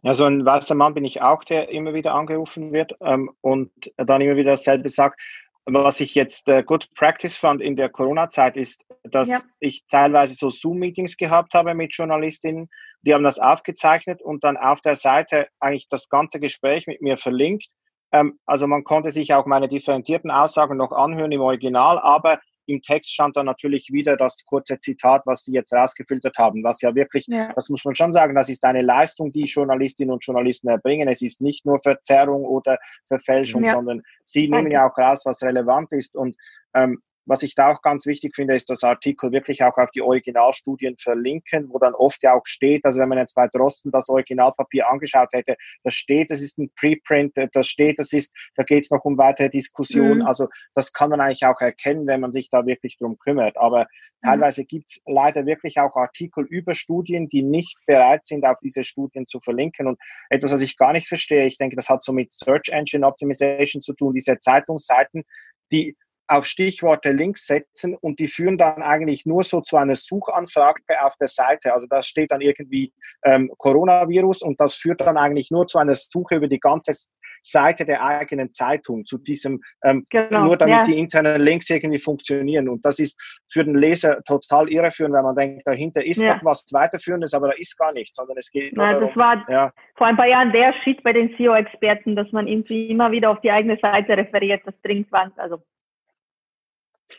Ja, 0.03 0.13
so 0.13 0.25
ein 0.25 0.45
weißer 0.45 0.75
Mann 0.75 0.93
bin 0.93 1.05
ich 1.05 1.21
auch, 1.21 1.43
der 1.43 1.69
immer 1.69 1.93
wieder 1.93 2.13
angerufen 2.13 2.71
wird 2.71 2.93
ähm, 3.01 3.31
und 3.41 3.71
dann 3.97 4.21
immer 4.21 4.35
wieder 4.35 4.51
dasselbe 4.51 4.89
sagt. 4.89 5.19
Was 5.65 5.99
ich 5.99 6.15
jetzt 6.15 6.49
äh, 6.49 6.63
Good 6.63 6.89
Practice 6.95 7.37
fand 7.37 7.61
in 7.61 7.75
der 7.75 7.89
Corona-Zeit 7.89 8.57
ist, 8.57 8.85
dass 9.03 9.29
ja. 9.29 9.39
ich 9.59 9.85
teilweise 9.87 10.33
so 10.33 10.49
Zoom-Meetings 10.49 11.15
gehabt 11.15 11.53
habe 11.53 11.75
mit 11.75 11.95
Journalistinnen, 11.95 12.69
die 13.03 13.13
haben 13.13 13.23
das 13.23 13.39
aufgezeichnet 13.39 14.21
und 14.21 14.43
dann 14.43 14.57
auf 14.57 14.81
der 14.81 14.95
Seite 14.95 15.47
eigentlich 15.59 15.87
das 15.87 16.09
ganze 16.09 16.39
Gespräch 16.39 16.87
mit 16.87 17.01
mir 17.01 17.17
verlinkt 17.17 17.67
Ähm, 18.11 18.39
also 18.47 18.65
man 18.65 18.83
konnte 18.83 19.11
sich 19.11 19.33
auch 19.35 19.45
meine 19.45 19.67
differenzierten 19.67 20.31
Aussagen 20.31 20.77
noch 20.77 20.91
anhören 20.91 21.31
im 21.31 21.41
Original, 21.41 21.99
aber 21.99 22.39
im 22.69 22.81
Text 22.81 23.11
stand 23.11 23.35
dann 23.35 23.45
natürlich 23.45 23.91
wieder 23.91 24.15
das 24.15 24.45
kurze 24.45 24.77
Zitat, 24.79 25.23
was 25.25 25.43
Sie 25.43 25.53
jetzt 25.53 25.73
rausgefiltert 25.73 26.37
haben, 26.37 26.63
was 26.63 26.81
ja 26.81 26.93
wirklich, 26.95 27.25
ja. 27.27 27.51
das 27.53 27.69
muss 27.69 27.83
man 27.83 27.95
schon 27.95 28.13
sagen, 28.13 28.35
das 28.35 28.49
ist 28.49 28.63
eine 28.63 28.81
Leistung, 28.81 29.31
die 29.31 29.43
Journalistinnen 29.43 30.13
und 30.13 30.23
Journalisten 30.23 30.69
erbringen. 30.69 31.07
Es 31.07 31.21
ist 31.21 31.41
nicht 31.41 31.65
nur 31.65 31.79
Verzerrung 31.79 32.45
oder 32.45 32.77
Verfälschung, 33.05 33.63
ja. 33.63 33.73
sondern 33.73 34.01
Sie 34.23 34.47
nehmen 34.49 34.71
ja 34.71 34.89
auch 34.89 34.97
raus, 34.97 35.21
was 35.25 35.41
relevant 35.41 35.91
ist. 35.91 36.15
Und 36.15 36.35
ähm, 36.73 37.01
was 37.29 37.43
ich 37.43 37.53
da 37.53 37.69
auch 37.71 37.81
ganz 37.83 38.07
wichtig 38.07 38.35
finde, 38.35 38.55
ist 38.55 38.71
das 38.71 38.83
Artikel 38.83 39.31
wirklich 39.31 39.63
auch 39.63 39.77
auf 39.77 39.91
die 39.91 40.01
Originalstudien 40.01 40.97
verlinken, 40.97 41.69
wo 41.69 41.77
dann 41.77 41.93
oft 41.93 42.23
ja 42.23 42.33
auch 42.33 42.45
steht, 42.45 42.83
also 42.85 42.99
wenn 42.99 43.07
man 43.07 43.19
jetzt 43.19 43.35
bei 43.35 43.47
Drosten 43.47 43.91
das 43.91 44.09
Originalpapier 44.09 44.89
angeschaut 44.89 45.29
hätte, 45.31 45.55
da 45.83 45.91
steht, 45.91 46.31
das 46.31 46.41
ist 46.41 46.57
ein 46.57 46.71
Preprint, 46.75 47.33
da 47.35 47.63
steht, 47.63 47.99
das 47.99 48.13
ist, 48.13 48.35
da 48.55 48.63
geht 48.63 48.85
es 48.85 48.89
noch 48.89 49.05
um 49.05 49.17
weitere 49.19 49.49
Diskussionen. 49.49 50.19
Mhm. 50.19 50.25
Also 50.25 50.47
das 50.73 50.91
kann 50.91 51.11
man 51.11 51.21
eigentlich 51.21 51.45
auch 51.45 51.61
erkennen, 51.61 52.07
wenn 52.07 52.19
man 52.19 52.31
sich 52.31 52.49
da 52.49 52.65
wirklich 52.65 52.97
drum 52.97 53.19
kümmert. 53.19 53.57
Aber 53.57 53.81
mhm. 53.81 54.27
teilweise 54.27 54.65
gibt 54.65 54.89
es 54.89 55.01
leider 55.05 55.45
wirklich 55.45 55.79
auch 55.79 55.95
Artikel 55.95 56.45
über 56.45 56.73
Studien, 56.73 57.29
die 57.29 57.43
nicht 57.43 57.77
bereit 57.85 58.25
sind, 58.25 58.43
auf 58.43 58.57
diese 58.63 58.83
Studien 58.83 59.27
zu 59.27 59.39
verlinken. 59.39 59.85
Und 59.85 59.99
etwas, 60.31 60.51
was 60.51 60.61
ich 60.61 60.77
gar 60.77 60.93
nicht 60.93 61.07
verstehe, 61.07 61.45
ich 61.45 61.59
denke, 61.59 61.75
das 61.75 61.89
hat 61.89 62.01
so 62.01 62.11
mit 62.11 62.31
Search 62.31 62.69
Engine 62.69 63.05
Optimization 63.05 63.83
zu 63.83 63.93
tun, 63.93 64.15
diese 64.15 64.39
Zeitungsseiten, 64.39 65.23
die 65.71 65.95
auf 66.29 66.45
Stichworte 66.45 67.11
Links 67.11 67.47
setzen 67.47 67.95
und 67.95 68.19
die 68.19 68.27
führen 68.27 68.57
dann 68.57 68.83
eigentlich 68.83 69.25
nur 69.25 69.43
so 69.43 69.61
zu 69.61 69.77
einer 69.77 69.95
Suchanfrage 69.95 70.81
auf 71.01 71.15
der 71.17 71.27
Seite. 71.27 71.73
Also 71.73 71.87
da 71.89 72.03
steht 72.03 72.31
dann 72.31 72.41
irgendwie 72.41 72.93
ähm, 73.23 73.51
Coronavirus 73.57 74.43
und 74.43 74.61
das 74.61 74.75
führt 74.75 75.01
dann 75.01 75.17
eigentlich 75.17 75.49
nur 75.49 75.67
zu 75.67 75.79
einer 75.79 75.95
Suche 75.95 76.35
über 76.35 76.47
die 76.47 76.59
ganze 76.59 76.93
Seite 77.41 77.85
der 77.85 78.03
eigenen 78.03 78.53
Zeitung, 78.53 79.05
zu 79.05 79.17
diesem, 79.17 79.61
ähm, 79.83 80.05
genau, 80.09 80.45
nur 80.45 80.57
damit 80.57 80.75
ja. 80.75 80.83
die 80.83 80.99
internen 80.99 81.41
Links 81.41 81.69
irgendwie 81.69 81.97
funktionieren. 81.97 82.69
Und 82.69 82.85
das 82.85 82.99
ist 82.99 83.19
für 83.51 83.63
den 83.63 83.75
Leser 83.75 84.21
total 84.23 84.69
irreführend, 84.69 85.15
weil 85.15 85.23
man 85.23 85.35
denkt, 85.35 85.65
dahinter 85.65 86.05
ist 86.05 86.21
ja. 86.21 86.35
noch 86.35 86.45
was 86.45 86.65
weiterführendes, 86.71 87.33
aber 87.33 87.47
da 87.47 87.53
ist 87.53 87.77
gar 87.77 87.93
nichts, 87.93 88.17
sondern 88.17 88.37
es 88.37 88.51
geht 88.51 88.75
nur 88.75 88.85
darum, 88.85 89.07
Das 89.07 89.15
war 89.15 89.45
ja. 89.49 89.73
vor 89.95 90.07
ein 90.07 90.17
paar 90.17 90.27
Jahren 90.27 90.51
der 90.51 90.73
Shit 90.83 91.01
bei 91.01 91.13
den 91.13 91.29
SEO-Experten, 91.37 92.15
dass 92.15 92.31
man 92.31 92.47
irgendwie 92.47 92.87
immer 92.89 93.11
wieder 93.11 93.31
auf 93.31 93.41
die 93.41 93.51
eigene 93.51 93.77
Seite 93.77 94.15
referiert. 94.15 94.61
Das 94.65 94.75
dringend 94.81 95.11
war, 95.11 95.31
also 95.37 95.63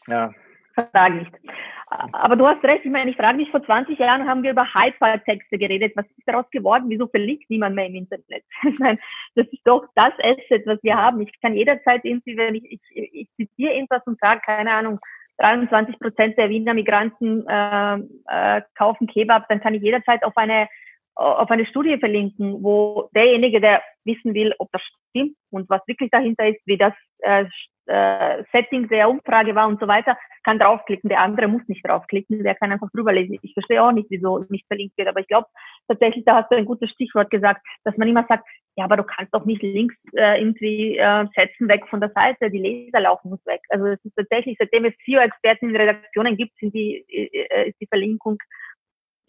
ja. 0.06 0.30
Frage 0.92 1.14
nicht. 1.14 1.32
Aber 1.90 2.36
du 2.36 2.46
hast 2.46 2.62
recht, 2.62 2.84
ich 2.84 2.90
meine, 2.90 3.10
ich 3.10 3.16
frage 3.16 3.36
mich, 3.36 3.50
vor 3.50 3.64
20 3.64 3.98
Jahren 3.98 4.28
haben 4.28 4.44
wir 4.44 4.52
über 4.52 4.64
Hypertexte 4.64 5.58
geredet. 5.58 5.92
Was 5.96 6.06
ist 6.06 6.26
daraus 6.26 6.48
geworden? 6.50 6.84
Wieso 6.86 7.08
verlinkt 7.08 7.50
niemand 7.50 7.74
mehr 7.74 7.86
im 7.86 7.96
Internet? 7.96 8.44
Ich 8.62 8.78
meine, 8.78 8.98
das 9.34 9.46
ist 9.48 9.66
doch 9.66 9.86
das 9.96 10.12
Asset, 10.22 10.66
was 10.66 10.78
wir 10.82 10.96
haben. 10.96 11.20
Ich 11.20 11.32
kann 11.40 11.54
jederzeit 11.54 12.04
irgendwie, 12.04 12.36
wenn 12.36 12.54
ich, 12.54 12.64
ich, 12.70 12.80
ich 12.94 13.28
zitiere 13.34 13.74
irgendwas 13.74 14.06
und 14.06 14.20
sage, 14.20 14.40
keine 14.44 14.70
Ahnung, 14.70 15.00
23 15.38 15.98
Prozent 15.98 16.38
der 16.38 16.48
Wiener 16.48 16.74
Migranten 16.74 17.44
äh, 17.48 17.94
äh, 18.28 18.62
kaufen 18.76 19.08
Kebab, 19.08 19.48
dann 19.48 19.60
kann 19.60 19.74
ich 19.74 19.82
jederzeit 19.82 20.22
auf 20.22 20.36
eine 20.36 20.68
auf 21.14 21.50
eine 21.50 21.66
Studie 21.66 21.98
verlinken, 21.98 22.62
wo 22.62 23.08
derjenige, 23.14 23.60
der 23.60 23.82
wissen 24.04 24.34
will, 24.34 24.54
ob 24.58 24.70
das 24.72 24.82
stimmt 25.10 25.36
und 25.50 25.68
was 25.68 25.86
wirklich 25.86 26.10
dahinter 26.10 26.48
ist, 26.48 26.60
wie 26.66 26.78
das 26.78 26.94
äh, 27.18 27.44
äh, 27.90 28.44
Setting 28.52 28.88
der 28.88 29.10
Umfrage 29.10 29.54
war 29.54 29.66
und 29.66 29.80
so 29.80 29.88
weiter, 29.88 30.16
kann 30.44 30.58
draufklicken. 30.58 31.08
Der 31.08 31.20
andere 31.20 31.48
muss 31.48 31.62
nicht 31.66 31.86
draufklicken, 31.86 32.42
der 32.42 32.54
kann 32.54 32.72
einfach 32.72 32.90
drüber 32.92 33.12
lesen. 33.12 33.38
Ich 33.42 33.52
verstehe 33.52 33.82
auch 33.82 33.92
nicht, 33.92 34.08
wieso 34.10 34.44
nicht 34.48 34.66
verlinkt 34.68 34.96
wird, 34.96 35.08
aber 35.08 35.20
ich 35.20 35.26
glaube 35.26 35.48
tatsächlich, 35.88 36.24
da 36.24 36.36
hast 36.36 36.50
du 36.50 36.56
ein 36.56 36.66
gutes 36.66 36.90
Stichwort 36.90 37.30
gesagt, 37.30 37.66
dass 37.84 37.96
man 37.96 38.08
immer 38.08 38.24
sagt, 38.28 38.46
ja, 38.76 38.84
aber 38.84 38.96
du 38.96 39.02
kannst 39.02 39.34
doch 39.34 39.44
nicht 39.44 39.62
Links 39.62 39.96
äh, 40.14 40.40
irgendwie 40.40 40.96
äh, 40.96 41.26
setzen 41.34 41.68
weg 41.68 41.86
von 41.88 42.00
der 42.00 42.10
Seite, 42.10 42.50
die 42.50 42.58
Leser 42.58 43.00
laufen 43.00 43.30
muss 43.30 43.44
weg. 43.44 43.60
Also 43.68 43.86
es 43.86 44.04
ist 44.04 44.14
tatsächlich, 44.14 44.56
seitdem 44.58 44.84
es 44.84 44.94
SEO-Experten 45.04 45.70
in 45.70 45.76
Redaktionen 45.76 46.36
gibt, 46.36 46.56
sind 46.58 46.72
die, 46.72 47.04
äh, 47.08 47.70
ist 47.70 47.80
die 47.80 47.88
Verlinkung 47.88 48.38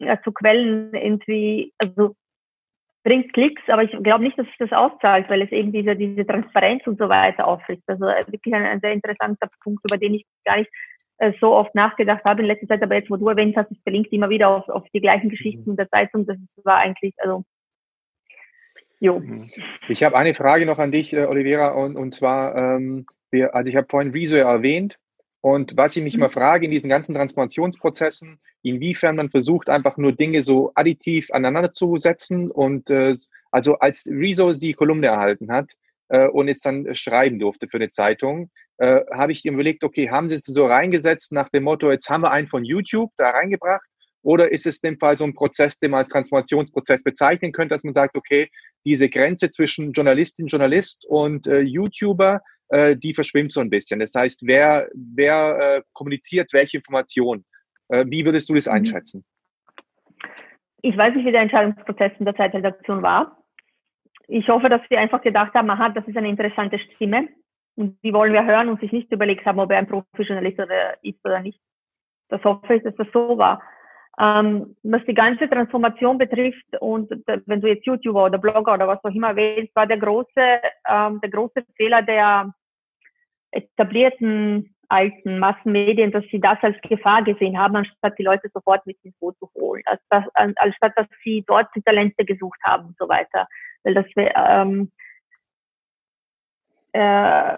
äh, 0.01 0.17
zu 0.23 0.31
Quellen 0.31 0.93
irgendwie, 0.93 1.73
also 1.77 2.15
bringt 3.03 3.33
Klicks, 3.33 3.61
aber 3.67 3.83
ich 3.83 3.91
glaube 4.03 4.23
nicht, 4.23 4.37
dass 4.37 4.45
sich 4.45 4.57
das 4.59 4.71
auszahlt, 4.71 5.29
weil 5.29 5.41
es 5.41 5.51
eben 5.51 5.71
diese, 5.71 5.95
diese 5.95 6.25
Transparenz 6.25 6.85
und 6.85 6.99
so 6.99 7.09
weiter 7.09 7.47
aufrichtet. 7.47 7.83
Also 7.87 8.05
äh, 8.05 8.25
wirklich 8.27 8.53
ein, 8.53 8.63
ein 8.63 8.79
sehr 8.79 8.93
interessanter 8.93 9.49
Punkt, 9.63 9.83
über 9.89 9.97
den 9.97 10.15
ich 10.15 10.25
gar 10.45 10.57
nicht 10.57 10.69
äh, 11.17 11.33
so 11.39 11.53
oft 11.53 11.73
nachgedacht 11.73 12.23
habe 12.25 12.41
in 12.41 12.47
letzter 12.47 12.67
Zeit, 12.67 12.83
aber 12.83 12.95
jetzt, 12.95 13.09
wo 13.09 13.17
du 13.17 13.27
erwähnt 13.27 13.55
hast, 13.57 13.71
ich 13.71 13.81
verlinke 13.81 14.09
immer 14.09 14.29
wieder 14.29 14.49
auf, 14.49 14.69
auf 14.69 14.83
die 14.93 15.01
gleichen 15.01 15.29
Geschichten 15.29 15.71
mhm. 15.71 15.77
der 15.77 15.89
Zeitung, 15.89 16.25
das 16.25 16.37
war 16.63 16.77
eigentlich, 16.77 17.13
also 17.17 17.43
Jo. 18.99 19.19
Mhm. 19.19 19.49
Ich 19.89 20.03
habe 20.03 20.15
eine 20.15 20.35
Frage 20.35 20.67
noch 20.67 20.77
an 20.77 20.91
dich, 20.91 21.11
äh, 21.13 21.25
Olivera, 21.25 21.69
und, 21.69 21.97
und 21.97 22.13
zwar, 22.13 22.55
ähm, 22.55 23.07
wir, 23.31 23.55
also 23.55 23.67
ich 23.67 23.75
habe 23.75 23.87
vorhin 23.89 24.11
Rezo 24.11 24.35
erwähnt, 24.35 24.99
und 25.41 25.75
was 25.75 25.95
ich 25.95 26.03
mich 26.03 26.13
immer 26.13 26.27
mhm. 26.27 26.33
frage 26.33 26.65
in 26.65 26.71
diesen 26.71 26.89
ganzen 26.89 27.13
Transformationsprozessen, 27.13 28.39
inwiefern 28.61 29.15
man 29.15 29.29
versucht, 29.29 29.69
einfach 29.69 29.97
nur 29.97 30.11
Dinge 30.13 30.43
so 30.43 30.71
additiv 30.75 31.31
aneinander 31.31 31.73
zu 31.73 31.97
setzen 31.97 32.51
und 32.51 32.89
äh, 32.91 33.13
also 33.49 33.79
als 33.79 34.07
Rezo 34.07 34.51
die 34.51 34.73
Kolumne 34.73 35.07
erhalten 35.07 35.51
hat 35.51 35.71
äh, 36.09 36.27
und 36.27 36.47
jetzt 36.47 36.65
dann 36.65 36.93
schreiben 36.95 37.39
durfte 37.39 37.67
für 37.67 37.77
eine 37.77 37.89
Zeitung, 37.89 38.51
äh, 38.77 39.01
habe 39.11 39.31
ich 39.31 39.43
überlegt, 39.45 39.83
okay, 39.83 40.11
haben 40.11 40.29
sie 40.29 40.37
es 40.37 40.45
so 40.45 40.67
reingesetzt 40.67 41.31
nach 41.31 41.49
dem 41.49 41.63
Motto, 41.63 41.91
jetzt 41.91 42.09
haben 42.09 42.21
wir 42.21 42.31
einen 42.31 42.47
von 42.47 42.63
YouTube 42.63 43.11
da 43.17 43.31
reingebracht 43.31 43.90
oder 44.23 44.51
ist 44.51 44.65
es 44.65 44.81
in 44.83 44.91
dem 44.91 44.99
Fall 44.99 45.17
so 45.17 45.25
ein 45.25 45.33
Prozess, 45.33 45.79
den 45.79 45.91
man 45.91 46.01
als 46.01 46.11
Transformationsprozess 46.11 47.03
bezeichnen 47.03 47.51
könnte, 47.51 47.75
dass 47.75 47.83
man 47.83 47.93
sagt, 47.93 48.15
okay, 48.15 48.49
diese 48.85 49.09
Grenze 49.09 49.49
zwischen 49.49 49.93
Journalistin, 49.93 50.47
Journalist 50.47 51.05
und 51.07 51.47
äh, 51.47 51.61
YouTuber, 51.61 52.41
äh, 52.69 52.95
die 52.95 53.13
verschwimmt 53.13 53.51
so 53.51 53.61
ein 53.61 53.69
bisschen. 53.69 53.99
Das 53.99 54.13
heißt, 54.15 54.45
wer, 54.45 54.89
wer 54.93 55.59
äh, 55.59 55.81
kommuniziert 55.93 56.53
welche 56.53 56.77
Information? 56.77 57.45
Äh, 57.89 58.05
wie 58.07 58.25
würdest 58.25 58.49
du 58.49 58.53
das 58.53 58.67
mhm. 58.67 58.73
einschätzen? 58.73 59.25
Ich 60.81 60.97
weiß 60.97 61.15
nicht, 61.15 61.25
wie 61.25 61.31
der 61.31 61.41
Entscheidungsprozess 61.41 62.13
in 62.17 62.25
der 62.25 62.35
Zeitredaktion 62.35 63.03
war. 63.03 63.37
Ich 64.27 64.47
hoffe, 64.47 64.69
dass 64.69 64.81
sie 64.89 64.97
einfach 64.97 65.21
gedacht 65.21 65.53
haben, 65.53 65.69
aha, 65.69 65.89
das 65.89 66.07
ist 66.07 66.17
eine 66.17 66.29
interessante 66.29 66.79
Stimme 66.79 67.27
und 67.75 68.01
die 68.03 68.13
wollen 68.13 68.33
wir 68.33 68.45
hören 68.45 68.69
und 68.69 68.79
sich 68.79 68.91
nicht 68.91 69.11
überlegt 69.11 69.45
haben, 69.45 69.59
ob 69.59 69.71
er 69.71 69.77
ein 69.77 69.87
Profijournalist 69.87 70.59
oder 70.59 71.03
ist 71.03 71.19
oder 71.25 71.41
nicht. 71.41 71.59
Das 72.29 72.43
hoffe 72.43 72.75
ich, 72.75 72.83
dass 72.83 72.95
das 72.95 73.07
so 73.13 73.37
war. 73.37 73.61
Ähm, 74.21 74.75
was 74.83 75.03
die 75.07 75.15
ganze 75.15 75.49
Transformation 75.49 76.19
betrifft 76.19 76.79
und 76.79 77.09
wenn 77.47 77.59
du 77.59 77.67
jetzt 77.67 77.87
YouTuber 77.87 78.25
oder 78.25 78.37
Blogger 78.37 78.75
oder 78.75 78.87
was 78.87 79.03
auch 79.03 79.15
immer 79.15 79.35
wählst, 79.35 79.75
war 79.75 79.87
der 79.87 79.97
große, 79.97 80.61
ähm, 80.87 81.19
der 81.21 81.29
große 81.31 81.63
Fehler 81.75 82.03
der 82.03 82.53
etablierten 83.49 84.75
alten 84.89 85.39
Massenmedien, 85.39 86.11
dass 86.11 86.23
sie 86.29 86.39
das 86.39 86.59
als 86.61 86.79
Gefahr 86.81 87.23
gesehen 87.23 87.57
haben, 87.57 87.77
anstatt 87.77 88.19
die 88.19 88.23
Leute 88.23 88.49
sofort 88.53 88.85
mit 88.85 88.97
ins 89.01 89.17
Boot 89.17 89.37
zu 89.39 89.49
holen, 89.55 89.81
als 89.85 90.01
das, 90.09 90.23
anstatt 90.35 90.91
dass 90.97 91.07
sie 91.23 91.43
dort 91.47 91.69
die 91.75 91.81
Talente 91.81 92.23
gesucht 92.23 92.59
haben 92.63 92.87
und 92.87 92.97
so 92.99 93.09
weiter. 93.09 93.47
Weil 93.83 93.95
das 93.95 94.05
ähm, 94.15 94.91
äh, 96.91 97.57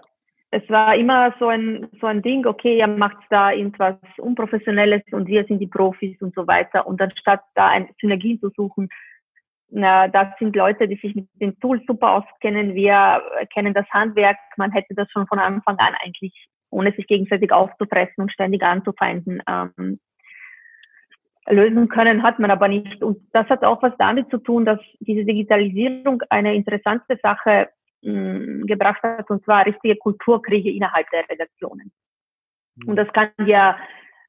es 0.53 0.69
war 0.69 0.95
immer 0.95 1.33
so 1.39 1.47
ein, 1.47 1.87
so 1.99 2.05
ein 2.05 2.21
Ding, 2.21 2.45
okay, 2.45 2.77
ihr 2.77 2.87
macht 2.87 3.17
da 3.31 3.51
irgendwas 3.51 3.95
Unprofessionelles 4.19 5.01
und 5.11 5.25
wir 5.25 5.45
sind 5.45 5.57
die 5.57 5.67
Profis 5.67 6.15
und 6.21 6.35
so 6.35 6.45
weiter. 6.45 6.85
Und 6.85 7.01
anstatt 7.01 7.41
da 7.55 7.69
ein 7.69 7.89
Synergien 7.99 8.39
zu 8.39 8.51
suchen, 8.55 8.87
na, 9.69 10.07
das 10.07 10.27
sind 10.37 10.55
Leute, 10.55 10.87
die 10.87 10.97
sich 10.97 11.15
mit 11.15 11.27
den 11.41 11.59
Tools 11.59 11.81
super 11.87 12.11
auskennen. 12.11 12.75
Wir 12.75 13.23
kennen 13.51 13.73
das 13.73 13.89
Handwerk. 13.89 14.37
Man 14.55 14.71
hätte 14.71 14.93
das 14.93 15.09
schon 15.09 15.25
von 15.25 15.39
Anfang 15.39 15.79
an 15.79 15.95
eigentlich, 16.05 16.47
ohne 16.69 16.91
sich 16.91 17.07
gegenseitig 17.07 17.51
aufzufressen 17.51 18.21
und 18.21 18.31
ständig 18.31 18.61
anzufeinden, 18.61 19.41
ähm, 19.49 19.99
lösen 21.49 21.89
können, 21.89 22.21
hat 22.21 22.37
man 22.37 22.51
aber 22.51 22.67
nicht. 22.67 23.01
Und 23.01 23.17
das 23.33 23.49
hat 23.49 23.63
auch 23.63 23.81
was 23.81 23.93
damit 23.97 24.29
zu 24.29 24.37
tun, 24.37 24.65
dass 24.65 24.79
diese 24.99 25.25
Digitalisierung 25.25 26.21
eine 26.29 26.53
interessante 26.53 27.17
Sache 27.23 27.69
mh, 28.03 28.65
gebracht 28.65 29.01
hat, 29.03 29.29
und 29.29 29.43
zwar 29.43 29.65
richtige 29.65 29.95
Kulturkriege 29.95 30.71
innerhalb 30.71 31.09
der 31.11 31.27
Redaktionen. 31.29 31.91
Mhm. 32.75 32.89
Und 32.89 32.95
das 32.95 33.07
kann 33.13 33.29
ja, 33.45 33.77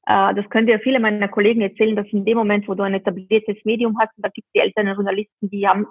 äh, 0.07 0.35
das 0.35 0.49
können 0.51 0.69
ja 0.69 0.79
viele 0.79 1.01
meiner 1.01 1.29
Kollegen 1.29 1.61
erzählen, 1.61 1.97
dass 1.97 2.07
in 2.09 2.25
dem 2.25 2.39
Moment, 2.39 2.69
wo 2.69 2.75
du 2.75 2.83
ein 2.83 2.95
etabliertes 2.95 3.57
Medium 3.65 3.99
hast, 3.99 4.13
da 4.17 4.29
gibt 4.29 4.47
es 4.47 4.53
die 4.53 4.61
älteren 4.61 4.95
Journalisten, 4.95 5.51
die 5.51 5.67
haben, 5.67 5.87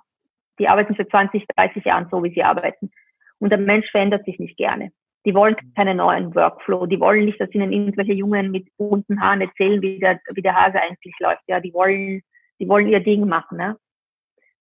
die 0.59 0.67
arbeiten 0.67 0.95
für 0.95 1.07
20, 1.07 1.45
30 1.55 1.85
Jahren 1.85 2.07
so, 2.09 2.23
wie 2.23 2.33
sie 2.33 2.43
arbeiten. 2.43 2.91
Und 3.39 3.49
der 3.49 3.59
Mensch 3.59 3.89
verändert 3.91 4.25
sich 4.25 4.39
nicht 4.39 4.57
gerne. 4.57 4.91
Die 5.25 5.33
wollen 5.33 5.55
keinen 5.75 5.97
neuen 5.97 6.35
Workflow. 6.35 6.85
Die 6.85 6.99
wollen 6.99 7.25
nicht, 7.25 7.39
dass 7.39 7.53
ihnen 7.53 7.71
irgendwelche 7.71 8.13
Jungen 8.13 8.51
mit 8.51 8.67
bunten 8.77 9.21
Haaren 9.21 9.41
erzählen, 9.41 9.81
wie 9.81 9.99
der, 9.99 10.19
wie 10.33 10.41
der 10.41 10.55
Hase 10.55 10.81
eigentlich 10.81 11.15
läuft. 11.19 11.43
Ja, 11.47 11.59
die 11.59 11.73
wollen, 11.73 12.21
die 12.59 12.67
wollen 12.67 12.87
ihr 12.87 12.99
Ding 12.99 13.27
machen. 13.27 13.57
Ne? 13.57 13.77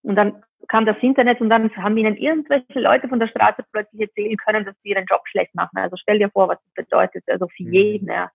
Und 0.02 0.16
dann 0.16 0.42
kam 0.68 0.86
das 0.86 0.96
Internet 1.00 1.40
und 1.40 1.50
dann 1.50 1.74
haben 1.76 1.96
ihnen 1.96 2.16
irgendwelche 2.16 2.80
Leute 2.80 3.08
von 3.08 3.18
der 3.18 3.28
Straße 3.28 3.64
plötzlich 3.72 4.02
erzählen 4.02 4.36
können, 4.36 4.64
dass 4.64 4.74
sie 4.82 4.90
ihren 4.90 5.06
Job 5.06 5.22
schlecht 5.26 5.54
machen. 5.54 5.78
Also 5.78 5.96
stell 5.96 6.18
dir 6.18 6.30
vor, 6.30 6.48
was 6.48 6.58
das 6.64 6.86
bedeutet. 6.86 7.24
Also 7.28 7.48
für 7.48 7.64
mhm. 7.64 7.72
jeden, 7.72 8.08
ja. 8.08 8.30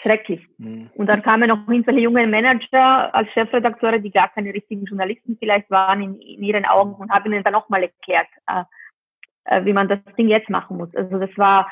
Schrecklich. 0.00 0.44
Mhm. 0.58 0.90
Und 0.94 1.06
dann 1.06 1.22
kamen 1.22 1.48
noch 1.48 1.68
irgendwelche 1.68 2.00
junge 2.00 2.26
Manager 2.26 3.14
als 3.14 3.30
Chefredakteure, 3.32 4.00
die 4.00 4.10
gar 4.10 4.28
keine 4.30 4.52
richtigen 4.52 4.84
Journalisten 4.84 5.36
vielleicht 5.38 5.70
waren 5.70 6.02
in, 6.02 6.20
in 6.20 6.42
ihren 6.42 6.64
Augen 6.64 6.94
und 6.94 7.10
haben 7.10 7.32
ihnen 7.32 7.44
dann 7.44 7.52
nochmal 7.52 7.84
erklärt, 7.84 8.26
äh, 8.48 8.64
äh, 9.44 9.64
wie 9.64 9.72
man 9.72 9.88
das 9.88 10.00
Ding 10.18 10.28
jetzt 10.28 10.50
machen 10.50 10.76
muss. 10.76 10.94
Also 10.96 11.18
das 11.18 11.30
war, 11.36 11.70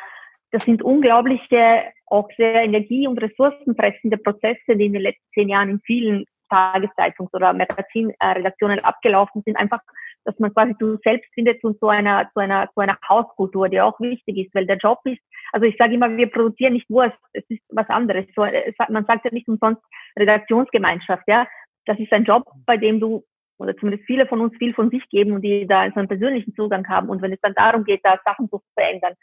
das 0.53 0.65
sind 0.65 0.81
unglaubliche, 0.83 1.83
auch 2.07 2.29
sehr 2.37 2.63
energie- 2.63 3.09
und 3.09 3.21
ressourcenfressende 3.21 4.19
Prozesse, 4.19 4.77
die 4.77 4.87
in 4.87 4.93
den 4.93 5.03
letzten 5.03 5.27
zehn 5.35 5.49
Jahren 5.49 5.71
in 5.71 5.81
vielen 5.81 6.25
Tageszeitungs- 6.51 7.35
oder 7.35 7.53
Magazinredaktionen 7.53 8.81
abgelaufen 8.81 9.43
sind, 9.45 9.57
einfach, 9.57 9.81
dass 10.25 10.39
man 10.39 10.53
quasi 10.53 10.75
du 10.79 10.99
selbst 11.03 11.33
findet 11.35 11.63
und 11.65 11.79
zu 11.79 11.89
einer, 11.89 12.31
zu 12.33 12.41
einer, 12.41 12.69
zu 12.75 12.81
einer 12.81 12.99
Hauskultur, 13.09 13.69
die 13.69 13.81
auch 13.81 13.99
wichtig 14.01 14.37
ist, 14.37 14.55
weil 14.55 14.67
der 14.67 14.77
Job 14.77 14.99
ist, 15.05 15.21
also 15.53 15.67
ich 15.67 15.77
sage 15.77 15.95
immer, 15.95 16.17
wir 16.17 16.31
produzieren 16.31 16.75
nicht 16.75 16.89
Wurst, 16.91 17.17
es 17.33 17.45
ist 17.49 17.63
was 17.71 17.89
anderes. 17.89 18.27
So, 18.35 18.45
es, 18.45 18.75
man 18.89 19.05
sagt 19.07 19.25
ja 19.25 19.31
nicht 19.33 19.49
umsonst 19.49 19.83
Redaktionsgemeinschaft, 20.19 21.25
ja. 21.27 21.47
Das 21.87 21.99
ist 21.99 22.13
ein 22.13 22.25
Job, 22.25 22.45
bei 22.67 22.77
dem 22.77 23.01
du, 23.01 23.25
oder 23.59 23.77
zumindest 23.77 24.07
viele 24.07 24.27
von 24.27 24.41
uns 24.41 24.57
viel 24.59 24.75
von 24.75 24.91
sich 24.91 25.09
geben 25.09 25.33
und 25.33 25.43
die 25.43 25.67
da 25.67 25.89
so 25.91 25.99
einen 25.99 26.09
persönlichen 26.09 26.55
Zugang 26.55 26.87
haben. 26.89 27.09
Und 27.09 27.23
wenn 27.23 27.33
es 27.33 27.41
dann 27.41 27.55
darum 27.55 27.85
geht, 27.85 28.01
da 28.05 28.19
Sachen 28.25 28.49
zu 28.49 28.63
verändern, 28.75 29.15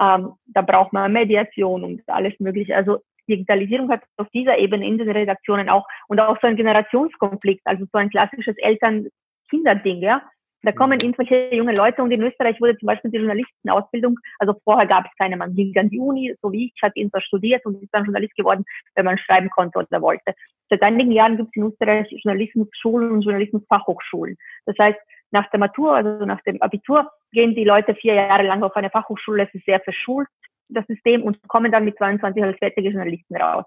ähm, 0.00 0.34
da 0.46 0.62
braucht 0.62 0.92
man 0.92 1.12
Mediation 1.12 1.84
und 1.84 2.02
alles 2.08 2.38
Mögliche. 2.38 2.76
Also 2.76 3.00
Digitalisierung 3.28 3.90
hat 3.90 4.02
auf 4.16 4.28
dieser 4.30 4.58
Ebene 4.58 4.86
in 4.86 4.98
den 4.98 5.10
Redaktionen 5.10 5.68
auch 5.68 5.86
und 6.08 6.20
auch 6.20 6.38
so 6.40 6.46
ein 6.46 6.56
Generationskonflikt, 6.56 7.62
also 7.64 7.84
so 7.92 7.98
ein 7.98 8.10
klassisches 8.10 8.56
Eltern-Kinder-Ding, 8.58 10.02
ja. 10.02 10.22
Da 10.62 10.72
kommen 10.72 10.98
mhm. 10.98 11.04
irgendwelche 11.04 11.54
junge 11.54 11.74
Leute 11.74 12.02
und 12.02 12.10
in 12.10 12.22
Österreich 12.22 12.60
wurde 12.60 12.76
zum 12.78 12.86
Beispiel 12.86 13.10
die 13.10 13.18
Journalistenausbildung, 13.18 14.18
also 14.38 14.54
vorher 14.64 14.86
gab 14.86 15.04
es 15.04 15.12
keine, 15.16 15.36
man 15.36 15.54
ging 15.54 15.76
an 15.78 15.88
die 15.88 16.00
Uni, 16.00 16.34
so 16.42 16.50
wie 16.52 16.66
ich, 16.66 16.82
hat 16.82 16.96
irgendwas 16.96 17.24
studiert 17.24 17.64
und 17.64 17.80
ist 17.80 17.94
dann 17.94 18.04
Journalist 18.04 18.34
geworden, 18.34 18.64
wenn 18.94 19.04
man 19.04 19.18
schreiben 19.18 19.50
konnte 19.50 19.78
oder 19.78 20.02
wollte. 20.02 20.34
Seit 20.68 20.82
einigen 20.82 21.12
Jahren 21.12 21.36
gibt 21.36 21.50
es 21.50 21.56
in 21.56 21.68
Österreich 21.68 22.08
Journalismusschulen 22.10 23.12
und 23.12 23.22
Journalismusfachhochschulen. 23.22 24.36
Das 24.66 24.76
heißt, 24.78 24.98
nach 25.30 25.48
der 25.50 25.60
Matur, 25.60 25.94
also 25.94 26.24
nach 26.24 26.40
dem 26.42 26.60
Abitur, 26.60 27.08
gehen 27.32 27.54
die 27.54 27.64
Leute 27.64 27.94
vier 27.94 28.14
Jahre 28.14 28.44
lang 28.44 28.62
auf 28.62 28.74
eine 28.74 28.90
Fachhochschule, 28.90 29.44
es 29.44 29.54
ist 29.54 29.64
sehr 29.64 29.80
verschult, 29.80 30.28
das 30.68 30.86
System 30.86 31.22
und 31.22 31.38
kommen 31.48 31.72
dann 31.72 31.84
mit 31.84 31.96
22 31.96 32.42
als 32.42 32.58
fertige 32.58 32.90
Journalisten 32.90 33.36
raus. 33.36 33.64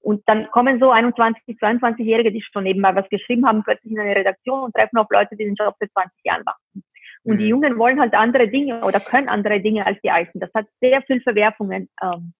Und 0.00 0.22
dann 0.26 0.50
kommen 0.50 0.80
so 0.80 0.90
21, 0.90 1.56
22-Jährige, 1.58 2.32
die 2.32 2.42
schon 2.42 2.64
nebenbei 2.64 2.94
was 2.94 3.08
geschrieben 3.08 3.46
haben, 3.46 3.62
plötzlich 3.62 3.92
in 3.92 4.00
eine 4.00 4.16
Redaktion 4.16 4.64
und 4.64 4.74
treffen 4.74 4.98
auf 4.98 5.06
Leute, 5.10 5.36
die 5.36 5.44
den 5.44 5.54
Job 5.54 5.76
seit 5.78 5.92
20 5.92 6.12
Jahren 6.24 6.42
machen. 6.44 6.82
Und 7.22 7.34
mhm. 7.34 7.38
die 7.38 7.48
Jungen 7.48 7.78
wollen 7.78 8.00
halt 8.00 8.14
andere 8.14 8.48
Dinge 8.48 8.84
oder 8.84 8.98
können 8.98 9.28
andere 9.28 9.60
Dinge 9.60 9.86
als 9.86 10.00
die 10.02 10.10
Alten. 10.10 10.40
Das 10.40 10.50
hat 10.54 10.66
sehr 10.80 11.02
viel 11.02 11.20
Verwerfungen 11.20 11.88
ähm, 12.02 12.32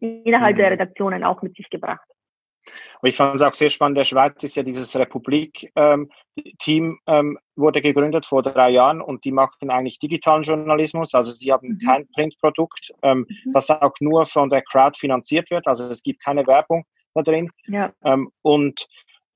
innerhalb 0.00 0.54
mhm. 0.54 0.60
der 0.60 0.70
Redaktionen 0.72 1.24
auch 1.24 1.42
mit 1.42 1.56
sich 1.56 1.68
gebracht. 1.70 2.08
Aber 2.98 3.08
ich 3.08 3.16
fand 3.16 3.34
es 3.34 3.42
auch 3.42 3.54
sehr 3.54 3.70
spannend. 3.70 3.96
Der 3.96 4.04
Schweiz 4.04 4.42
ist 4.42 4.56
ja 4.56 4.62
dieses 4.62 4.96
Republik-Team, 4.96 5.70
ähm, 5.76 6.98
ähm, 7.06 7.38
wurde 7.56 7.80
gegründet 7.80 8.26
vor 8.26 8.42
drei 8.42 8.70
Jahren 8.70 9.00
und 9.00 9.24
die 9.24 9.32
machen 9.32 9.70
eigentlich 9.70 9.98
digitalen 9.98 10.42
Journalismus. 10.42 11.14
Also 11.14 11.32
sie 11.32 11.52
haben 11.52 11.68
mhm. 11.68 11.78
kein 11.86 12.08
Printprodukt, 12.08 12.92
ähm, 13.02 13.26
mhm. 13.28 13.52
das 13.52 13.70
auch 13.70 13.94
nur 14.00 14.26
von 14.26 14.50
der 14.50 14.62
Crowd 14.62 14.98
finanziert 14.98 15.50
wird. 15.50 15.66
Also 15.66 15.84
es 15.84 16.02
gibt 16.02 16.22
keine 16.22 16.46
Werbung 16.46 16.84
da 17.14 17.22
drin. 17.22 17.50
Ja. 17.66 17.92
Ähm, 18.04 18.30
und 18.42 18.86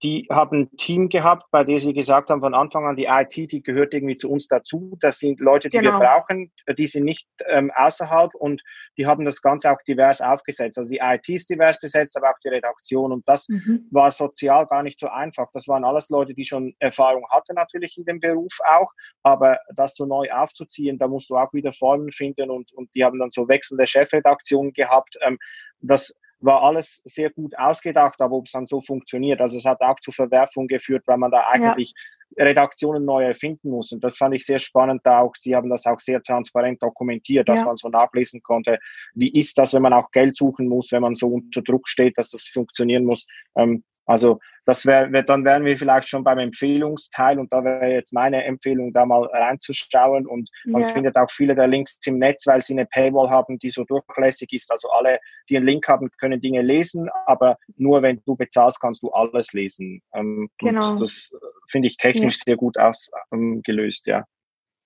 die 0.03 0.27
haben 0.31 0.63
ein 0.63 0.77
Team 0.77 1.09
gehabt, 1.09 1.45
bei 1.51 1.63
dem 1.63 1.79
sie 1.79 1.93
gesagt 1.93 2.31
haben, 2.31 2.41
von 2.41 2.55
Anfang 2.55 2.87
an, 2.87 2.97
die 2.97 3.07
IT, 3.07 3.37
die 3.37 3.63
gehört 3.63 3.95
irgendwie 3.95 4.17
zu 4.17 4.31
uns 4.31 4.49
dazu. 4.49 4.97
Das 5.01 5.19
sind 5.19 5.41
Leute, 5.41 5.69
die 5.69 5.79
genau. 5.79 6.01
wir 6.01 6.07
brauchen, 6.07 6.51
die 6.77 6.87
sind 6.87 7.05
nicht 7.05 7.29
ähm, 7.47 7.71
außerhalb 7.75 8.35
und 8.35 8.63
die 8.99 9.07
haben 9.07 9.25
das 9.25 9.41
Ganze 9.41 9.71
auch 9.71 9.81
divers 9.87 10.21
aufgesetzt. 10.21 10.77
Also 10.77 10.91
die 10.91 11.01
IT 11.01 11.29
ist 11.29 11.49
divers 11.51 11.79
besetzt, 11.79 12.17
aber 12.17 12.31
auch 12.31 12.39
die 12.45 12.49
Redaktion. 12.49 13.13
Und 13.13 13.29
das 13.29 13.47
mhm. 13.49 13.87
war 13.91 14.11
sozial 14.11 14.67
gar 14.67 14.83
nicht 14.83 14.99
so 14.99 15.09
einfach. 15.09 15.47
Das 15.53 15.69
waren 15.69 15.85
alles 15.85 16.09
Leute, 16.11 16.35
die 16.35 16.45
schon 16.45 16.75
Erfahrung 16.81 17.25
hatten 17.31 17.55
natürlich 17.55 17.97
in 17.97 18.05
dem 18.05 18.19
Beruf 18.19 18.59
auch, 18.65 18.91
aber 19.23 19.59
das 19.77 19.95
so 19.95 20.05
neu 20.05 20.31
aufzuziehen, 20.33 20.99
da 20.99 21.07
musst 21.07 21.31
du 21.31 21.37
auch 21.37 21.53
wieder 21.53 21.73
Formen 21.73 22.11
finden 22.11 22.51
und, 22.51 22.73
und 22.73 22.93
die 22.95 23.05
haben 23.05 23.19
dann 23.19 23.31
so 23.31 23.49
wechselnde 23.49 23.87
Chefredaktionen 23.87 24.73
gehabt. 24.73 25.17
Ähm, 25.23 25.39
das 25.81 26.15
war 26.43 26.63
alles 26.63 27.03
sehr 27.05 27.31
gut 27.31 27.57
ausgedacht, 27.59 28.21
aber 28.21 28.37
ob 28.37 28.47
es 28.47 28.53
dann 28.53 28.67
so 28.67 28.81
funktioniert, 28.81 29.41
also 29.41 29.59
es 29.59 29.65
hat 29.65 29.81
auch 29.81 29.99
zu 30.01 30.13
Verwerfungen 30.13 30.69
geführt, 30.69 31.05
weil 31.07 31.19
man 31.19 31.31
da 31.31 31.47
eigentlich 31.49 31.95
ja. 32.37 32.45
Redaktionen 32.45 33.05
neu 33.05 33.25
erfinden 33.25 33.71
muss. 33.71 33.93
Und 33.93 34.03
das 34.03 34.17
fand 34.17 34.35
ich 34.35 34.47
sehr 34.47 34.59
spannend 34.59 35.03
da 35.05 35.21
auch. 35.21 35.35
Sie 35.37 35.55
haben 35.55 35.71
das 35.71 35.87
auch 35.87 36.01
sehr 36.01 36.23
transparent 36.23 36.83
dokumentiert, 36.83 37.49
dass 37.49 37.61
ja. 37.61 37.67
man 37.67 37.77
so 37.77 37.89
nachlesen 37.89 38.43
konnte. 38.43 38.79
Wie 39.15 39.31
ist 39.33 39.59
das, 39.59 39.75
wenn 39.75 39.83
man 39.83 39.93
auch 39.93 40.11
Geld 40.11 40.37
suchen 40.37 40.69
muss, 40.69 40.93
wenn 40.93 41.03
man 41.03 41.15
so 41.15 41.29
unter 41.29 41.63
Druck 41.63 41.89
steht, 41.89 42.19
dass 42.19 42.31
das 42.31 42.45
funktionieren 42.45 43.05
muss? 43.05 43.27
Ähm, 43.57 43.85
also 44.07 44.39
das 44.65 44.87
wäre, 44.87 45.25
dann 45.25 45.45
wären 45.45 45.65
wir 45.65 45.77
vielleicht 45.77 46.09
schon 46.09 46.23
beim 46.23 46.39
Empfehlungsteil 46.39 47.39
und 47.39 47.53
da 47.53 47.65
wäre 47.65 47.91
jetzt 47.91 48.13
meine 48.13 48.45
Empfehlung, 48.45 48.93
da 48.93 49.05
mal 49.05 49.25
reinzuschauen 49.25 50.27
und 50.27 50.51
man 50.65 50.83
ja. 50.83 50.89
findet 50.89 51.17
auch 51.17 51.31
viele 51.31 51.55
der 51.55 51.67
Links 51.67 51.99
im 52.07 52.19
Netz, 52.19 52.47
weil 52.47 52.63
sie 52.63 52.75
eine 52.75 52.87
Paywall 52.87 53.31
haben, 53.31 53.59
die 53.59 53.71
so 53.71 53.85
durchlässig 53.85 54.53
ist. 54.53 54.71
Also 54.71 54.89
alle, 54.91 55.19
die 55.49 55.57
einen 55.57 55.67
Link 55.67 55.89
haben, 55.89 56.11
können 56.19 56.41
Dinge 56.41 56.63
lesen, 56.63 57.09
aber 57.27 57.57
nur 57.77 58.03
wenn 58.03 58.23
du 58.25 58.37
bezahlst, 58.37 58.81
kannst 58.81 59.03
du 59.03 59.11
alles 59.11 59.53
lesen. 59.53 60.01
Ähm, 60.15 60.49
genau. 60.59 60.97
das 60.97 61.33
äh, 61.35 61.47
finde 61.69 61.89
ich 61.89 61.97
technisch 61.97 62.39
ja. 62.39 62.43
sehr 62.47 62.57
gut 62.57 62.77
ausgelöst, 62.79 64.07
ähm, 64.09 64.13
ja. 64.13 64.25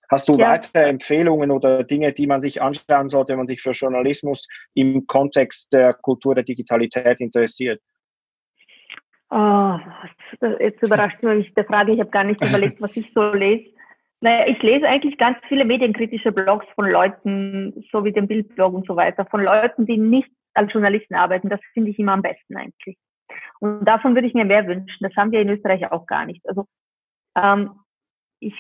Hast 0.09 0.29
du 0.29 0.35
ja. 0.35 0.51
weitere 0.51 0.85
Empfehlungen 0.85 1.51
oder 1.51 1.83
Dinge, 1.83 2.13
die 2.13 2.29
man 2.29 2.41
sich 2.41 2.63
anschauen 2.63 3.09
sollte, 3.09 3.31
wenn 3.31 3.39
man 3.39 3.47
sich 3.49 3.61
für 3.61 3.73
Journalismus 3.73 4.47
im 4.75 5.07
Kontext 5.07 5.73
der 5.73 5.95
Kultur 5.95 6.35
der 6.35 6.45
Digitalität 6.45 7.21
interessiert? 7.21 7.81
Oh, 9.29 9.79
jetzt 10.61 10.83
überrascht 10.83 11.23
mich 11.23 11.53
der 11.55 11.65
Frage, 11.65 11.93
ich 11.93 12.01
habe 12.01 12.11
gar 12.11 12.25
nicht 12.25 12.47
überlegt, 12.47 12.81
was 12.81 12.97
ich 12.97 13.11
so 13.13 13.33
lese. 13.33 13.75
Naja, 14.21 14.47
ich 14.49 14.63
lese 14.63 14.87
eigentlich 14.87 15.19
ganz 15.19 15.39
viele 15.49 15.65
medienkritische 15.65 16.33
Blogs 16.33 16.67
von 16.75 16.89
Leuten, 16.89 17.85
so 17.93 18.05
wie 18.05 18.13
den 18.13 18.29
Bildblog 18.29 18.73
und 18.73 18.87
so 18.87 18.97
weiter, 18.97 19.27
von 19.27 19.45
Leuten, 19.45 19.85
die 19.85 19.99
nicht 19.99 20.31
als 20.55 20.73
Journalisten 20.73 21.15
arbeiten. 21.15 21.49
Das 21.49 21.61
finde 21.75 21.91
ich 21.91 21.99
immer 21.99 22.13
am 22.13 22.23
besten 22.23 22.57
eigentlich. 22.57 22.97
Und 23.61 23.85
davon 23.85 24.15
würde 24.15 24.29
ich 24.29 24.35
mir 24.35 24.45
mehr 24.45 24.67
wünschen. 24.67 24.99
Das 25.01 25.15
haben 25.17 25.33
wir 25.33 25.41
in 25.41 25.51
Österreich 25.51 25.91
auch 25.91 26.07
gar 26.07 26.25
nicht. 26.25 26.47
Also 26.49 26.67
ähm, 27.37 27.73
ich 28.41 28.55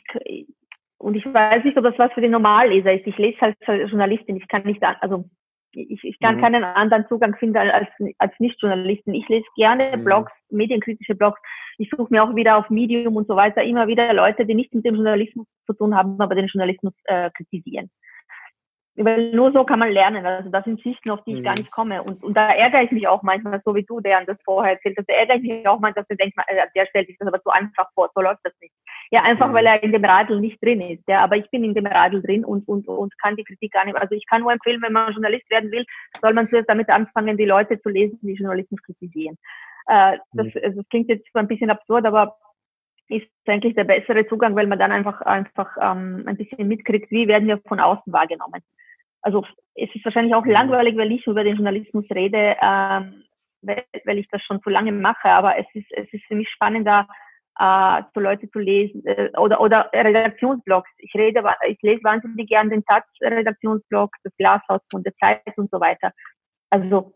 und 0.98 1.14
ich 1.14 1.24
weiß 1.26 1.64
nicht, 1.64 1.76
ob 1.76 1.84
das 1.84 1.98
was 1.98 2.12
für 2.12 2.20
den 2.20 2.30
Normalleser 2.30 2.92
ist. 2.92 3.06
Ich 3.06 3.18
lese 3.18 3.40
halt 3.40 3.56
als 3.66 3.90
Journalistin. 3.90 4.36
Ich 4.36 4.48
kann 4.48 4.64
nicht, 4.64 4.82
also 4.82 5.28
ich, 5.77 6.03
ich 6.03 6.18
kann 6.18 6.37
mhm. 6.37 6.41
keinen 6.41 6.64
anderen 6.64 7.07
Zugang 7.09 7.37
finden 7.37 7.59
als, 7.59 7.89
als 8.18 8.33
Nicht-Journalisten. 8.39 9.14
Ich 9.14 9.29
lese 9.29 9.47
gerne 9.57 9.97
mhm. 9.97 10.05
Blogs, 10.05 10.33
medienkritische 10.51 11.14
Blogs. 11.14 11.41
Ich 11.79 11.91
suche 11.91 12.09
mir 12.11 12.24
auch 12.24 12.35
wieder 12.35 12.57
auf 12.57 12.70
Medium 12.70 13.16
und 13.16 13.29
so 13.29 13.37
weiter 13.37 13.62
immer 13.62 13.87
wieder 13.87 14.12
Leute, 14.12 14.47
die 14.47 14.55
nichts 14.55 14.74
mit 14.74 14.85
dem 14.85 14.95
Journalismus 14.95 15.47
zu 15.66 15.74
tun 15.74 15.95
haben, 15.95 16.20
aber 16.20 16.35
den 16.35 16.47
Journalismus 16.47 16.95
äh, 17.05 17.31
kritisieren. 17.31 17.91
Weil 18.99 19.31
nur 19.33 19.53
so 19.53 19.64
kann 19.64 19.79
man 19.79 19.93
lernen. 19.93 20.24
Also 20.24 20.49
das 20.49 20.64
sind 20.64 20.81
Schichten, 20.81 21.11
auf 21.11 21.22
die 21.24 21.35
ich 21.35 21.41
mhm. 21.41 21.45
gar 21.45 21.55
nicht 21.55 21.70
komme. 21.70 22.03
Und, 22.03 22.24
und 22.24 22.35
da 22.35 22.49
ärgere 22.49 22.83
ich 22.83 22.91
mich 22.93 23.07
auch 23.07 23.22
manchmal, 23.22 23.61
so 23.62 23.74
wie 23.74 23.85
du, 23.85 24.01
der 24.01 24.24
das 24.24 24.39
vorher 24.43 24.72
erzählt 24.72 24.97
hast. 24.97 25.09
Da 25.09 25.14
ärgere 25.14 25.37
ich 25.37 25.43
mich 25.43 25.68
auch 25.68 25.81
manchmal, 25.81 26.03
dass 26.03 26.09
du 26.09 26.16
denkst, 26.16 26.35
äh, 26.47 26.66
der 26.74 26.87
stellt 26.87 27.07
sich 27.07 27.18
das 27.18 27.29
aber 27.29 27.43
zu 27.43 27.51
einfach 27.51 27.91
vor, 27.95 28.11
so 28.14 28.22
läuft 28.22 28.41
das 28.45 28.55
nicht. 28.61 28.72
Ja, 29.11 29.22
einfach, 29.22 29.48
mhm. 29.48 29.54
weil 29.54 29.66
er 29.66 29.82
in 29.82 29.92
dem 29.92 30.04
Radl 30.04 30.40
nicht 30.40 30.62
drin 30.62 30.80
ist. 30.80 31.02
Ja, 31.09 31.20
aber 31.20 31.36
ich 31.36 31.48
bin 31.50 31.64
in 31.64 31.74
dem 31.74 31.86
Radl 31.86 32.22
drin 32.22 32.44
und, 32.44 32.66
und, 32.66 32.88
und 32.88 33.16
kann 33.18 33.36
die 33.36 33.44
Kritik 33.44 33.72
gar 33.72 33.84
nicht. 33.84 33.96
Also 33.96 34.14
ich 34.14 34.26
kann 34.26 34.42
nur 34.42 34.52
empfehlen, 34.52 34.82
wenn 34.82 34.92
man 34.92 35.12
Journalist 35.12 35.48
werden 35.50 35.70
will, 35.70 35.84
soll 36.20 36.34
man 36.34 36.48
zuerst 36.48 36.68
damit 36.68 36.88
anfangen, 36.88 37.36
die 37.36 37.44
Leute 37.44 37.80
zu 37.80 37.88
lesen, 37.88 38.18
die 38.22 38.34
Journalismus 38.34 38.82
kritisieren. 38.82 39.36
Äh, 39.86 40.18
das, 40.32 40.46
mhm. 40.46 40.61
also, 40.62 40.80
das 40.80 40.88
klingt 40.88 41.09
jetzt 41.09 41.26
ein 41.34 41.48
bisschen 41.48 41.70
absurd, 41.70 42.07
aber 42.07 42.36
ist 43.09 43.28
eigentlich 43.46 43.76
der 43.76 43.84
bessere 43.84 44.26
Zugang, 44.26 44.57
weil 44.57 44.66
man 44.66 44.80
dann 44.80 44.90
einfach 44.90 45.20
einfach 45.20 45.76
ähm, 45.80 46.24
ein 46.26 46.36
bisschen 46.36 46.66
mitkriegt, 46.66 47.09
wie 47.12 47.28
werden 47.28 47.46
wir 47.46 47.59
von 47.68 47.78
außen 47.78 48.12
wahrgenommen 48.12 48.62
also 49.26 49.44
es 49.74 49.92
ist 49.92 50.04
wahrscheinlich 50.04 50.34
auch 50.34 50.44
mhm. 50.44 50.52
langweilig, 50.52 50.96
weil 50.96 51.11
ich 51.11 51.26
über 51.26 51.42
den 51.42 51.57
Journalismus 51.57 52.04
rede, 52.14 52.57
ähm, 52.62 53.24
weil, 53.61 53.84
weil 54.04 54.18
ich 54.18 54.28
das 54.30 54.40
schon 54.42 54.62
zu 54.62 54.70
lange 54.70 54.92
mache, 54.92 55.28
aber 55.28 55.59
es 55.59 55.66
ist, 55.74 55.90
es 55.90 56.07
ist 56.12 56.24
für 56.26 56.36
mich 56.36 56.48
spannender, 56.48 57.09
äh, 57.59 58.02
so 58.14 58.20
Leute 58.20 58.50
zu 58.50 58.59
lesen 58.59 59.04
äh, 59.07 59.30
oder, 59.38 59.61
oder 59.61 59.90
Redaktionsblogs. 59.92 60.90
Ich 60.98 61.14
rede, 61.14 61.42
ich 61.68 61.80
lese 61.82 62.04
wahnsinnig 62.04 62.48
gern 62.48 62.70
den 62.70 62.84
Taz-Redaktionsblog, 62.84 64.11
das 64.24 64.36
Glashaus 64.36 64.80
von 64.90 65.02
der 65.02 65.14
Zeit 65.16 65.42
und 65.57 65.70
so 65.70 65.80
weiter. 65.80 66.12
Also 66.70 67.14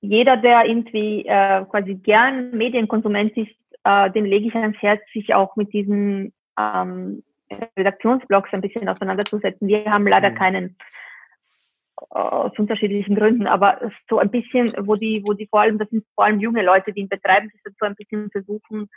jeder, 0.00 0.36
der 0.36 0.64
irgendwie 0.64 1.26
äh, 1.26 1.64
quasi 1.66 1.94
gern 1.94 2.50
Medienkonsument 2.50 3.36
ist, 3.36 3.54
äh, 3.84 4.10
den 4.10 4.26
lege 4.26 4.48
ich 4.48 4.54
ans 4.54 4.80
Herz, 4.80 5.00
sich 5.12 5.34
auch 5.34 5.56
mit 5.56 5.72
diesen 5.72 6.32
ähm, 6.58 7.22
Redaktionsblogs 7.76 8.52
ein 8.52 8.60
bisschen 8.60 8.88
auseinanderzusetzen. 8.88 9.66
Wir 9.66 9.84
haben 9.86 10.06
leider 10.06 10.30
mhm. 10.30 10.34
keinen 10.34 10.76
aus 12.10 12.56
unterschiedlichen 12.56 13.16
Gründen, 13.16 13.48
aber 13.48 13.90
so 14.08 14.18
ein 14.18 14.30
bisschen, 14.30 14.72
wo 14.86 14.94
die, 14.94 15.22
wo 15.26 15.32
die 15.32 15.48
vor 15.48 15.62
allem, 15.62 15.78
das 15.78 15.90
sind 15.90 16.04
vor 16.14 16.26
allem 16.26 16.38
junge 16.38 16.62
Leute, 16.62 16.92
die 16.92 17.00
ihn 17.00 17.08
betreiben, 17.08 17.50
die 17.52 17.58
so 17.78 17.86
ein 17.86 17.96
bisschen 17.96 18.30
versuchen, 18.30 18.88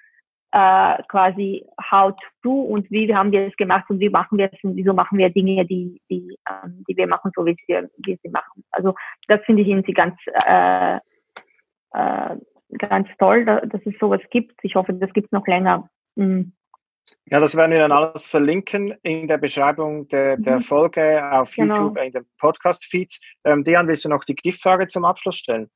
äh, 0.51 1.03
quasi 1.07 1.65
how 1.91 2.13
to 2.43 2.51
und 2.51 2.89
wie 2.91 3.13
haben 3.13 3.31
wir 3.31 3.47
es 3.47 3.55
gemacht 3.55 3.89
und 3.89 3.99
wie 3.99 4.09
machen 4.09 4.37
wir 4.37 4.51
es 4.51 4.63
und 4.63 4.75
wieso 4.75 4.93
machen 4.93 5.17
wir 5.17 5.29
Dinge, 5.29 5.65
die, 5.65 6.01
die, 6.09 6.37
ähm, 6.49 6.83
die 6.87 6.97
wir 6.97 7.07
machen, 7.07 7.31
so 7.35 7.45
wie 7.45 7.55
wir, 7.67 7.89
wie 7.97 8.19
sie 8.21 8.29
machen. 8.29 8.63
Also 8.71 8.95
das 9.27 9.41
finde 9.45 9.61
ich 9.61 9.69
irgendwie 9.69 9.93
ganz, 9.93 10.15
äh, 10.45 10.97
äh, 11.93 12.37
ganz 12.77 13.07
toll, 13.17 13.45
dass 13.45 13.81
es 13.85 13.93
sowas 13.99 14.21
gibt. 14.29 14.59
Ich 14.63 14.75
hoffe, 14.75 14.93
das 14.93 15.13
gibt 15.13 15.27
es 15.27 15.31
noch 15.31 15.47
länger. 15.47 15.89
Mhm. 16.15 16.53
Ja, 17.25 17.39
das 17.39 17.55
werden 17.55 17.71
wir 17.71 17.79
dann 17.79 17.91
alles 17.91 18.25
verlinken 18.25 18.93
in 19.03 19.27
der 19.27 19.37
Beschreibung 19.37 20.07
der, 20.09 20.37
der 20.37 20.55
mhm. 20.55 20.61
Folge 20.61 21.31
auf 21.31 21.53
genau. 21.55 21.75
YouTube, 21.75 21.97
in 21.97 22.11
den 22.11 22.25
Podcast-Feeds. 22.39 23.21
Ähm, 23.45 23.63
Dian, 23.63 23.87
willst 23.87 24.05
du 24.05 24.09
noch 24.09 24.23
die 24.23 24.35
Giftfrage 24.35 24.87
zum 24.87 25.05
Abschluss 25.05 25.37
stellen? 25.37 25.69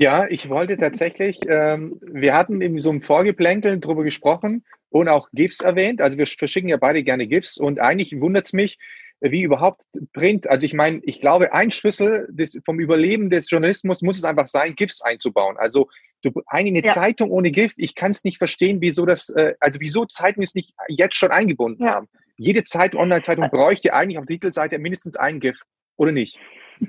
Ja, 0.00 0.28
ich 0.28 0.48
wollte 0.48 0.76
tatsächlich, 0.76 1.40
ähm, 1.48 1.98
wir 2.00 2.32
hatten 2.32 2.60
in 2.60 2.78
so 2.78 2.90
einem 2.90 3.02
Vorgeplänkel 3.02 3.80
drüber 3.80 4.04
gesprochen 4.04 4.64
und 4.90 5.08
auch 5.08 5.28
GIFs 5.32 5.60
erwähnt. 5.60 6.00
Also 6.00 6.16
wir 6.18 6.26
verschicken 6.28 6.68
ja 6.68 6.76
beide 6.76 7.02
gerne 7.02 7.26
GIFs 7.26 7.58
und 7.58 7.80
eigentlich 7.80 8.20
wundert 8.20 8.46
es 8.46 8.52
mich, 8.52 8.78
wie 9.20 9.42
überhaupt 9.42 9.82
Print. 10.12 10.48
Also 10.48 10.66
ich 10.66 10.72
meine, 10.72 11.00
ich 11.02 11.20
glaube, 11.20 11.52
ein 11.52 11.72
Schlüssel 11.72 12.28
des, 12.30 12.60
vom 12.64 12.78
Überleben 12.78 13.28
des 13.28 13.50
Journalismus 13.50 14.00
muss 14.02 14.18
es 14.18 14.24
einfach 14.24 14.46
sein, 14.46 14.76
GIFs 14.76 15.02
einzubauen. 15.02 15.56
Also 15.56 15.88
du, 16.22 16.30
eine 16.46 16.80
ja. 16.80 16.92
Zeitung 16.92 17.32
ohne 17.32 17.50
GIF, 17.50 17.72
ich 17.76 17.96
kann 17.96 18.12
es 18.12 18.22
nicht 18.22 18.38
verstehen, 18.38 18.80
wieso 18.80 19.04
das, 19.04 19.30
äh, 19.30 19.54
also 19.58 19.80
wieso 19.80 20.06
Zeitungen 20.06 20.44
es 20.44 20.54
nicht 20.54 20.74
jetzt 20.86 21.16
schon 21.16 21.32
eingebunden 21.32 21.82
ja. 21.82 21.94
haben. 21.94 22.08
Jede 22.36 22.62
Zeitung, 22.62 23.00
Online-Zeitung 23.00 23.50
bräuchte 23.50 23.92
eigentlich 23.94 24.18
auf 24.18 24.26
der 24.26 24.34
Titelseite 24.34 24.78
mindestens 24.78 25.16
ein 25.16 25.40
GIF, 25.40 25.60
oder 25.96 26.12
nicht? 26.12 26.38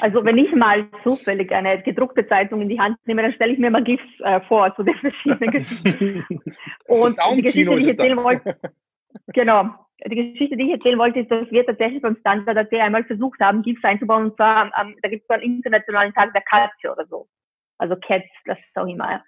Also 0.00 0.24
wenn 0.24 0.36
ich 0.36 0.52
mal 0.52 0.86
zufällig 1.02 1.50
eine 1.52 1.82
gedruckte 1.82 2.26
Zeitung 2.28 2.60
in 2.60 2.68
die 2.68 2.80
Hand 2.80 2.98
nehme, 3.06 3.22
dann 3.22 3.32
stelle 3.32 3.52
ich 3.52 3.58
mir 3.58 3.70
mal 3.70 3.82
GIFs 3.82 4.02
äh, 4.20 4.40
vor 4.42 4.74
zu 4.76 4.82
den 4.82 4.94
verschiedenen 4.96 5.50
Geschichten. 5.50 6.24
Und 6.86 7.18
die 7.34 7.42
Geschichte, 7.42 7.70
die 7.70 7.82
ich 7.82 7.88
erzählen 7.88 8.22
wollte, 8.22 8.58
genau, 9.28 9.70
die 10.06 10.32
Geschichte, 10.32 10.56
die 10.56 10.64
ich 10.64 10.72
erzählen 10.72 10.98
wollte, 10.98 11.20
ist, 11.20 11.30
dass 11.30 11.50
wir 11.50 11.64
tatsächlich 11.64 12.02
beim 12.02 12.16
Standard 12.16 12.56
AT 12.56 12.72
einmal 12.74 13.04
versucht 13.04 13.40
haben, 13.40 13.62
GIFs 13.62 13.82
einzubauen. 13.82 14.26
Und 14.26 14.36
zwar, 14.36 14.70
ähm, 14.80 14.96
da 15.02 15.08
gibt 15.08 15.24
es 15.24 15.30
einen 15.30 15.42
internationalen 15.42 16.12
Tag 16.12 16.32
der 16.32 16.42
Katze 16.42 16.92
oder 16.92 17.06
so. 17.06 17.26
Also 17.78 17.96
Cats, 17.96 18.28
das 18.44 18.58
ist 18.58 18.76
auch 18.76 18.86
immer. 18.86 19.22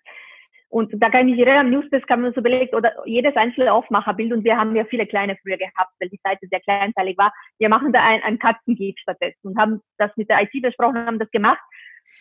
Und 0.71 0.93
da 1.03 1.11
kann 1.11 1.29
ich 1.29 1.37
jeder 1.37 1.59
am 1.59 1.71
Newsdesk 1.71 2.09
haben 2.09 2.23
wir 2.23 2.29
uns 2.29 2.37
überlegt, 2.37 2.75
oder 2.75 2.93
jedes 3.05 3.35
einzelne 3.35 3.73
Aufmacherbild, 3.73 4.33
und 4.33 4.45
wir 4.45 4.57
haben 4.57 4.75
ja 4.77 4.85
viele 4.85 5.05
kleine 5.05 5.37
früher 5.43 5.57
gehabt, 5.57 5.93
weil 5.99 6.09
die 6.09 6.21
Seite 6.23 6.47
sehr 6.49 6.61
kleinteilig 6.61 7.19
war. 7.19 7.33
Wir 7.59 7.69
machen 7.69 7.93
da 7.93 8.01
ein, 8.01 8.23
ein 8.23 8.39
Katzengif 8.39 8.97
stattdessen 9.01 9.49
und 9.49 9.59
haben 9.59 9.81
das 9.99 10.17
mit 10.17 10.31
der 10.31 10.43
IT 10.43 10.63
besprochen, 10.63 11.05
haben 11.05 11.19
das 11.19 11.31
gemacht. 11.33 11.61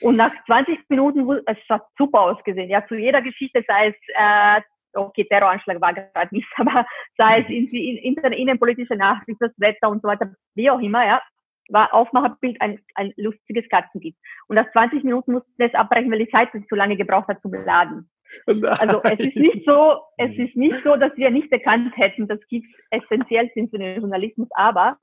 Und 0.01 0.17
nach 0.17 0.31
20 0.45 0.79
Minuten, 0.89 1.29
es 1.45 1.57
hat 1.69 1.83
super 1.95 2.21
ausgesehen. 2.21 2.69
Ja, 2.69 2.85
zu 2.87 2.95
jeder 2.95 3.21
Geschichte, 3.21 3.63
sei 3.67 3.89
es, 3.89 3.95
äh, 4.15 4.61
okay, 4.93 5.25
Terroranschlag 5.25 5.79
war 5.79 5.93
gerade 5.93 6.33
nicht, 6.33 6.47
aber 6.57 6.87
sei 7.17 7.41
es 7.41 7.49
in, 7.49 7.67
in, 7.67 8.15
in, 8.15 8.33
innenpolitische 8.33 8.95
Nachricht, 8.95 9.39
das 9.39 9.51
Wetter 9.57 9.89
und 9.89 10.01
so 10.01 10.07
weiter, 10.07 10.33
wie 10.55 10.71
auch 10.71 10.79
immer, 10.79 11.05
ja, 11.05 11.21
war 11.69 11.93
Aufmacherbild 11.93 12.59
ein, 12.61 12.79
ein 12.95 13.13
lustiges 13.15 13.69
Katzengift. 13.69 14.17
Und 14.47 14.55
nach 14.55 14.71
20 14.71 15.03
Minuten 15.03 15.33
mussten 15.33 15.53
wir 15.57 15.67
es 15.67 15.75
abbrechen, 15.75 16.11
weil 16.11 16.25
die 16.25 16.31
Seite 16.31 16.65
zu 16.67 16.73
lange 16.73 16.97
gebraucht 16.97 17.27
hat 17.27 17.43
zum 17.43 17.53
Laden. 17.53 18.09
Also 18.45 19.01
es 19.03 19.19
ist 19.19 19.35
nicht 19.35 19.65
so, 19.65 19.99
es 20.17 20.35
ist 20.37 20.55
nicht 20.55 20.83
so, 20.83 20.95
dass 20.95 21.15
wir 21.15 21.29
nicht 21.29 21.51
erkannt 21.51 21.95
hätten, 21.97 22.27
dass 22.27 22.39
GIFs 22.47 22.67
essentiell 22.91 23.49
sind 23.53 23.69
für 23.69 23.77
den 23.77 23.99
Journalismus, 23.99 24.47
aber 24.51 24.97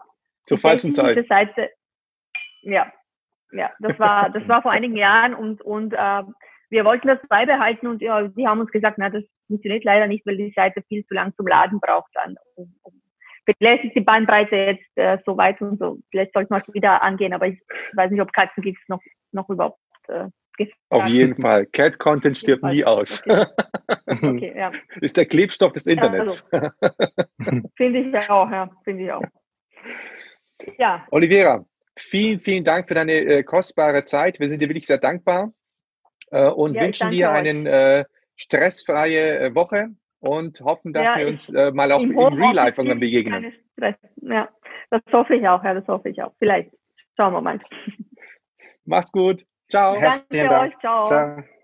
zur 0.44 0.58
falschen 0.58 0.92
Zeit. 0.92 1.26
Seite, 1.28 1.70
ja, 2.62 2.92
ja, 3.52 3.70
das 3.80 3.98
war, 3.98 4.30
das 4.30 4.46
war 4.48 4.62
vor 4.62 4.72
einigen 4.72 4.96
Jahren 4.96 5.34
und 5.34 5.62
und 5.62 5.92
äh, 5.92 6.22
wir 6.68 6.84
wollten 6.84 7.08
das 7.08 7.18
beibehalten 7.28 7.86
und 7.86 8.02
ja, 8.02 8.26
die 8.26 8.46
haben 8.46 8.60
uns 8.60 8.70
gesagt, 8.70 8.98
na, 8.98 9.10
das 9.10 9.24
funktioniert 9.46 9.84
leider 9.84 10.06
nicht, 10.06 10.26
weil 10.26 10.36
die 10.36 10.52
Seite 10.54 10.82
viel 10.88 11.04
zu 11.06 11.14
lang 11.14 11.32
zum 11.36 11.46
Laden 11.46 11.78
braucht 11.78 12.10
dann. 12.14 12.36
Um, 12.56 12.74
um, 12.82 12.92
vielleicht 13.58 13.84
ist 13.84 13.94
die 13.94 14.00
Bandbreite 14.00 14.56
jetzt 14.56 14.96
äh, 14.96 15.18
so 15.24 15.36
weit 15.36 15.60
und 15.60 15.78
so, 15.78 15.98
vielleicht 16.10 16.32
sollten 16.32 16.52
wir 16.52 16.62
es 16.66 16.74
wieder 16.74 17.02
angehen, 17.02 17.32
aber 17.32 17.46
ich 17.46 17.60
weiß 17.94 18.10
nicht, 18.10 18.20
ob 18.20 18.32
Katzen 18.32 18.76
noch 18.88 19.00
noch 19.32 19.48
überhaupt 19.48 19.78
äh, 20.08 20.28
auf 20.88 21.06
jeden 21.06 21.40
Fall. 21.40 21.66
Cat-Content 21.66 22.38
stirbt 22.38 22.64
nie 22.64 22.84
aus. 22.84 23.26
Okay. 23.26 23.46
okay, 24.06 24.54
ja. 24.56 24.72
Ist 25.00 25.16
der 25.16 25.26
Klebstoff 25.26 25.72
des 25.72 25.86
Internets. 25.86 26.48
Ja, 26.52 26.72
also. 26.80 27.68
Finde 27.76 28.00
ich 28.00 28.30
auch, 28.30 28.50
ja. 28.50 28.70
Finde 28.84 29.04
ich 29.04 29.12
auch. 29.12 29.22
Ja. 30.78 31.06
Olivera, 31.10 31.64
vielen, 31.96 32.40
vielen 32.40 32.64
Dank 32.64 32.88
für 32.88 32.94
deine 32.94 33.12
äh, 33.12 33.42
kostbare 33.42 34.04
Zeit. 34.04 34.40
Wir 34.40 34.48
sind 34.48 34.60
dir 34.60 34.68
wirklich 34.68 34.86
sehr 34.86 34.98
dankbar 34.98 35.52
äh, 36.30 36.48
und 36.48 36.74
ja, 36.74 36.82
wünschen 36.82 37.10
dir 37.10 37.30
eine 37.30 37.70
äh, 37.70 38.04
stressfreie 38.36 39.38
äh, 39.38 39.54
Woche 39.54 39.90
und 40.20 40.60
hoffen, 40.60 40.92
dass 40.92 41.12
ja, 41.12 41.18
wir 41.20 41.28
uns 41.28 41.48
äh, 41.50 41.70
mal 41.72 41.92
auch 41.92 42.02
im, 42.02 42.12
im 42.12 42.18
Real 42.18 42.54
Life 42.54 42.80
irgendwann 42.80 43.00
begegnen. 43.00 43.52
Ja, 44.22 44.48
das 44.90 45.02
hoffe 45.12 45.36
ich 45.36 45.46
auch, 45.46 45.62
ja, 45.62 45.74
das 45.74 45.86
hoffe 45.88 46.08
ich 46.08 46.22
auch. 46.22 46.32
Vielleicht 46.38 46.70
schauen 47.16 47.32
wir 47.32 47.40
mal. 47.40 47.60
Mach's 48.84 49.12
gut. 49.12 49.44
Ciao. 49.68 49.98
Danke 50.00 50.48
euch. 50.50 50.78
Ciao. 50.80 51.04
Ciao. 51.06 51.55